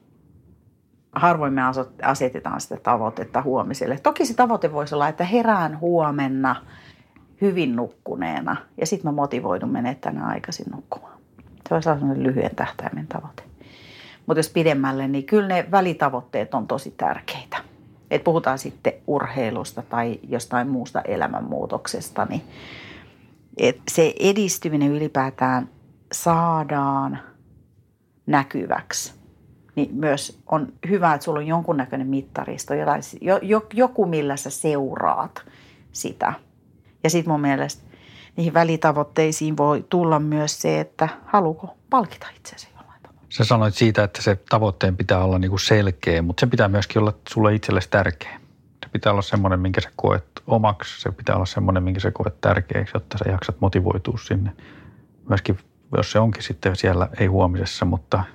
harvoin 1.14 1.52
me 1.52 1.62
asetetaan 2.02 2.60
sitä 2.60 2.76
tavoitetta 2.76 3.42
huomiselle. 3.42 3.98
Toki 4.02 4.26
se 4.26 4.34
tavoite 4.34 4.72
voisi 4.72 4.94
olla, 4.94 5.08
että 5.08 5.24
herään 5.24 5.80
huomenna 5.80 6.56
hyvin 7.40 7.76
nukkuneena 7.76 8.56
ja 8.76 8.86
sitten 8.86 9.10
mä 9.10 9.14
motivoidun 9.14 9.70
menemään 9.70 9.96
tänä 9.96 10.26
aikaisin 10.26 10.66
nukkumaan. 10.72 11.18
Se 11.68 11.74
olisi 11.74 11.84
sellainen 11.84 12.22
lyhyen 12.22 12.56
tähtäimen 12.56 13.06
tavoite. 13.06 13.42
Mutta 14.26 14.38
jos 14.38 14.48
pidemmälle, 14.48 15.08
niin 15.08 15.24
kyllä 15.24 15.48
ne 15.48 15.66
välitavoitteet 15.70 16.54
on 16.54 16.66
tosi 16.66 16.90
tärkeitä. 16.90 17.56
Et 18.10 18.24
puhutaan 18.24 18.58
sitten 18.58 18.92
urheilusta 19.06 19.82
tai 19.82 20.20
jostain 20.28 20.68
muusta 20.68 21.00
elämänmuutoksesta, 21.00 22.24
niin 22.24 22.42
et 23.56 23.80
se 23.90 24.14
edistyminen 24.20 24.92
ylipäätään 24.92 25.68
saadaan 26.12 27.18
näkyväksi– 28.26 29.14
niin 29.76 29.94
myös 29.94 30.40
on 30.46 30.72
hyvä, 30.88 31.14
että 31.14 31.24
sulla 31.24 31.38
on 31.38 31.46
jonkunnäköinen 31.46 32.06
mittaristo, 32.06 32.74
jotain, 32.74 33.02
jo, 33.20 33.38
jo, 33.42 33.66
joku 33.72 34.06
millä 34.06 34.36
sä 34.36 34.50
seuraat 34.50 35.42
sitä. 35.92 36.32
Ja 37.04 37.10
sitten 37.10 37.32
mun 37.32 37.40
mielestä 37.40 37.82
niihin 38.36 38.54
välitavoitteisiin 38.54 39.56
voi 39.56 39.84
tulla 39.88 40.20
myös 40.20 40.60
se, 40.60 40.80
että 40.80 41.08
haluuko 41.26 41.76
palkita 41.90 42.26
itsesi 42.36 42.68
jollain 42.76 43.02
tavalla. 43.02 43.26
Sä 43.28 43.44
sanoit 43.44 43.74
siitä, 43.74 44.04
että 44.04 44.22
se 44.22 44.36
tavoitteen 44.50 44.96
pitää 44.96 45.24
olla 45.24 45.38
niinku 45.38 45.58
selkeä, 45.58 46.22
mutta 46.22 46.40
se 46.40 46.46
pitää 46.46 46.68
myöskin 46.68 47.02
olla 47.02 47.12
sulle 47.28 47.54
itsellesi 47.54 47.90
tärkeä. 47.90 48.40
Se 48.84 48.90
pitää 48.92 49.12
olla 49.12 49.22
semmoinen, 49.22 49.60
minkä 49.60 49.80
sä 49.80 49.90
koet 49.96 50.24
omaksi. 50.46 51.00
Se 51.00 51.12
pitää 51.12 51.36
olla 51.36 51.46
semmoinen, 51.46 51.82
minkä 51.82 52.00
sä 52.00 52.10
koet 52.10 52.40
tärkeäksi, 52.40 52.96
jotta 52.96 53.18
sä 53.18 53.30
jaksat 53.30 53.60
motivoitua 53.60 54.18
sinne. 54.18 54.52
Myöskin, 55.28 55.58
jos 55.96 56.12
se 56.12 56.18
onkin 56.18 56.42
sitten 56.42 56.76
siellä, 56.76 57.08
ei 57.20 57.26
huomisessa, 57.26 57.84
mutta– 57.84 58.24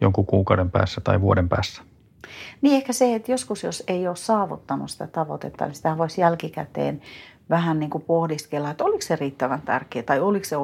jonkun 0.00 0.26
kuukauden 0.26 0.70
päässä 0.70 1.00
tai 1.00 1.20
vuoden 1.20 1.48
päässä. 1.48 1.82
Niin 2.62 2.76
ehkä 2.76 2.92
se, 2.92 3.14
että 3.14 3.32
joskus 3.32 3.62
jos 3.62 3.84
ei 3.88 4.08
ole 4.08 4.16
saavuttanut 4.16 4.90
sitä 4.90 5.06
tavoitetta, 5.06 5.66
niin 5.66 5.74
sitä 5.74 5.98
voisi 5.98 6.20
jälkikäteen 6.20 7.02
vähän 7.50 7.80
niin 7.80 7.90
kuin 7.90 8.04
pohdiskella, 8.04 8.70
että 8.70 8.84
oliko 8.84 9.02
se 9.02 9.16
riittävän 9.16 9.62
tärkeä 9.62 10.02
tai 10.02 10.20
oliko 10.20 10.44
se 10.44 10.56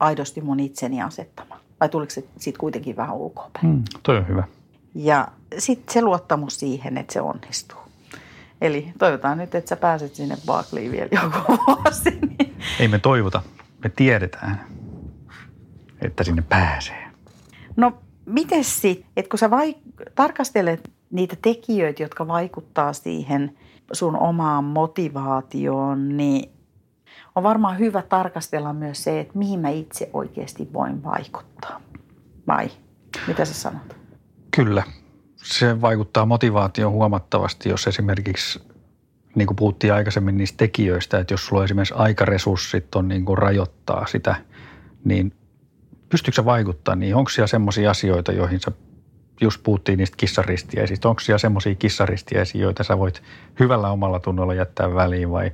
aidosti 0.00 0.40
mun 0.40 0.60
itseni 0.60 1.02
asettama. 1.02 1.60
Vai 1.80 1.88
tuliko 1.88 2.10
se 2.10 2.24
sitten 2.38 2.60
kuitenkin 2.60 2.96
vähän 2.96 3.16
ulkoapäin? 3.16 3.66
Mm, 3.66 3.82
toi 4.02 4.16
on 4.16 4.28
hyvä. 4.28 4.44
Ja 4.94 5.28
sitten 5.58 5.92
se 5.92 6.02
luottamus 6.02 6.60
siihen, 6.60 6.98
että 6.98 7.12
se 7.12 7.20
onnistuu. 7.20 7.78
Eli 8.60 8.92
toivotaan 8.98 9.38
nyt, 9.38 9.54
että 9.54 9.68
sä 9.68 9.76
pääset 9.76 10.14
sinne 10.14 10.36
Barclayin 10.46 10.92
vielä 10.92 11.08
joku 11.22 11.58
vuosi. 11.66 12.10
Niin... 12.10 12.56
Ei 12.80 12.88
me 12.88 12.98
toivota, 12.98 13.42
me 13.84 13.90
tiedetään, 13.96 14.66
että 16.02 16.24
sinne 16.24 16.42
pääsee. 16.42 17.10
No 17.76 17.92
miten 18.32 18.64
sitten, 18.64 19.06
että 19.16 19.28
kun 19.28 19.38
sä 19.38 19.50
vaik- 19.50 20.10
tarkastelet 20.14 20.90
niitä 21.10 21.36
tekijöitä, 21.42 22.02
jotka 22.02 22.28
vaikuttaa 22.28 22.92
siihen 22.92 23.56
sun 23.92 24.16
omaan 24.16 24.64
motivaatioon, 24.64 26.16
niin 26.16 26.50
on 27.34 27.42
varmaan 27.42 27.78
hyvä 27.78 28.02
tarkastella 28.02 28.72
myös 28.72 29.04
se, 29.04 29.20
että 29.20 29.38
mihin 29.38 29.60
mä 29.60 29.68
itse 29.68 30.10
oikeasti 30.12 30.68
voin 30.72 31.04
vaikuttaa. 31.04 31.80
Vai 32.46 32.70
mitä 33.26 33.44
sä 33.44 33.54
sanot? 33.54 33.96
Kyllä. 34.56 34.82
Se 35.36 35.80
vaikuttaa 35.80 36.26
motivaatioon 36.26 36.92
huomattavasti, 36.92 37.68
jos 37.68 37.86
esimerkiksi, 37.86 38.62
niin 39.34 39.46
kuin 39.46 39.56
puhuttiin 39.56 39.92
aikaisemmin 39.92 40.36
niistä 40.36 40.56
tekijöistä, 40.56 41.18
että 41.18 41.34
jos 41.34 41.46
sulla 41.46 41.64
esimerkiksi 41.64 41.94
aikaresurssit 41.94 42.94
on 42.94 43.08
niin 43.08 43.24
kuin 43.24 43.38
rajoittaa 43.38 44.06
sitä, 44.06 44.34
niin 45.04 45.32
pystyykö 46.10 46.36
se 46.36 46.44
vaikuttaa 46.44 46.94
niin? 46.94 47.14
Onko 47.14 47.30
siellä 47.30 47.46
semmoisia 47.46 47.90
asioita, 47.90 48.32
joihin 48.32 48.60
sä 48.60 48.72
just 49.40 49.62
puhuttiin 49.62 49.98
niistä 49.98 50.16
kissaristiäisistä. 50.16 51.08
Onko 51.08 51.20
siellä 51.20 51.38
semmoisia 51.38 51.74
kissaristiäisiä, 51.74 52.60
joita 52.60 52.84
sä 52.84 52.98
voit 52.98 53.22
hyvällä 53.60 53.90
omalla 53.90 54.20
tunnolla 54.20 54.54
jättää 54.54 54.94
väliin 54.94 55.30
vai 55.30 55.52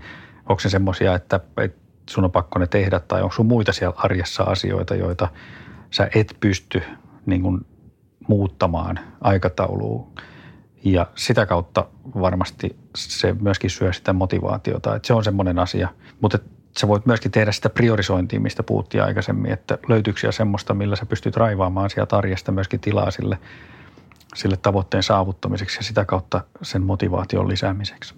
onko 0.49 0.61
se 0.61 0.69
semmoisia, 0.69 1.15
että, 1.15 1.41
sun 2.11 2.25
on 2.25 2.33
pakko 2.33 2.59
ne 2.59 2.67
tehdä 2.67 3.01
tai 3.01 3.23
onko 3.23 3.35
sun 3.35 3.47
muita 3.47 3.73
siellä 3.73 3.97
arjessa 3.97 4.43
asioita, 4.43 4.95
joita 4.95 5.29
sä 5.91 6.09
et 6.15 6.37
pysty 6.41 6.83
niin 7.27 7.43
kuin, 7.43 7.67
muuttamaan 8.29 8.99
aikatauluun. 9.21 10.13
Ja 10.85 11.07
sitä 11.15 11.47
kautta 11.47 11.87
varmasti 12.21 12.77
se 12.97 13.37
myöskin 13.41 13.71
syö 13.71 13.93
sitä 13.93 14.13
motivaatiota, 14.13 14.97
että 14.97 15.07
se 15.07 15.15
on 15.15 15.25
semmoinen 15.25 15.59
asia. 15.59 15.89
Mutta 16.21 16.39
sä 16.79 16.89
voit 16.89 17.07
myöskin 17.07 17.31
tehdä 17.31 17.53
sitä 17.53 17.71
priorisointia, 17.71 18.41
mistä 18.41 18.63
puhuttiin 18.63 19.03
aikaisemmin, 19.03 19.53
että 19.53 19.79
löytyykö 19.89 20.21
siellä 20.21 20.33
semmoista, 20.33 20.75
millä 20.75 20.97
sä 20.97 21.07
pystyt 21.07 21.37
raivaamaan 21.37 21.91
sieltä 21.91 22.17
arjesta 22.17 22.53
myöskin 22.53 22.81
tilaa 22.81 23.11
sille, 23.11 23.39
sille 24.35 24.57
tavoitteen 24.57 25.03
saavuttamiseksi 25.03 25.79
ja 25.79 25.83
sitä 25.83 26.05
kautta 26.05 26.45
sen 26.63 26.83
motivaation 26.83 27.49
lisäämiseksi. 27.49 28.15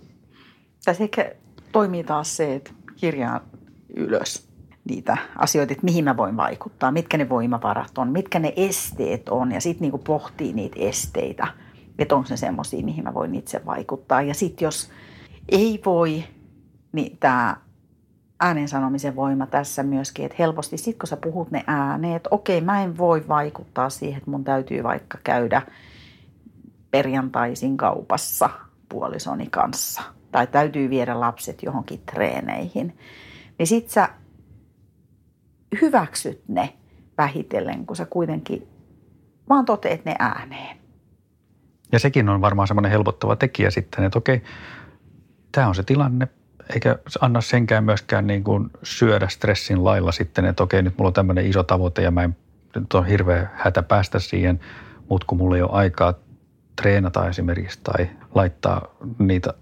Tässä 0.85 1.05
ehkä 1.05 1.33
toimii 1.73 2.05
taas 2.05 2.37
se, 2.37 2.55
että 2.55 2.71
kirjaa 2.97 3.41
ylös 3.97 4.49
niitä 4.85 5.17
asioita, 5.37 5.73
että 5.73 5.85
mihin 5.85 6.05
mä 6.05 6.17
voin 6.17 6.37
vaikuttaa, 6.37 6.93
mitkä 6.93 7.19
ne 7.19 7.29
voimavarat 7.29 7.99
on, 7.99 8.09
mitkä 8.09 8.39
ne 8.39 8.53
esteet 8.57 9.29
on 9.29 9.53
ja 9.53 9.61
sitten 9.61 9.83
niinku 9.83 9.99
pohtii 9.99 10.53
niitä 10.53 10.77
esteitä, 10.79 11.47
että 11.99 12.17
onko 12.17 12.27
ne 12.31 12.37
semmoisia, 12.37 12.85
mihin 12.85 13.05
mä 13.05 13.15
voin 13.15 13.35
itse 13.35 13.67
vaikuttaa. 13.67 14.23
Ja 14.23 14.35
sitten 14.35 14.67
jos 14.67 14.91
ei 15.49 15.83
voi, 15.85 16.25
niin 16.93 17.17
tämä 17.21 17.57
äänen 18.41 18.69
sanomisen 18.69 19.17
voima 19.17 19.47
tässä 19.47 19.83
myöskin, 19.83 20.25
että 20.25 20.37
helposti 20.39 20.77
sit 20.77 20.99
kun 20.99 21.09
sä 21.09 21.17
puhut 21.17 21.51
ne 21.51 21.65
ääneen, 21.67 22.17
että 22.17 22.29
okei 22.33 22.61
mä 22.61 22.83
en 22.83 22.99
voi 22.99 23.29
vaikuttaa 23.29 23.91
siihen, 23.91 24.19
että 24.19 24.31
mun 24.31 24.45
täytyy 24.45 24.83
vaikka 24.83 25.19
käydä 25.25 25.63
perjantaisin 26.91 27.77
kaupassa 27.77 28.51
puolisoni 28.89 29.47
kanssa 29.47 30.03
tai 30.33 30.47
täytyy 30.47 30.91
viedä 30.91 31.21
lapset 31.21 31.63
johonkin 31.63 32.01
treeneihin, 32.13 32.99
niin 33.59 33.67
sit 33.67 33.91
sä 33.91 34.09
hyväksyt 35.81 36.43
ne 36.49 36.73
vähitellen, 37.19 37.87
kun 37.87 37.97
sä 37.97 38.05
kuitenkin 38.05 38.69
vaan 39.49 39.65
toteet 39.65 40.05
ne 40.05 40.15
ääneen. 40.19 40.79
Ja 41.93 41.99
sekin 41.99 42.29
on 42.29 42.41
varmaan 42.41 42.69
semmoinen 42.69 42.93
helpottava 42.93 43.37
tekijä 43.37 43.71
sitten, 43.71 44.05
että 44.05 44.19
okei, 44.19 44.43
tämä 45.53 45.69
on 45.69 45.75
se 45.75 45.83
tilanne, 45.83 46.29
eikä 46.75 46.99
anna 47.21 47.41
senkään 47.41 47.85
myöskään 47.85 48.27
niin 48.27 48.45
kuin 48.45 48.71
syödä 48.83 49.29
stressin 49.29 49.85
lailla 49.85 50.13
sitten, 50.13 50.45
että 50.45 50.63
okei, 50.63 50.83
nyt 50.83 50.99
mulla 50.99 51.09
on 51.09 51.15
tämmöinen 51.15 51.47
iso 51.47 51.63
tavoite 51.63 52.03
ja 52.03 52.11
mä 52.11 52.23
en, 52.23 52.37
nyt 52.77 52.93
on 52.95 53.07
hirveä 53.07 53.47
hätä 53.55 53.83
päästä 53.83 54.19
siihen, 54.19 54.61
mutta 55.09 55.27
kun 55.27 55.39
mulla 55.39 55.57
ei 55.57 55.63
ole 55.63 55.71
aikaa 55.73 56.15
treenata 56.77 57.29
esimerkiksi 57.29 57.81
tai 57.83 58.11
laittaa 58.35 58.89
niitä, 59.19 59.55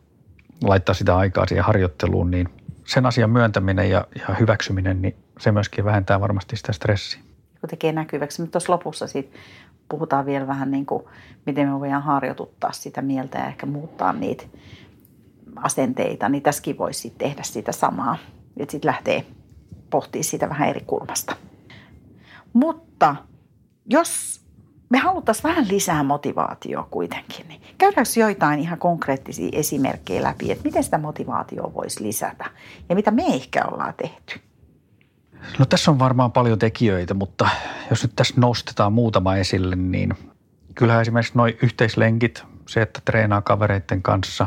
laittaa 0.63 0.95
sitä 0.95 1.17
aikaa 1.17 1.47
siihen 1.47 1.65
harjoitteluun, 1.65 2.31
niin 2.31 2.49
sen 2.85 3.07
asian 3.07 3.31
myöntäminen 3.31 3.91
ja, 3.91 4.07
ja 4.29 4.35
hyväksyminen, 4.35 5.03
niin 5.03 5.17
se 5.39 5.53
myöskin 5.53 5.85
vähentää 5.85 6.21
varmasti 6.21 6.57
sitä 6.57 6.73
stressiä. 6.73 7.21
Kun 7.61 7.71
tekee 7.71 7.93
näkyväksi, 7.93 8.41
mutta 8.41 8.53
tuossa 8.53 8.73
lopussa 8.73 9.07
siitä 9.07 9.39
puhutaan 9.89 10.27
vielä 10.27 10.47
vähän 10.47 10.71
niin 10.71 10.87
kuin, 10.87 11.05
miten 11.47 11.69
me 11.69 11.81
voidaan 11.81 12.03
harjoituttaa 12.03 12.73
sitä 12.73 13.03
mieltä 13.03 13.39
ja 13.39 13.47
ehkä 13.47 13.67
muuttaa 13.67 14.13
niitä 14.13 14.45
asenteita, 15.63 16.29
niin 16.29 16.43
tässäkin 16.43 16.79
voisi 16.79 17.15
tehdä 17.19 17.43
sitä 17.43 17.73
samaa. 17.73 18.19
Että 18.57 18.73
sitten 18.73 18.89
lähtee 18.89 19.27
pohtimaan 19.91 20.25
sitä 20.25 20.49
vähän 20.49 20.69
eri 20.69 20.81
kulmasta. 20.87 21.37
Mutta 22.53 23.17
jos 23.87 24.41
me 24.89 24.99
haluttaisiin 24.99 25.43
vähän 25.43 25.69
lisää 25.69 26.03
motivaatioa 26.03 26.89
kuitenkin, 26.91 27.49
niin 27.49 27.63
käydäänkö 27.79 28.11
joitain 28.21 28.61
ihan 28.61 28.79
konkreettisia 28.79 29.49
esimerkkejä 29.53 30.23
läpi, 30.23 30.53
että 30.53 30.65
miten 30.65 30.85
sitä 30.85 30.99
motivaatiota 30.99 31.75
voisi 31.75 32.03
lisätä 32.03 32.45
ja 32.89 32.95
mitä 32.95 33.11
me 33.11 33.27
ehkä 33.27 33.65
ollaan 33.65 33.95
tehty? 33.97 34.41
No 35.59 35.67
tässä 35.67 35.91
on 35.91 35.99
varmaan 35.99 36.33
paljon 36.33 36.59
tekijöitä, 36.59 37.15
mutta 37.15 37.49
jos 37.91 38.03
nyt 38.03 38.13
tässä 38.17 38.35
nostetaan 38.37 38.93
muutama 38.93 39.37
esille, 39.37 39.77
niin 39.77 40.15
kyllähän 40.75 41.03
esimerkiksi 41.03 41.33
noin 41.35 41.59
yhteislenkit, 41.63 42.45
se, 42.69 42.83
että 42.83 43.01
treenaa 43.05 43.43
kavereiden 43.43 44.03
kanssa, 44.03 44.47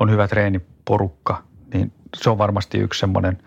on 0.00 0.10
hyvä 0.10 0.28
treeniporukka, 0.28 1.42
niin 1.74 1.92
se 2.16 2.30
on 2.30 2.38
varmasti 2.38 2.78
yksi 2.78 3.00
semmoinen, 3.00 3.38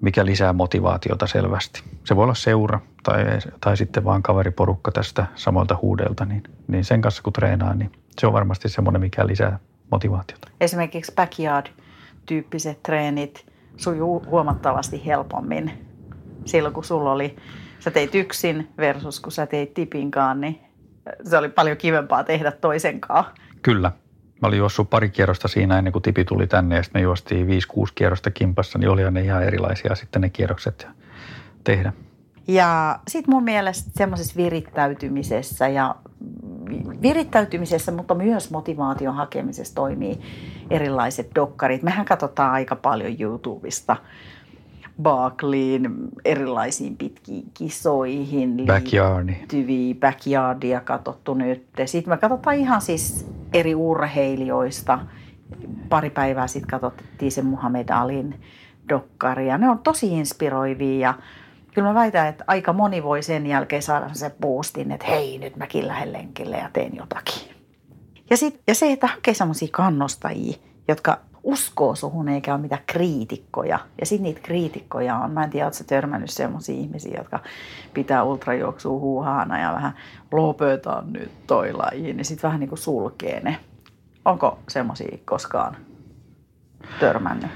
mikä 0.00 0.24
lisää 0.24 0.52
motivaatiota 0.52 1.26
selvästi. 1.26 1.82
Se 2.04 2.16
voi 2.16 2.24
olla 2.24 2.34
seura 2.34 2.80
tai, 3.02 3.24
tai 3.60 3.76
sitten 3.76 4.04
vaan 4.04 4.22
kaveriporukka 4.22 4.92
tästä 4.92 5.26
samalta 5.34 5.78
huudelta, 5.82 6.24
niin, 6.24 6.42
niin 6.68 6.84
sen 6.84 7.00
kanssa 7.00 7.22
kun 7.22 7.32
treenaa, 7.32 7.74
niin 7.74 7.92
se 8.18 8.26
on 8.26 8.32
varmasti 8.32 8.68
semmoinen, 8.68 9.00
mikä 9.00 9.26
lisää 9.26 9.58
motivaatiota. 9.90 10.48
Esimerkiksi 10.60 11.12
backyard-tyyppiset 11.16 12.82
treenit 12.82 13.46
sujuu 13.76 14.24
huomattavasti 14.26 15.06
helpommin 15.06 15.86
silloin, 16.44 16.74
kun 16.74 16.84
sulla 16.84 17.12
oli, 17.12 17.36
sä 17.78 17.90
teit 17.90 18.14
yksin 18.14 18.68
versus 18.78 19.20
kun 19.20 19.32
sä 19.32 19.46
teit 19.46 19.74
tipinkaan, 19.74 20.40
niin 20.40 20.60
se 21.24 21.38
oli 21.38 21.48
paljon 21.48 21.76
kivempaa 21.76 22.24
tehdä 22.24 22.52
toisenkaan. 22.52 23.24
Kyllä. 23.62 23.92
Mä 24.40 24.48
olin 24.48 24.58
juossut 24.58 24.90
pari 24.90 25.10
kierrosta 25.10 25.48
siinä 25.48 25.78
ennen 25.78 25.92
kuin 25.92 26.02
tipi 26.02 26.24
tuli 26.24 26.46
tänne 26.46 26.76
ja 26.76 26.82
sitten 26.82 27.00
me 27.00 27.04
juostiin 27.04 27.46
5-6 27.46 27.50
kierrosta 27.94 28.30
kimpassa, 28.30 28.78
niin 28.78 28.90
oli 28.90 29.10
ne 29.10 29.20
ihan 29.20 29.42
erilaisia 29.42 29.94
sitten 29.94 30.22
ne 30.22 30.30
kierrokset 30.30 30.88
tehdä. 31.64 31.92
Ja 32.48 32.98
sitten 33.08 33.34
mun 33.34 33.44
mielestä 33.44 33.90
semmoisessa 33.94 34.36
virittäytymisessä 34.36 35.68
ja 35.68 35.94
virittäytymisessä, 37.02 37.92
mutta 37.92 38.14
myös 38.14 38.50
motivaation 38.50 39.14
hakemisessa 39.14 39.74
toimii 39.74 40.20
erilaiset 40.70 41.30
dokkarit. 41.34 41.82
Mehän 41.82 42.06
katsotaan 42.06 42.52
aika 42.52 42.76
paljon 42.76 43.16
YouTubesta 43.20 43.96
Barkleyin 45.02 45.90
erilaisiin 46.24 46.96
pitkiin 46.96 47.50
kisoihin 47.54 48.56
Backyardi. 48.66 49.32
liittyviä 49.32 49.94
backyardia 49.94 50.80
katsottu 50.80 51.34
nyt. 51.34 51.66
Sitten 51.84 52.12
me 52.12 52.18
katsotaan 52.18 52.56
ihan 52.56 52.80
siis 52.80 53.26
eri 53.52 53.74
urheilijoista. 53.74 54.98
Pari 55.88 56.10
päivää 56.10 56.46
sitten 56.46 56.70
katsottiin 56.70 57.32
se 57.32 57.42
Muhammed 57.42 57.88
Alin 57.88 58.40
dokkaria. 58.88 59.58
Ne 59.58 59.68
on 59.68 59.78
tosi 59.78 60.18
inspiroivia 60.18 61.08
ja 61.08 61.14
kyllä 61.74 61.88
mä 61.88 61.94
väitän, 61.94 62.26
että 62.26 62.44
aika 62.46 62.72
moni 62.72 63.02
voi 63.02 63.22
sen 63.22 63.46
jälkeen 63.46 63.82
saada 63.82 64.08
se 64.12 64.30
boostin, 64.40 64.92
että 64.92 65.06
hei, 65.06 65.38
nyt 65.38 65.56
mäkin 65.56 65.86
lähden 65.86 66.12
lenkille 66.12 66.56
ja 66.56 66.70
teen 66.72 66.96
jotakin. 66.96 67.56
Ja, 68.30 68.36
sit, 68.36 68.60
ja 68.66 68.74
se, 68.74 68.92
että 68.92 69.06
hakee 69.06 69.34
semmoisia 69.34 69.68
kannustajia, 69.72 70.56
jotka 70.88 71.18
uskoo 71.42 71.94
suhun 71.94 72.28
eikä 72.28 72.54
ole 72.54 72.62
mitään 72.62 72.82
kriitikkoja. 72.86 73.78
Ja 74.00 74.06
sitten 74.06 74.22
niitä 74.22 74.40
kriitikkoja 74.40 75.16
on, 75.16 75.30
mä 75.30 75.44
en 75.44 75.50
tiedä, 75.50 75.66
oletko 75.66 75.84
törmännyt 75.86 76.30
sellaisia 76.30 76.74
ihmisiä, 76.74 77.14
jotka 77.18 77.40
pitää 77.94 78.22
ultrajuoksua 78.22 78.98
huuhaana 78.98 79.60
ja 79.60 79.72
vähän 79.72 79.94
lopetaan 80.32 81.12
nyt 81.12 81.46
toi 81.46 81.72
laji, 81.72 82.12
niin 82.12 82.24
sitten 82.24 82.48
vähän 82.48 82.60
niin 82.60 82.68
kuin 82.68 82.78
sulkee 82.78 83.40
ne. 83.40 83.60
Onko 84.24 84.58
semmoisia 84.68 85.18
koskaan 85.24 85.76
törmännyt? 87.00 87.50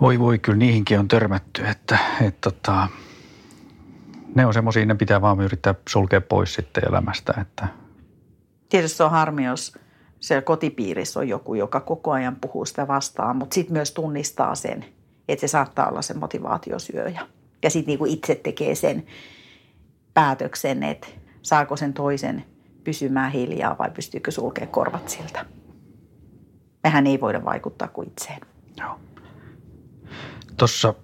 Voi 0.00 0.18
voi, 0.18 0.38
kyllä 0.38 0.58
niihinkin 0.58 0.98
on 0.98 1.08
törmätty, 1.08 1.66
että, 1.66 1.98
että 2.20 2.50
tota, 2.50 2.88
ne 4.34 4.46
on 4.46 4.54
semmoisia, 4.54 4.86
ne 4.86 4.94
pitää 4.94 5.20
vaan 5.20 5.40
yrittää 5.40 5.74
sulkea 5.88 6.20
pois 6.20 6.54
sitten 6.54 6.88
elämästä. 6.88 7.34
Että... 7.40 7.68
Tietysti 8.68 8.96
se 8.96 9.04
on 9.04 9.10
harmi, 9.10 9.44
jos 9.44 9.78
siellä 10.20 10.42
kotipiirissä 10.42 11.20
on 11.20 11.28
joku, 11.28 11.54
joka 11.54 11.80
koko 11.80 12.10
ajan 12.10 12.36
puhuu 12.36 12.64
sitä 12.64 12.88
vastaan, 12.88 13.36
mutta 13.36 13.54
sitten 13.54 13.72
myös 13.72 13.92
tunnistaa 13.92 14.54
sen, 14.54 14.84
että 15.28 15.40
se 15.40 15.48
saattaa 15.48 15.88
olla 15.88 16.02
se 16.02 16.14
motivaatiosyöjä. 16.14 17.26
Ja 17.62 17.70
sitten 17.70 17.86
niinku 17.86 18.04
itse 18.04 18.34
tekee 18.34 18.74
sen 18.74 19.06
päätöksen, 20.14 20.82
että 20.82 21.06
saako 21.42 21.76
sen 21.76 21.92
toisen 21.92 22.44
pysymään 22.84 23.32
hiljaa 23.32 23.78
vai 23.78 23.90
pystyykö 23.90 24.30
sulkea 24.30 24.66
korvat 24.66 25.08
siltä. 25.08 25.46
Mehän 26.82 27.06
ei 27.06 27.20
voida 27.20 27.44
vaikuttaa 27.44 27.88
kuin 27.88 28.08
itseen. 28.08 28.40
Joo. 28.76 29.00
Tuossa 30.56 30.94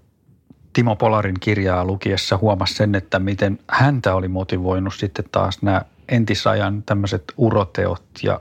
Timo 0.72 0.96
Polarin 0.96 1.40
kirjaa 1.40 1.84
lukiessa 1.84 2.36
huomasi 2.36 2.74
sen, 2.74 2.94
että 2.94 3.18
miten 3.18 3.58
häntä 3.68 4.14
oli 4.14 4.28
motivoinut 4.28 4.94
sitten 4.94 5.24
taas 5.32 5.62
nämä 5.62 5.82
entisajan 6.08 6.82
tämmöiset 6.82 7.24
uroteot 7.36 8.04
ja 8.22 8.40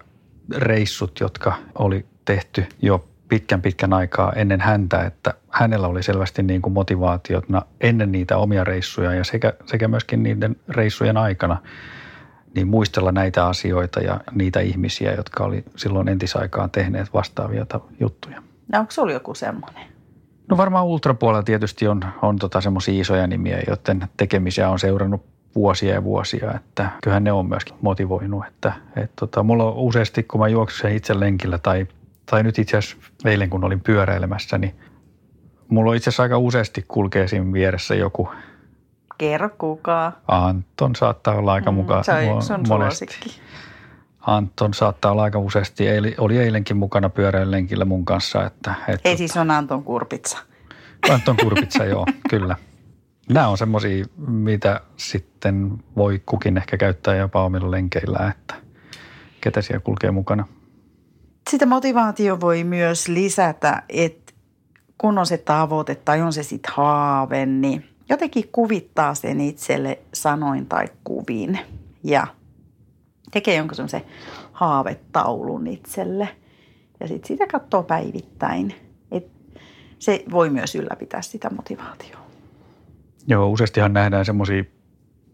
reissut, 0.55 1.19
jotka 1.19 1.53
oli 1.75 2.05
tehty 2.25 2.65
jo 2.81 3.05
pitkän 3.27 3.61
pitkän 3.61 3.93
aikaa 3.93 4.33
ennen 4.33 4.61
häntä, 4.61 5.01
että 5.01 5.33
hänellä 5.49 5.87
oli 5.87 6.03
selvästi 6.03 6.43
niin 6.43 6.61
kuin 6.61 6.73
motivaatiotna 6.73 7.61
ennen 7.81 8.11
niitä 8.11 8.37
omia 8.37 8.63
reissuja 8.63 9.13
ja 9.13 9.23
sekä, 9.23 9.53
sekä 9.65 9.87
myöskin 9.87 10.23
niiden 10.23 10.55
reissujen 10.69 11.17
aikana 11.17 11.57
niin 12.55 12.67
muistella 12.67 13.11
näitä 13.11 13.47
asioita 13.47 13.99
ja 13.99 14.19
niitä 14.31 14.59
ihmisiä, 14.59 15.13
jotka 15.13 15.43
oli 15.43 15.63
silloin 15.75 16.07
entisaikaan 16.07 16.69
tehneet 16.69 17.13
vastaavia 17.13 17.65
juttuja. 17.99 18.43
No 18.73 18.79
onko 18.79 18.91
sulla 18.91 19.11
joku 19.11 19.33
semmoinen? 19.33 19.87
No 20.49 20.57
varmaan 20.57 20.85
ultrapuolella 20.85 21.43
tietysti 21.43 21.87
on, 21.87 22.01
on 22.21 22.39
tota 22.39 22.61
semmoisia 22.61 23.01
isoja 23.01 23.27
nimiä, 23.27 23.61
joiden 23.67 24.07
tekemisiä 24.17 24.69
on 24.69 24.79
seurannut 24.79 25.32
vuosia 25.55 25.93
ja 25.93 26.03
vuosia, 26.03 26.53
että 26.55 26.89
kyllähän 27.03 27.23
ne 27.23 27.31
on 27.31 27.45
myöskin 27.45 27.75
motivoinut. 27.81 28.45
Että, 28.47 28.73
et 28.95 29.11
tota, 29.15 29.43
mulla 29.43 29.63
on 29.63 29.73
useasti, 29.75 30.23
kun 30.23 30.39
mä 30.39 30.47
juoksen 30.47 30.95
itse 30.95 31.19
lenkillä 31.19 31.57
tai, 31.57 31.87
tai 32.25 32.43
nyt 32.43 32.59
itse 32.59 32.77
asiassa 32.77 33.11
eilen 33.25 33.49
kun 33.49 33.63
olin 33.63 33.81
pyöräilemässä, 33.81 34.57
niin 34.57 34.75
mulla 35.67 35.91
on 35.91 35.97
itse 35.97 36.09
asiassa 36.09 36.23
aika 36.23 36.37
useasti 36.37 36.85
kulkee 36.87 37.27
siinä 37.27 37.53
vieressä 37.53 37.95
joku. 37.95 38.29
Kerro 39.17 39.49
kuka. 39.57 40.11
Anton 40.27 40.95
saattaa 40.95 41.35
olla 41.35 41.53
aika 41.53 41.71
mm, 41.71 41.75
mukaan. 41.75 42.03
Se 42.03 42.11
on 42.11 42.37
yksi 42.37 42.53
monesti. 42.67 43.05
Anton 44.27 44.73
saattaa 44.73 45.11
olla 45.11 45.23
aika 45.23 45.39
useasti, 45.39 45.85
oli 46.17 46.37
eilenkin 46.37 46.77
mukana 46.77 47.09
pyöräilenkillä 47.09 47.85
mun 47.85 48.05
kanssa. 48.05 48.45
Että, 48.45 48.73
että 48.87 49.09
Ei 49.09 49.17
siis 49.17 49.37
on 49.37 49.51
Anton 49.51 49.83
Kurpitsa. 49.83 50.37
Anton 51.11 51.35
Kurpitsa, 51.41 51.85
joo, 51.85 52.05
kyllä. 52.29 52.55
Nämä 53.29 53.47
on 53.47 53.57
semmoisia, 53.57 54.05
mitä 54.27 54.81
sitten 54.97 55.83
voi 55.97 56.21
kukin 56.25 56.57
ehkä 56.57 56.77
käyttää 56.77 57.15
jopa 57.15 57.43
omilla 57.43 57.71
lenkeillä, 57.71 58.33
että 58.37 58.55
ketä 59.41 59.61
siellä 59.61 59.79
kulkee 59.79 60.11
mukana. 60.11 60.47
Sitä 61.49 61.65
motivaatio 61.65 62.39
voi 62.39 62.63
myös 62.63 63.07
lisätä, 63.07 63.83
että 63.89 64.33
kun 64.97 65.17
on 65.17 65.25
se 65.25 65.37
tavoite 65.37 65.95
tai 65.95 66.21
on 66.21 66.33
se 66.33 66.43
sitten 66.43 66.73
haave, 66.75 67.45
niin 67.45 67.89
jotenkin 68.09 68.49
kuvittaa 68.51 69.15
sen 69.15 69.41
itselle 69.41 69.99
sanoin 70.13 70.65
tai 70.65 70.85
kuvin 71.03 71.59
ja 72.03 72.27
tekee 73.31 73.55
jonkun 73.55 73.75
semmoisen 73.75 74.03
haavetaulun 74.51 75.67
itselle 75.67 76.29
ja 76.99 77.07
sitten 77.07 77.27
sitä 77.27 77.47
katsoo 77.47 77.83
päivittäin– 77.83 78.75
se 80.03 80.23
voi 80.31 80.49
myös 80.49 80.75
ylläpitää 80.75 81.21
sitä 81.21 81.49
motivaatiota. 81.49 82.22
Joo, 83.27 83.49
useastihan 83.49 83.93
nähdään 83.93 84.25
semmoisia 84.25 84.63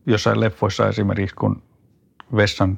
jossain 0.05 0.39
leffoissa 0.39 0.87
esimerkiksi, 0.87 1.35
kun 1.35 1.61
vessan 2.35 2.77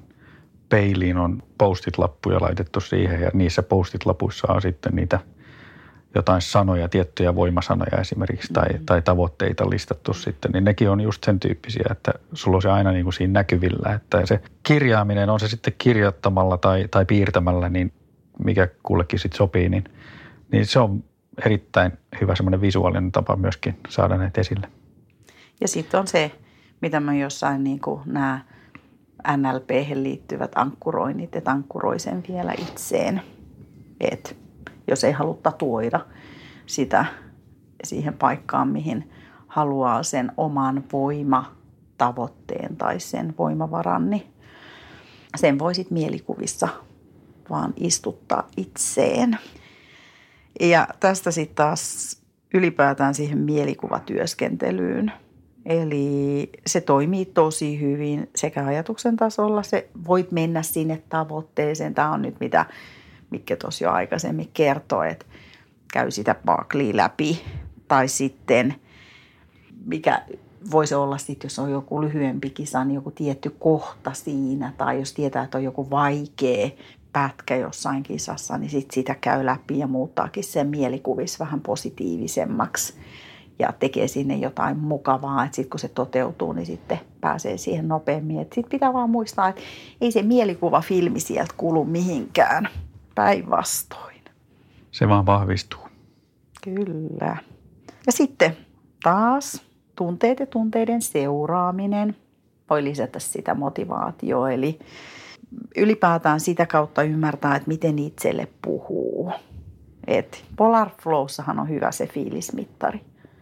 peiliin 0.70 1.18
on 1.18 1.43
postit-lappuja 1.57 2.41
laitettu 2.41 2.80
siihen 2.80 3.22
ja 3.22 3.32
niissä 3.34 3.64
postit-lapuissa 3.64 4.53
on 4.53 4.62
sitten 4.62 4.95
niitä 4.95 5.20
jotain 6.16 6.41
sanoja, 6.41 6.89
tiettyjä 6.89 7.36
voimasanoja 7.36 7.97
esimerkiksi 8.01 8.53
tai, 8.53 8.70
mm. 8.70 8.86
tai 8.86 9.01
tavoitteita 9.01 9.70
listattu 9.70 10.14
sitten, 10.14 10.51
niin 10.51 10.64
nekin 10.64 10.89
on 10.89 11.01
just 11.01 11.24
sen 11.24 11.39
tyyppisiä, 11.39 11.86
että 11.91 12.12
sulla 12.34 12.57
on 12.57 12.62
se 12.62 12.70
aina 12.70 12.91
niin 12.91 13.03
kuin 13.03 13.14
siinä 13.14 13.34
näkyvillä, 13.34 13.93
että 13.93 14.26
se 14.26 14.41
kirjaaminen 14.64 15.30
on 15.30 15.39
se 15.39 15.47
sitten 15.47 15.74
kirjoittamalla 15.78 16.57
tai, 16.57 16.88
tai 16.91 17.05
piirtämällä, 17.05 17.70
niin 17.70 17.93
mikä 18.43 18.68
kullekin 18.84 19.20
sitten 19.20 19.38
sopii, 19.38 19.70
niin, 19.70 19.84
niin 20.51 20.66
se 20.66 20.80
on 20.80 21.03
erittäin 21.45 21.91
hyvä 22.22 22.36
semmoinen 22.36 22.62
visuaalinen 22.62 23.12
tapa 23.12 23.36
myöskin 23.36 23.78
saada 23.89 24.18
näitä 24.18 24.41
esille. 24.41 24.68
Ja 25.62 25.68
sitten 25.68 25.99
on 25.99 26.07
se, 26.07 26.32
mitä 26.82 26.99
mä 26.99 27.16
jossain 27.16 27.64
niin 27.64 27.80
nämä 28.05 28.45
NLP 29.38 29.70
liittyvät 29.93 30.51
ankkuroinnit, 30.55 31.36
että 31.36 31.51
ankkuroi 31.51 31.99
sen 31.99 32.24
vielä 32.30 32.53
itseen. 32.57 33.22
Et 33.99 34.38
jos 34.88 35.03
ei 35.03 35.12
halua 35.12 35.39
tatuoida 35.43 35.99
sitä 36.66 37.05
siihen 37.84 38.14
paikkaan, 38.14 38.68
mihin 38.68 39.12
haluaa 39.47 40.03
sen 40.03 40.32
oman 40.38 40.84
voimatavoitteen 40.91 42.78
tai 42.78 42.99
sen 42.99 43.34
voimavaran, 43.38 44.09
niin 44.09 44.34
sen 45.36 45.59
voi 45.59 45.76
sitten 45.76 45.93
mielikuvissa 45.93 46.68
vaan 47.49 47.74
istuttaa 47.78 48.47
itseen. 48.57 49.38
Ja 50.59 50.88
tästä 50.99 51.32
sitten 51.32 51.55
taas 51.55 52.18
ylipäätään 52.53 53.14
siihen 53.14 53.38
mielikuvatyöskentelyyn– 53.38 55.12
Eli 55.66 56.49
se 56.68 56.82
toimii 56.82 57.26
tosi 57.26 57.82
hyvin 57.82 58.30
sekä 58.36 58.66
ajatuksen 58.66 59.16
tasolla, 59.16 59.64
se 59.64 59.89
voit 60.07 60.32
mennä 60.32 60.64
sinne 60.64 61.01
tavoitteeseen. 61.09 61.93
Tämä 61.93 62.12
on 62.12 62.22
nyt 62.22 62.39
mitä 62.39 62.66
Mikke 63.32 63.55
tuossa 63.55 63.84
jo 63.84 63.91
aikaisemmin 63.91 64.49
kertoi, 64.53 65.12
että 65.12 65.26
käy 65.93 66.12
sitä 66.12 66.36
Barclay 66.45 66.91
läpi. 66.93 67.41
Tai 67.88 68.07
sitten 68.07 68.76
mikä 69.86 70.26
voisi 70.72 70.95
olla 70.95 71.18
sitten, 71.18 71.45
jos 71.45 71.59
on 71.59 71.72
joku 71.72 72.01
lyhyempi 72.01 72.49
kisa, 72.49 72.84
niin 72.84 72.95
joku 72.95 73.12
tietty 73.12 73.55
kohta 73.59 74.14
siinä. 74.14 74.74
Tai 74.78 74.99
jos 74.99 75.14
tietää, 75.14 75.43
että 75.43 75.57
on 75.57 75.64
joku 75.64 75.89
vaikea 75.89 76.70
pätkä 77.14 77.55
jossain 77.55 78.03
kisassa, 78.03 78.57
niin 78.57 78.70
sitten 78.70 78.93
sitä 78.93 79.16
käy 79.16 79.45
läpi 79.45 79.80
ja 79.80 79.88
muuttaakin 79.88 80.43
sen 80.43 80.68
mielikuvis 80.68 81.39
vähän 81.39 81.62
positiivisemmaksi 81.62 82.93
ja 83.62 83.74
tekee 83.80 84.07
sinne 84.07 84.36
jotain 84.36 84.78
mukavaa, 84.78 85.43
että 85.43 85.55
sitten 85.55 85.70
kun 85.70 85.80
se 85.80 85.88
toteutuu, 85.88 86.53
niin 86.53 86.66
sitten 86.66 86.99
pääsee 87.22 87.57
siihen 87.57 87.88
nopeammin. 87.88 88.38
Sitten 88.39 88.70
pitää 88.70 88.93
vaan 88.93 89.09
muistaa, 89.09 89.49
että 89.49 89.62
ei 90.01 90.12
se 90.12 90.22
mielikuva 90.22 90.82
filmi 90.82 91.20
sieltä 91.20 91.53
kulu 91.57 91.86
mihinkään 91.86 92.68
päinvastoin. 93.16 94.22
Se 94.91 95.07
vaan 95.07 95.26
vahvistuu. 95.26 95.82
Kyllä. 96.64 97.38
Ja 98.05 98.12
sitten 98.12 98.57
taas 99.03 99.62
tunteet 99.95 100.39
ja 100.39 100.45
tunteiden 100.45 101.01
seuraaminen 101.01 102.16
voi 102.70 102.84
lisätä 102.84 103.20
sitä 103.20 103.53
motivaatioa. 103.55 104.51
Eli 104.51 104.80
ylipäätään 105.78 106.39
sitä 106.39 106.66
kautta 106.66 107.03
ymmärtää, 107.03 107.55
että 107.55 107.68
miten 107.68 107.99
itselle 107.99 108.47
puhuu. 108.62 109.32
Et 110.07 110.43
Polar 110.55 110.89
Flowssahan 111.03 111.59
on 111.59 111.70
hyvä 111.70 111.91
se 111.91 112.07
fiilismittari. 112.07 113.01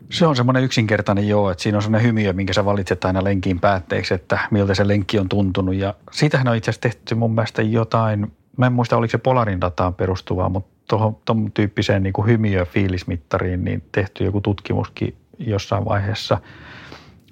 Se 0.09 0.25
on 0.25 0.35
semmoinen 0.35 0.63
yksinkertainen 0.63 1.27
joo, 1.27 1.51
että 1.51 1.63
siinä 1.63 1.77
on 1.77 1.81
semmoinen 1.81 2.07
hymiö, 2.07 2.33
minkä 2.33 2.53
sä 2.53 2.65
valitset 2.65 3.05
aina 3.05 3.23
lenkin 3.23 3.59
päätteeksi, 3.59 4.13
että 4.13 4.39
miltä 4.51 4.75
se 4.75 4.87
lenkki 4.87 5.19
on 5.19 5.29
tuntunut. 5.29 5.75
Ja 5.75 5.93
siitähän 6.11 6.47
on 6.47 6.55
itse 6.55 6.71
asiassa 6.71 6.81
tehty 6.81 7.15
mun 7.15 7.35
mielestä 7.35 7.61
jotain, 7.61 8.31
mä 8.57 8.65
en 8.65 8.73
muista 8.73 8.97
oliko 8.97 9.11
se 9.11 9.17
Polarin 9.17 9.61
dataan 9.61 9.93
perustuvaa, 9.93 10.49
mutta 10.49 10.69
tuohon, 10.89 11.17
tuohon 11.25 11.51
tyyppiseen 11.51 12.03
niin 12.03 12.13
hymiö-fiilismittariin 12.27 13.63
niin 13.63 13.83
tehty 13.91 14.23
joku 14.23 14.41
tutkimuskin 14.41 15.15
jossain 15.39 15.85
vaiheessa, 15.85 16.37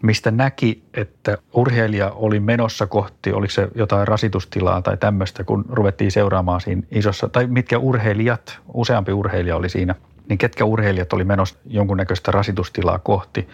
mistä 0.02 0.32
näki, 0.32 0.84
että 0.94 1.38
urheilija 1.54 2.12
oli 2.12 2.40
menossa 2.40 2.88
kohti, 2.88 3.34
oliko 3.34 3.52
se 3.52 3.68
jotain 3.76 4.08
rasitustilaa 4.08 4.82
tai 4.82 4.98
tämmöistä, 4.98 5.44
kun 5.44 5.66
ruvettiin 5.70 6.12
seuraamaan 6.12 6.62
siinä 6.62 6.82
isossa, 6.92 7.30
tai 7.30 7.48
mitkä 7.48 7.78
urheilijat, 7.78 8.60
useampi 8.74 9.14
urheilija 9.14 9.56
oli 9.56 9.70
siinä– 9.70 9.96
niin 10.30 10.38
ketkä 10.38 10.66
urheilijat 10.66 11.14
oli 11.14 11.24
menossa 11.24 11.60
jonkunnäköistä 11.66 12.32
rasitustilaa 12.32 13.00
kohti, 13.00 13.48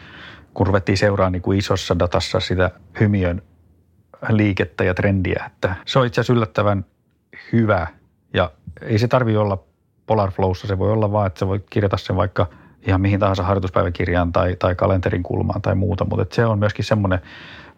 kun 0.53 0.67
ruvettiin 0.67 0.97
seuraamaan 0.97 1.31
niin 1.31 1.41
kuin 1.41 1.59
isossa 1.59 1.99
datassa 1.99 2.39
sitä 2.39 2.71
hymiön 2.99 3.41
liikettä 4.29 4.83
ja 4.83 4.93
trendiä. 4.93 5.43
Että 5.47 5.75
se 5.85 5.99
on 5.99 6.05
itse 6.05 6.21
asiassa 6.21 6.33
yllättävän 6.33 6.85
hyvä 7.51 7.87
ja 8.33 8.51
ei 8.81 8.99
se 8.99 9.07
tarvi 9.07 9.37
olla 9.37 9.63
Polar 10.05 10.31
Flowssa, 10.31 10.67
se 10.67 10.77
voi 10.77 10.91
olla 10.91 11.11
vaan, 11.11 11.27
että 11.27 11.39
sä 11.39 11.47
voit 11.47 11.65
kirjata 11.69 11.97
sen 11.97 12.15
vaikka 12.15 12.47
ihan 12.87 13.01
mihin 13.01 13.19
tahansa 13.19 13.43
harjoituspäiväkirjaan 13.43 14.31
tai, 14.31 14.55
tai 14.55 14.75
kalenterin 14.75 15.23
kulmaan 15.23 15.61
tai 15.61 15.75
muuta, 15.75 16.05
mutta 16.05 16.35
se 16.35 16.45
on 16.45 16.59
myöskin 16.59 16.85
semmoinen, 16.85 17.19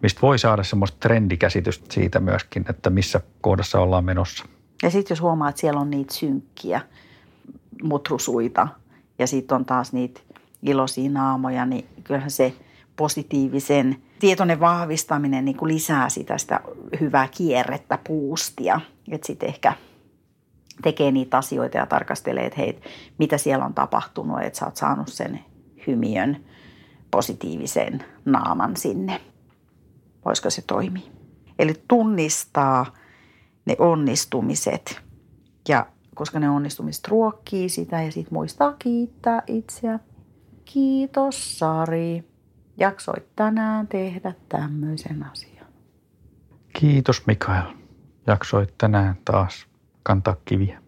mistä 0.01 0.21
voi 0.21 0.39
saada 0.39 0.63
semmoista 0.63 0.97
trendikäsitystä 0.99 1.93
siitä 1.93 2.19
myöskin, 2.19 2.65
että 2.69 2.89
missä 2.89 3.21
kohdassa 3.41 3.79
ollaan 3.79 4.05
menossa. 4.05 4.45
Ja 4.83 4.89
sitten 4.89 5.15
jos 5.15 5.21
huomaa, 5.21 5.49
että 5.49 5.61
siellä 5.61 5.79
on 5.81 5.89
niitä 5.89 6.13
synkkiä 6.13 6.81
mutrusuita– 7.83 8.67
ja 9.19 9.27
sitten 9.27 9.55
on 9.55 9.65
taas 9.65 9.93
niitä 9.93 10.21
iloisia 10.63 11.09
naamoja, 11.09 11.65
niin 11.65 11.85
kyllähän 12.03 12.31
se 12.31 12.53
positiivisen 12.95 13.95
tietoinen 14.19 14.59
vahvistaminen 14.59 15.45
niin 15.45 15.57
kuin 15.57 15.73
lisää 15.73 16.09
sitä, 16.09 16.37
sitä 16.37 16.59
hyvää 16.99 17.27
kierrettä, 17.27 17.99
puustia. 18.07 18.81
Että 19.11 19.27
sitten 19.27 19.49
ehkä 19.49 19.73
tekee 20.81 21.11
niitä 21.11 21.37
asioita 21.37 21.77
ja 21.77 21.85
tarkastelee, 21.85 22.45
että 22.45 22.57
hei, 22.57 22.79
mitä 23.17 23.37
siellä 23.37 23.65
on 23.65 23.73
tapahtunut, 23.73 24.41
että 24.41 24.59
sä 24.59 24.65
oot 24.65 24.75
saanut 24.75 25.07
sen 25.07 25.39
hymiön 25.87 26.45
positiivisen 27.11 28.03
naaman 28.25 28.77
sinne. 28.77 29.21
Voisiko 30.25 30.49
se 30.49 30.61
toimia? 30.61 31.11
Eli 31.59 31.73
tunnistaa 31.87 32.85
ne 33.65 33.75
onnistumiset 33.79 35.01
ja 35.69 35.85
koska 36.15 36.39
ne 36.39 36.49
onnistumiset 36.49 37.07
ruokkii 37.07 37.69
sitä 37.69 38.01
ja 38.01 38.11
sitten 38.11 38.33
muistaa 38.33 38.75
kiittää 38.79 39.43
itseä. 39.47 39.99
Kiitos 40.65 41.59
Sari, 41.59 42.23
jaksoit 42.77 43.35
tänään 43.35 43.87
tehdä 43.87 44.33
tämmöisen 44.49 45.23
asian. 45.31 45.65
Kiitos 46.79 47.27
Mikael, 47.27 47.73
jaksoit 48.27 48.73
tänään 48.77 49.17
taas 49.25 49.65
kantaa 50.03 50.35
kiviä. 50.45 50.81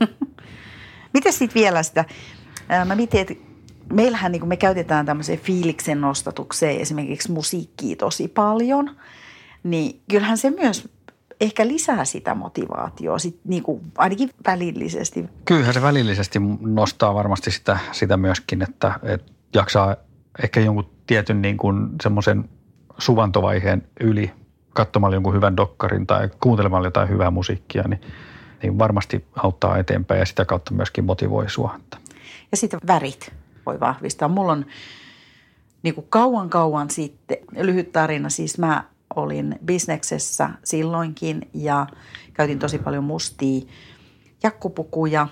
Miten 1.14 1.32
sitten 1.32 1.60
vielä 1.60 1.82
sitä, 1.82 2.04
mä 2.84 2.94
mietin, 2.94 3.20
että 3.20 3.34
meillähän 3.92 4.32
niin 4.32 4.48
me 4.48 4.56
käytetään 4.56 5.06
tämmöiseen 5.06 5.38
fiiliksen 5.38 6.00
nostatukseen 6.00 6.80
esimerkiksi 6.80 7.32
musiikkia 7.32 7.96
tosi 7.96 8.28
paljon, 8.28 8.96
niin 9.62 10.00
kyllähän 10.10 10.38
se 10.38 10.50
myös 10.50 10.88
ehkä 11.42 11.66
lisää 11.66 12.04
sitä 12.04 12.34
motivaatiota, 12.34 13.18
sit 13.18 13.40
niin 13.44 13.62
kuin 13.62 13.80
ainakin 13.98 14.30
välillisesti. 14.46 15.24
Kyllähän 15.44 15.74
se 15.74 15.82
välillisesti 15.82 16.38
nostaa 16.60 17.14
varmasti 17.14 17.50
sitä, 17.50 17.78
sitä 17.92 18.16
myöskin, 18.16 18.62
että, 18.62 19.00
että 19.02 19.32
jaksaa 19.54 19.96
ehkä 20.42 20.60
jonkun 20.60 20.90
tietyn 21.06 21.42
niin 21.42 21.56
kuin 21.56 21.88
semmoisen 22.02 22.48
suvantovaiheen 22.98 23.82
yli 24.00 24.32
katsomalla 24.72 25.16
jonkun 25.16 25.34
hyvän 25.34 25.56
dokkarin 25.56 26.06
tai 26.06 26.28
kuuntelemalla 26.40 26.86
jotain 26.86 27.08
hyvää 27.08 27.30
musiikkia, 27.30 27.82
niin, 27.82 28.00
niin 28.62 28.78
varmasti 28.78 29.24
auttaa 29.36 29.78
eteenpäin 29.78 30.18
ja 30.18 30.26
sitä 30.26 30.44
kautta 30.44 30.74
myöskin 30.74 31.04
motivoi 31.04 31.50
sua. 31.50 31.80
Ja 32.50 32.56
sitten 32.56 32.80
värit 32.86 33.32
voi 33.66 33.80
vahvistaa. 33.80 34.28
Mulla 34.28 34.52
on 34.52 34.66
niin 35.82 35.94
kuin 35.94 36.06
kauan 36.08 36.50
kauan 36.50 36.90
sitten, 36.90 37.36
lyhyt 37.56 37.92
tarina, 37.92 38.28
siis 38.28 38.58
mä 38.58 38.84
olin 39.16 39.58
bisneksessä 39.64 40.50
silloinkin 40.64 41.50
ja 41.54 41.86
käytin 42.34 42.58
tosi 42.58 42.78
paljon 42.78 43.04
mustia 43.04 43.60
jakkupukuja. 44.42 45.28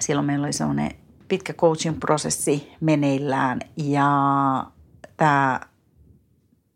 Silloin 0.00 0.26
meillä 0.26 0.44
oli 0.44 0.52
sellainen 0.52 0.90
pitkä 1.28 1.52
coaching-prosessi 1.52 2.72
meneillään 2.80 3.60
ja 3.76 4.06
tämä 5.16 5.60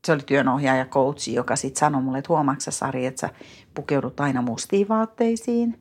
se 0.09 0.13
oli 0.13 0.23
työnohjaaja 0.23 0.85
coachi, 0.87 1.35
joka 1.35 1.57
sitten 1.57 1.81
sanoi 1.81 2.03
mulle, 2.03 2.19
että 2.19 2.33
huomaatko 2.33 2.71
Sari, 2.71 3.07
että 3.07 3.21
sä 3.21 3.31
pukeudut 3.75 4.21
aina 4.21 4.43
mustiin 4.43 4.89
vaatteisiin. 4.89 5.81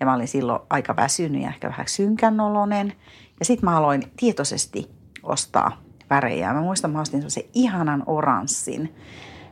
Ja 0.00 0.06
mä 0.06 0.14
olin 0.14 0.28
silloin 0.28 0.60
aika 0.70 0.96
väsynyt 0.96 1.42
ja 1.42 1.48
ehkä 1.48 1.68
vähän 1.68 1.88
synkänolonen. 1.88 2.92
Ja 3.38 3.44
sitten 3.44 3.64
mä 3.64 3.76
aloin 3.76 4.02
tietoisesti 4.16 4.90
ostaa 5.22 5.82
värejä. 6.10 6.52
Mä 6.52 6.60
muistan, 6.60 6.90
mä 6.90 7.00
ostin 7.00 7.30
se 7.30 7.48
ihanan 7.54 8.02
oranssin 8.06 8.94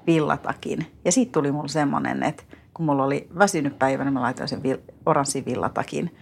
villatakin. 0.08 0.86
Ja 1.04 1.12
sitten 1.12 1.32
tuli 1.32 1.52
mulle 1.52 1.68
semmoinen, 1.68 2.22
että 2.22 2.42
kun 2.74 2.86
mulla 2.86 3.04
oli 3.04 3.28
väsynyt 3.38 3.78
päivä, 3.78 4.04
niin 4.04 4.14
mä 4.14 4.20
laitoin 4.20 4.48
sen 4.48 4.60
vil- 4.62 4.92
oranssin 5.06 5.44
villatakin 5.44 6.16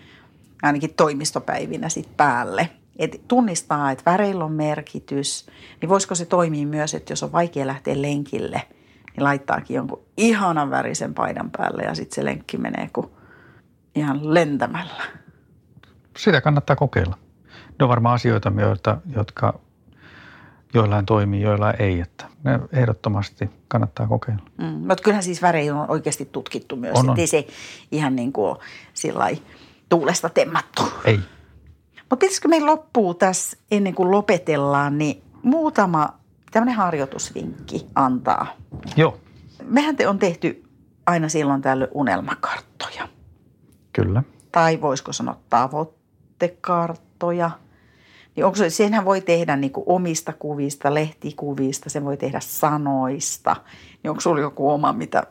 ainakin 0.62 0.94
toimistopäivinä 0.94 1.88
sit 1.88 2.16
päälle. 2.16 2.70
Et 2.98 3.20
tunnistaa, 3.28 3.90
että 3.90 4.10
väreillä 4.10 4.44
on 4.44 4.52
merkitys, 4.52 5.46
niin 5.80 5.88
voisiko 5.88 6.14
se 6.14 6.24
toimia 6.24 6.66
myös, 6.66 6.94
että 6.94 7.12
jos 7.12 7.22
on 7.22 7.32
vaikea 7.32 7.66
lähteä 7.66 8.02
lenkille, 8.02 8.62
niin 9.16 9.24
laittaakin 9.24 9.74
jonkun 9.74 10.02
ihanan 10.16 10.70
värisen 10.70 11.14
paidan 11.14 11.50
päälle 11.50 11.82
ja 11.82 11.94
sitten 11.94 12.14
se 12.14 12.24
lenkki 12.24 12.58
menee 12.58 12.90
kuin 12.92 13.06
ihan 13.94 14.34
lentämällä. 14.34 15.02
Sitä 16.16 16.40
kannattaa 16.40 16.76
kokeilla. 16.76 17.18
Ne 17.78 17.82
on 17.82 17.88
varmaan 17.88 18.14
asioita, 18.14 18.52
jotka 19.16 19.60
joillain 20.74 21.06
toimii, 21.06 21.42
joilla 21.42 21.72
ei. 21.72 22.00
Että 22.00 22.26
ne 22.44 22.60
ehdottomasti 22.72 23.50
kannattaa 23.68 24.06
kokeilla. 24.06 24.42
Mm. 24.58 24.66
Mutta 24.66 25.02
kyllähän 25.02 25.22
siis 25.22 25.42
värejä 25.42 25.74
on 25.74 25.90
oikeasti 25.90 26.28
tutkittu 26.32 26.76
myös. 26.76 26.98
On, 26.98 27.10
on. 27.10 27.18
Ei 27.18 27.26
se 27.26 27.46
ihan 27.92 28.16
niin 28.16 28.32
kuin 28.32 28.56
sillai 28.94 29.38
tuulesta 29.88 30.28
temmattu. 30.28 30.82
Ei. 31.04 31.20
Mutta 31.96 32.16
pitäisikö 32.16 32.48
meillä 32.48 32.66
loppuu 32.66 33.14
tässä 33.14 33.56
ennen 33.70 33.94
kuin 33.94 34.10
lopetellaan, 34.10 34.98
niin 34.98 35.22
muutama 35.42 36.08
tämmöinen 36.50 36.76
harjoitusvinkki 36.76 37.86
antaa. 37.94 38.46
Joo, 38.96 39.20
Mehän 39.64 39.96
te 39.96 40.08
on 40.08 40.18
tehty 40.18 40.62
aina 41.06 41.28
silloin 41.28 41.62
tällöin 41.62 41.90
unelmakarttoja. 41.94 43.08
kyllä. 43.92 44.22
Tai 44.52 44.80
voisiko 44.80 45.12
sanoa 45.12 45.36
tavoittekarttoja. 45.50 47.50
Niin 48.36 48.44
onko 48.44 48.56
se, 48.56 48.70
senhän 48.70 49.04
voi 49.04 49.20
tehdä 49.20 49.56
niin 49.56 49.72
kuin 49.72 49.84
omista 49.86 50.32
kuvista, 50.32 50.94
lehtikuvista, 50.94 51.90
sen 51.90 52.04
voi 52.04 52.16
tehdä 52.16 52.40
sanoista. 52.40 53.56
Niin 54.02 54.10
onko 54.10 54.20
sulla 54.20 54.40
joku 54.40 54.70
oma, 54.70 54.92
mitä 54.92 55.22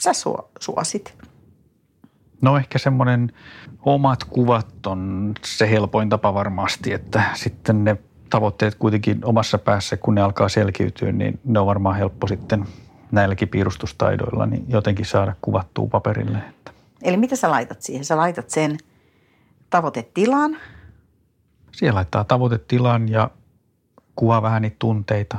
sä 0.00 0.12
suo- 0.12 0.50
suosit? 0.58 1.14
No 2.42 2.56
ehkä 2.56 2.78
semmoinen 2.78 3.32
omat 3.84 4.24
kuvat 4.24 4.86
on 4.86 5.32
se 5.44 5.70
helpoin 5.70 6.08
tapa 6.08 6.34
varmasti, 6.34 6.92
että 6.92 7.22
sitten 7.34 7.84
ne 7.84 7.96
tavoitteet 8.30 8.74
kuitenkin 8.74 9.24
omassa 9.24 9.58
päässä, 9.58 9.96
kun 9.96 10.14
ne 10.14 10.20
alkaa 10.20 10.48
selkiytyä, 10.48 11.12
niin 11.12 11.40
ne 11.44 11.58
on 11.58 11.66
varmaan 11.66 11.96
helppo 11.96 12.26
sitten 12.26 12.64
näilläkin 13.12 13.48
piirustustaidoilla 13.48 14.46
niin 14.46 14.64
jotenkin 14.68 15.06
saada 15.06 15.34
kuvattua 15.40 15.86
paperille. 15.86 16.38
Eli 17.02 17.16
mitä 17.16 17.36
sä 17.36 17.50
laitat 17.50 17.82
siihen? 17.82 18.04
Sä 18.04 18.16
laitat 18.16 18.50
sen 18.50 18.78
tavoitetilan, 19.70 20.56
siellä 21.72 21.96
laittaa 21.96 22.24
tavoitetilan 22.24 23.08
ja 23.08 23.30
kuvaa 24.16 24.42
vähän 24.42 24.62
niitä 24.62 24.76
tunteita 24.78 25.38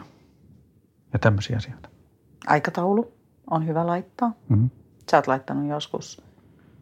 ja 1.13 1.19
tämmöisiä 1.19 1.57
asioita. 1.57 1.89
aikataulu 2.47 3.13
on 3.49 3.67
hyvä 3.67 3.87
laittaa. 3.87 4.33
Mm-hmm. 4.49 4.69
Sä 5.11 5.17
oot 5.17 5.27
laittanut 5.27 5.69
joskus 5.69 6.21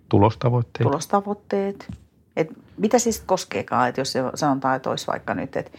Tulostavoitteita. 0.10 0.90
tulostavoitteet. 0.90 1.92
Et 2.36 2.48
mitä 2.78 3.00
siis 3.00 3.20
koskeekaan, 3.26 3.90
että 3.90 4.02
jos 4.02 4.12
se 4.12 4.24
sanotaan, 4.36 4.76
että 4.76 4.90
olisi 4.90 5.08
vaikka 5.08 5.34
nyt, 5.34 5.56
että 5.56 5.72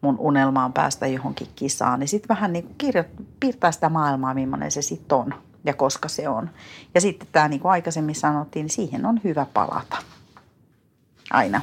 mun 0.00 0.18
unelma 0.18 0.64
on 0.64 0.72
päästä 0.72 1.06
johonkin 1.06 1.48
kisaan, 1.56 2.00
niin 2.00 2.08
sitten 2.08 2.28
vähän 2.28 2.52
niin 2.52 2.74
kirjo, 2.78 3.04
piirtää 3.40 3.72
sitä 3.72 3.88
maailmaa, 3.88 4.34
millainen 4.34 4.70
se 4.70 4.82
sitten 4.82 5.18
on 5.18 5.34
ja 5.64 5.74
koska 5.74 6.08
se 6.08 6.28
on. 6.28 6.50
Ja 6.94 7.00
sitten 7.00 7.28
tämä, 7.32 7.48
niin 7.48 7.60
kuin 7.60 7.72
aikaisemmin 7.72 8.14
sanottiin, 8.14 8.64
niin 8.64 8.70
siihen 8.70 9.06
on 9.06 9.20
hyvä 9.24 9.46
palata. 9.54 9.96
Aina. 11.30 11.60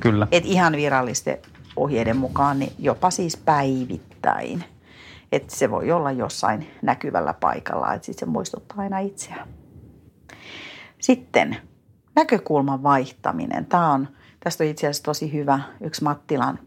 Kyllä. 0.00 0.26
Et 0.30 0.44
ihan 0.46 0.72
virallisten 0.72 1.38
ohjeiden 1.76 2.16
mukaan, 2.16 2.58
niin 2.58 2.72
jopa 2.78 3.10
siis 3.10 3.36
päivittäin. 3.36 4.64
Että 5.32 5.56
se 5.56 5.70
voi 5.70 5.92
olla 5.92 6.12
jossain 6.12 6.66
näkyvällä 6.82 7.34
paikalla, 7.34 7.94
että 7.94 8.12
se 8.12 8.26
muistuttaa 8.26 8.78
aina 8.78 8.98
itseään. 8.98 9.48
Sitten 10.98 11.56
näkökulman 12.14 12.82
vaihtaminen. 12.82 13.66
Tämä 13.66 13.92
on, 13.92 14.08
tästä 14.40 14.64
on 14.64 14.70
itse 14.70 14.86
asiassa 14.86 15.02
tosi 15.02 15.32
hyvä 15.32 15.60
yksi 15.80 16.04
Mattilan 16.04 16.58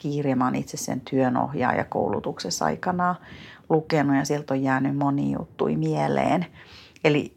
oon 0.43 0.55
itse 0.55 0.77
sen 0.77 1.01
työnohjaaja 1.01 1.85
koulutuksessa 1.85 2.65
aikanaan 2.65 3.15
lukenut 3.69 4.15
ja 4.15 4.25
sieltä 4.25 4.53
on 4.53 4.63
jäänyt 4.63 4.97
moni 4.97 5.31
juttui 5.31 5.75
mieleen. 5.75 6.45
Eli 7.03 7.34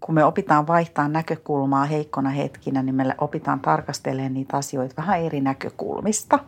kun 0.00 0.14
me 0.14 0.24
opitaan 0.24 0.66
vaihtaa 0.66 1.08
näkökulmaa 1.08 1.84
heikkona 1.84 2.30
hetkinä, 2.30 2.82
niin 2.82 2.94
me 2.94 3.14
opitaan 3.18 3.60
tarkastelemaan 3.60 4.34
niitä 4.34 4.56
asioita 4.56 4.94
vähän 4.96 5.20
eri 5.20 5.40
näkökulmista. 5.40 6.38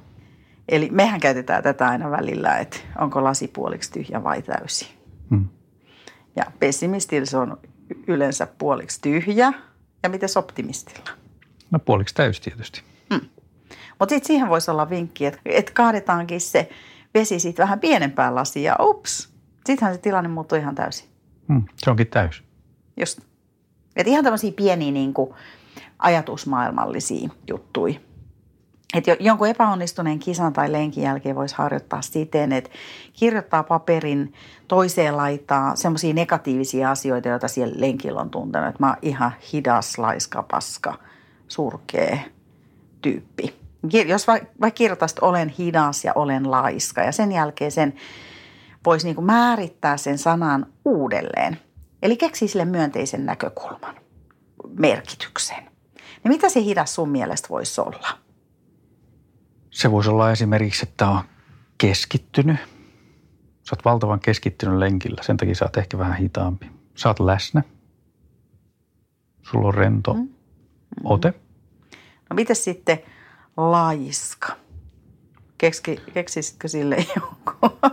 Eli 0.68 0.88
mehän 0.92 1.20
käytetään 1.20 1.62
tätä 1.62 1.88
aina 1.88 2.10
välillä, 2.10 2.58
että 2.58 2.76
onko 2.98 3.24
lasi 3.24 3.48
puoliksi 3.48 3.92
tyhjä 3.92 4.24
vai 4.24 4.42
täysi. 4.42 4.94
Mm. 5.30 5.48
Ja 6.36 6.44
pessimistillä 6.58 7.26
se 7.26 7.36
on 7.36 7.58
yleensä 8.06 8.46
puoliksi 8.46 9.00
tyhjä. 9.00 9.52
Ja 10.02 10.08
miten 10.08 10.28
optimistilla? 10.36 11.10
No 11.70 11.78
puoliksi 11.78 12.14
täys 12.14 12.40
tietysti. 12.40 12.82
Mutta 13.98 14.14
sitten 14.14 14.26
siihen 14.26 14.48
voisi 14.48 14.70
olla 14.70 14.90
vinkki, 14.90 15.26
että, 15.26 15.40
että 15.44 15.72
kaadetaankin 15.74 16.40
se 16.40 16.68
vesi 17.14 17.40
sitten 17.40 17.62
vähän 17.62 17.80
pienempään 17.80 18.34
lasiin 18.34 18.64
ja 18.64 18.76
ups, 18.80 19.32
sittenhän 19.66 19.94
se 19.94 20.00
tilanne 20.00 20.28
muuttuu 20.28 20.58
ihan 20.58 20.74
täysin. 20.74 21.08
Mm. 21.48 21.64
Se 21.76 21.90
onkin 21.90 22.06
täys. 22.06 22.42
Just. 23.00 23.20
Et 23.96 24.06
ihan 24.06 24.24
tämmöisiä 24.24 24.52
pieniä 24.52 24.90
niin 24.90 25.14
kuin 25.14 25.34
ajatusmaailmallisia 25.98 27.28
juttui. 27.48 28.00
Et 28.94 29.06
jo, 29.06 29.16
jonkun 29.20 29.48
epäonnistuneen 29.48 30.18
kisan 30.18 30.52
tai 30.52 30.72
lenkin 30.72 31.04
jälkeen 31.04 31.36
voisi 31.36 31.54
harjoittaa 31.58 32.02
siten, 32.02 32.52
että 32.52 32.70
kirjoittaa 33.12 33.62
paperin 33.62 34.32
toiseen 34.68 35.16
laitaan 35.16 35.76
semmoisia 35.76 36.14
negatiivisia 36.14 36.90
asioita, 36.90 37.28
joita 37.28 37.48
siellä 37.48 37.74
lenkillä 37.78 38.20
on 38.20 38.30
tuntenut. 38.30 38.68
Että 38.68 38.82
mä 38.82 38.88
oon 38.88 38.96
ihan 39.02 39.32
hidas, 39.52 39.98
laiska, 39.98 40.42
paska, 40.42 40.94
surkea 41.48 42.18
tyyppi. 43.02 43.54
Jos 44.06 44.26
va- 44.26 44.46
vaikka 44.60 44.76
kirjoitaisit, 44.76 45.18
että 45.18 45.26
olen 45.26 45.48
hidas 45.48 46.04
ja 46.04 46.12
olen 46.14 46.50
laiska 46.50 47.00
ja 47.00 47.12
sen 47.12 47.32
jälkeen 47.32 47.72
sen 47.72 47.94
voisi 48.84 49.06
niin 49.06 49.24
määrittää 49.24 49.96
sen 49.96 50.18
sanan 50.18 50.66
uudelleen. 50.84 51.58
Eli 52.02 52.16
keksii 52.16 52.48
sille 52.48 52.64
myönteisen 52.64 53.26
näkökulman, 53.26 53.94
merkityksen. 54.78 55.64
Niin 55.96 56.32
mitä 56.32 56.48
se 56.48 56.60
hidas 56.62 56.94
sun 56.94 57.08
mielestä 57.08 57.48
voisi 57.48 57.80
olla? 57.80 58.18
Se 59.70 59.90
voisi 59.90 60.10
olla 60.10 60.30
esimerkiksi, 60.30 60.86
että 60.88 61.08
on 61.08 61.20
keskittynyt. 61.78 62.56
Sä 63.62 63.76
oot 63.76 63.84
valtavan 63.84 64.20
keskittynyt 64.20 64.78
lenkillä, 64.78 65.22
sen 65.22 65.36
takia 65.36 65.54
sä 65.54 65.64
oot 65.64 65.76
ehkä 65.76 65.98
vähän 65.98 66.16
hitaampi. 66.16 66.70
Sä 66.94 67.08
oot 67.08 67.20
läsnä. 67.20 67.62
Sulla 69.42 69.68
on 69.68 69.74
rento 69.74 70.14
mm. 70.14 70.28
ote. 71.04 71.34
No 72.30 72.34
miten 72.34 72.56
sitten 72.56 72.98
laiska? 73.56 74.56
Keksi, 75.58 76.00
keksisitkö 76.14 76.68
sille 76.68 76.96
jonkun 77.16 77.92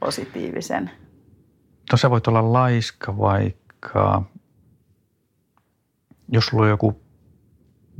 positiivisen? 0.00 0.90
No 1.92 1.96
sä 1.96 2.10
voit 2.10 2.26
olla 2.26 2.52
laiska 2.52 3.18
vaikka, 3.18 4.22
jos 6.28 6.46
sulla 6.46 6.62
on 6.62 6.68
joku 6.68 7.00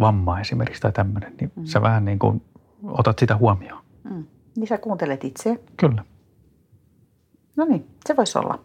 vamma 0.01 0.41
esimerkiksi 0.41 0.83
tai 0.83 0.93
tämmöinen, 0.93 1.35
niin 1.41 1.53
mm. 1.57 1.65
sä 1.65 1.83
vähän 1.83 2.05
niin 2.05 2.19
kuin 2.19 2.43
otat 2.83 3.19
sitä 3.19 3.37
huomioon. 3.37 3.85
Mm. 4.05 4.25
Niin 4.57 4.67
sä 4.67 4.79
kuuntelet 4.79 5.25
itse. 5.25 5.61
Kyllä. 5.77 6.05
No 7.57 7.65
niin, 7.65 7.87
se 8.07 8.17
voisi 8.17 8.39
olla. 8.39 8.59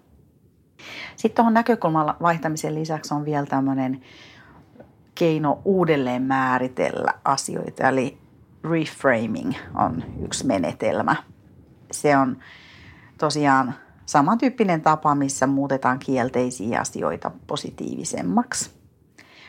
Sitten 1.16 1.36
tuohon 1.36 1.54
näkökulman 1.54 2.16
vaihtamisen 2.22 2.76
lisäksi 2.76 3.14
on 3.14 3.26
vielä 3.26 3.46
tämmöinen 3.46 4.02
keino 5.16 5.62
uudelleen 5.66 6.24
määritellä 6.24 7.14
asioita, 7.24 7.90
eli 7.90 8.18
reframing 8.64 9.54
on 9.76 10.04
yksi 10.22 10.46
menetelmä. 10.46 11.16
Se 11.92 12.18
on 12.18 12.38
tosiaan 13.18 13.76
samantyyppinen 14.06 14.82
tapa, 14.82 15.16
missä 15.16 15.48
muutetaan 15.48 16.00
kielteisiä 16.00 16.80
asioita 16.80 17.32
positiivisemmaksi. 17.48 18.72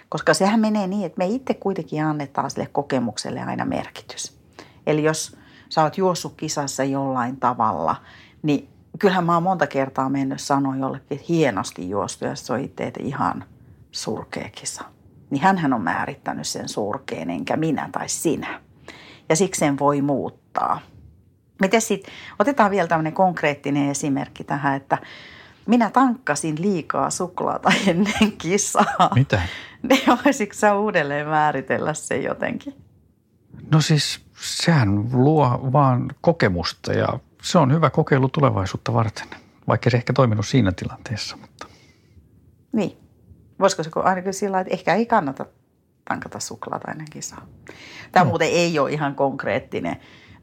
Koska 0.08 0.34
sehän 0.34 0.60
menee 0.60 0.86
niin, 0.86 1.06
että 1.06 1.18
me 1.18 1.26
itse 1.26 1.54
kuitenkin 1.54 2.04
annetaan 2.04 2.50
sille 2.50 2.68
kokemukselle 2.72 3.40
aina 3.42 3.64
merkitys. 3.64 4.38
Eli 4.86 5.04
jos 5.04 5.36
sä 5.68 5.82
oot 5.82 5.98
juossut 5.98 6.34
kisassa 6.36 6.84
jollain 6.84 7.36
tavalla, 7.36 7.96
niin 8.42 8.68
kyllähän 8.98 9.24
mä 9.24 9.34
oon 9.34 9.42
monta 9.42 9.66
kertaa 9.66 10.08
mennyt 10.08 10.40
sanoa 10.40 10.76
jollekin, 10.76 11.06
että 11.10 11.24
hienosti 11.28 11.90
juostu 11.90 12.24
ja 12.24 12.36
se 12.36 12.52
on 12.52 12.60
itse, 12.60 12.92
ihan 12.98 13.44
surkea 13.90 14.48
kisa. 14.54 14.84
Niin 15.30 15.42
hänhän 15.42 15.72
on 15.72 15.82
määrittänyt 15.82 16.46
sen 16.46 16.68
surkeen, 16.68 17.30
enkä 17.30 17.56
minä 17.56 17.88
tai 17.92 18.08
sinä. 18.08 18.60
Ja 19.28 19.36
siksi 19.36 19.58
sen 19.58 19.78
voi 19.78 20.02
muuttaa. 20.02 20.80
Miten 21.60 21.80
sitten, 21.80 22.14
otetaan 22.38 22.70
vielä 22.70 22.88
tämmöinen 22.88 23.12
konkreettinen 23.12 23.90
esimerkki 23.90 24.44
tähän, 24.44 24.76
että 24.76 24.98
minä 25.66 25.90
tankkasin 25.90 26.62
liikaa 26.62 27.10
suklaata 27.10 27.72
ennen 27.86 28.32
kisaa. 28.38 29.10
Mitä? 29.14 29.42
Niin 29.82 30.18
voisitko 30.24 30.54
sä 30.54 30.74
uudelleen 30.74 31.26
määritellä 31.26 31.94
se 31.94 32.16
jotenkin? 32.16 32.74
No 33.70 33.80
siis 33.80 34.20
sehän 34.40 35.08
luo 35.12 35.68
vaan 35.72 36.14
kokemusta 36.20 36.92
ja 36.92 37.08
se 37.42 37.58
on 37.58 37.72
hyvä 37.72 37.90
kokeilu 37.90 38.28
tulevaisuutta 38.28 38.94
varten, 38.94 39.28
vaikka 39.68 39.90
se 39.90 39.96
ehkä 39.96 40.12
toiminut 40.12 40.46
siinä 40.46 40.72
tilanteessa. 40.72 41.36
Mutta 41.36 41.66
Niin. 42.72 42.96
Voisiko 43.58 43.82
se 43.82 43.90
ainakin 43.94 44.34
sillä 44.34 44.60
että 44.60 44.72
ehkä 44.72 44.94
ei 44.94 45.06
kannata 45.06 45.46
tankata 46.08 46.40
suklaata 46.40 46.90
ennen 46.90 47.10
kisaa. 47.10 47.46
Tämä 48.12 48.24
no. 48.24 48.28
muuten 48.30 48.48
ei 48.48 48.78
ole 48.78 48.92
ihan 48.92 49.14
konkreettinen. 49.14 49.96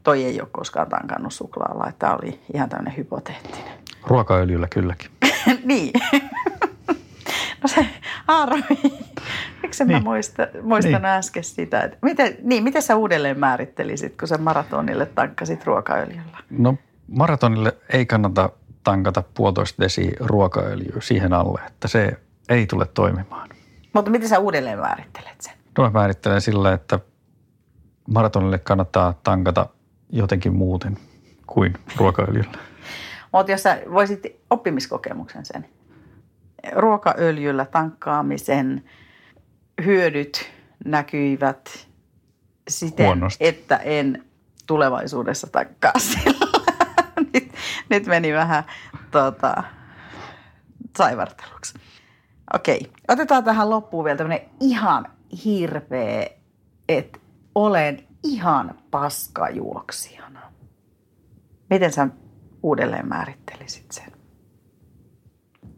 Toi 0.04 0.24
ei 0.24 0.40
ole 0.40 0.48
koskaan 0.52 0.88
tankannut 0.88 1.32
suklaalla. 1.32 1.92
Tämä 1.98 2.14
oli 2.22 2.40
ihan 2.54 2.68
tämmöinen 2.68 2.96
hypoteettinen. 2.96 3.72
Ruokaöljyllä 4.06 4.68
kylläkin. 4.68 5.10
niin. 5.64 5.92
no 7.62 7.68
se 7.68 7.86
arvi. 8.26 8.64
Miksi 9.62 9.84
niin. 9.84 9.98
mä 9.98 10.04
muista, 10.04 10.46
muistan 10.62 10.92
niin. 10.92 11.04
äsken 11.04 11.44
sitä, 11.44 11.80
että 11.80 11.98
miten, 12.02 12.36
niin, 12.42 12.64
miten 12.64 12.82
sä 12.82 12.96
uudelleen 12.96 13.38
määrittelisit, 13.38 14.16
kun 14.18 14.28
sä 14.28 14.38
maratonille 14.38 15.06
tankkasit 15.06 15.64
ruokaöljyllä? 15.64 16.38
No 16.50 16.76
maratonille 17.08 17.76
ei 17.92 18.06
kannata 18.06 18.50
tankata 18.84 19.22
puolitoista 19.34 19.82
desi 19.82 20.12
ruokaöljyä 20.20 21.00
siihen 21.00 21.32
alle, 21.32 21.60
että 21.66 21.88
se 21.88 22.16
ei 22.48 22.66
tule 22.66 22.86
toimimaan. 22.94 23.48
Mutta 23.92 24.10
miten 24.10 24.28
sä 24.28 24.38
uudelleen 24.38 24.78
määrittelet 24.78 25.40
sen? 25.40 25.52
No 25.78 25.84
mä 25.84 25.90
määrittelen 25.90 26.40
sillä, 26.40 26.72
että 26.72 26.98
maratonille 28.10 28.58
kannattaa 28.58 29.14
tankata 29.22 29.66
jotenkin 30.10 30.54
muuten 30.54 30.98
kuin 31.46 31.74
ruokaöljyllä. 31.96 32.58
Mutta 33.32 33.52
jos 33.52 33.62
sä 33.62 33.82
voisit 33.92 34.22
oppimiskokemuksen 34.50 35.44
sen, 35.44 35.68
ruokaöljyllä 36.72 37.64
tankkaamisen 37.64 38.84
hyödyt 39.84 40.50
näkyivät 40.84 41.88
siten, 42.68 43.06
Huonosti. 43.06 43.46
että 43.46 43.76
en 43.76 44.24
tulevaisuudessa 44.66 45.46
tankkaa 45.46 45.92
sillä. 46.22 46.46
nyt, 47.34 47.52
nyt 47.88 48.06
meni 48.06 48.32
vähän 48.32 48.64
tota, 49.10 49.62
saivarteluksi. 50.98 51.74
Okei, 52.54 52.92
otetaan 53.08 53.44
tähän 53.44 53.70
loppuun 53.70 54.04
vielä 54.04 54.18
tämmöinen 54.18 54.46
ihan 54.60 55.06
hirveä, 55.44 56.26
että 56.88 57.18
olen 57.54 58.06
ihan 58.24 58.74
paskajuoksijana. 58.90 60.52
Miten 61.70 61.92
sä 61.92 62.08
uudelleen 62.62 63.08
määrittelisit 63.08 63.92
sen? 63.92 64.12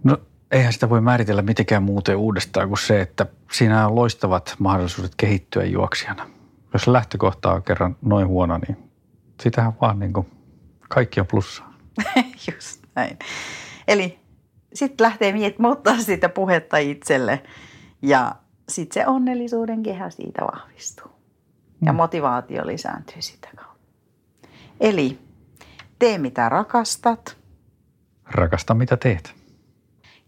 No 0.04 0.18
eihän 0.50 0.72
sitä 0.72 0.90
voi 0.90 1.00
määritellä 1.00 1.42
mitenkään 1.42 1.82
muuten 1.82 2.16
uudestaan 2.16 2.68
kuin 2.68 2.78
se, 2.78 3.00
että 3.00 3.26
siinä 3.52 3.86
on 3.86 3.94
loistavat 3.94 4.54
mahdollisuudet 4.58 5.12
kehittyä 5.16 5.64
juoksijana. 5.64 6.30
Jos 6.72 6.88
lähtökohta 6.88 7.52
on 7.52 7.62
kerran 7.62 7.96
noin 8.02 8.26
huono, 8.26 8.58
niin 8.58 8.90
sitähän 9.42 9.72
vaan 9.80 9.98
niin 9.98 10.12
kuin 10.12 10.26
kaikki 10.88 11.20
on 11.20 11.26
plussaa. 11.26 11.74
Just 12.52 12.82
näin. 12.94 13.18
Eli 13.88 14.18
sitten 14.74 15.04
lähtee 15.04 15.32
miet 15.32 15.58
muuttaa 15.58 15.98
sitä 15.98 16.28
puhetta 16.28 16.76
itselle 16.76 17.42
ja 18.02 18.36
sitten 18.68 19.02
se 19.02 19.06
onnellisuuden 19.06 19.82
kehä 19.82 20.10
siitä 20.10 20.42
vahvistuu. 20.52 21.15
Ja 21.82 21.92
mm. 21.92 21.96
motivaatio 21.96 22.66
lisääntyy 22.66 23.22
sitä 23.22 23.48
kautta. 23.56 23.76
Eli 24.80 25.18
tee 25.98 26.18
mitä 26.18 26.48
rakastat. 26.48 27.36
Rakasta 28.24 28.74
mitä 28.74 28.96
teet. 28.96 29.34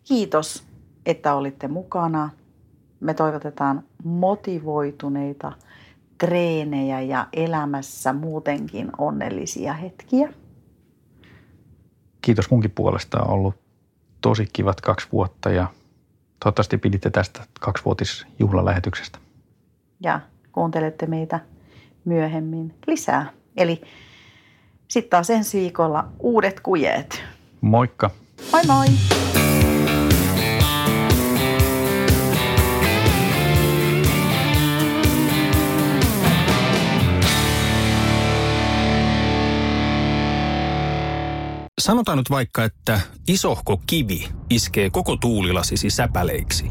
Kiitos, 0.04 0.64
että 1.06 1.34
olitte 1.34 1.68
mukana. 1.68 2.30
Me 3.00 3.14
toivotetaan 3.14 3.82
motivoituneita 4.04 5.52
treenejä 6.18 7.00
ja 7.00 7.26
elämässä 7.32 8.12
muutenkin 8.12 8.90
onnellisia 8.98 9.72
hetkiä. 9.72 10.32
Kiitos 12.20 12.50
munkin 12.50 12.70
puolesta. 12.70 13.22
On 13.22 13.30
ollut 13.30 13.54
tosi 14.20 14.48
kivat 14.52 14.80
kaksi 14.80 15.08
vuotta 15.12 15.50
ja 15.50 15.66
toivottavasti 16.44 16.78
piditte 16.78 17.10
tästä 17.10 17.46
kaksivuotisjuhlalähetyksestä. 17.60 19.18
Ja 20.00 20.20
kuuntelette 20.58 21.06
meitä 21.06 21.40
myöhemmin 22.04 22.74
lisää. 22.86 23.30
Eli 23.56 23.80
sitten 24.88 25.10
taas 25.10 25.30
ensi 25.30 25.60
viikolla 25.60 26.08
uudet 26.20 26.60
kujeet. 26.60 27.22
Moikka! 27.60 28.10
Moi 28.52 28.62
moi! 28.66 28.86
Sanotaan 41.80 42.18
nyt 42.18 42.30
vaikka, 42.30 42.64
että 42.64 43.00
isohko 43.28 43.80
kivi 43.86 44.28
iskee 44.50 44.90
koko 44.90 45.16
tuulilasisi 45.16 45.90
säpäleiksi. 45.90 46.70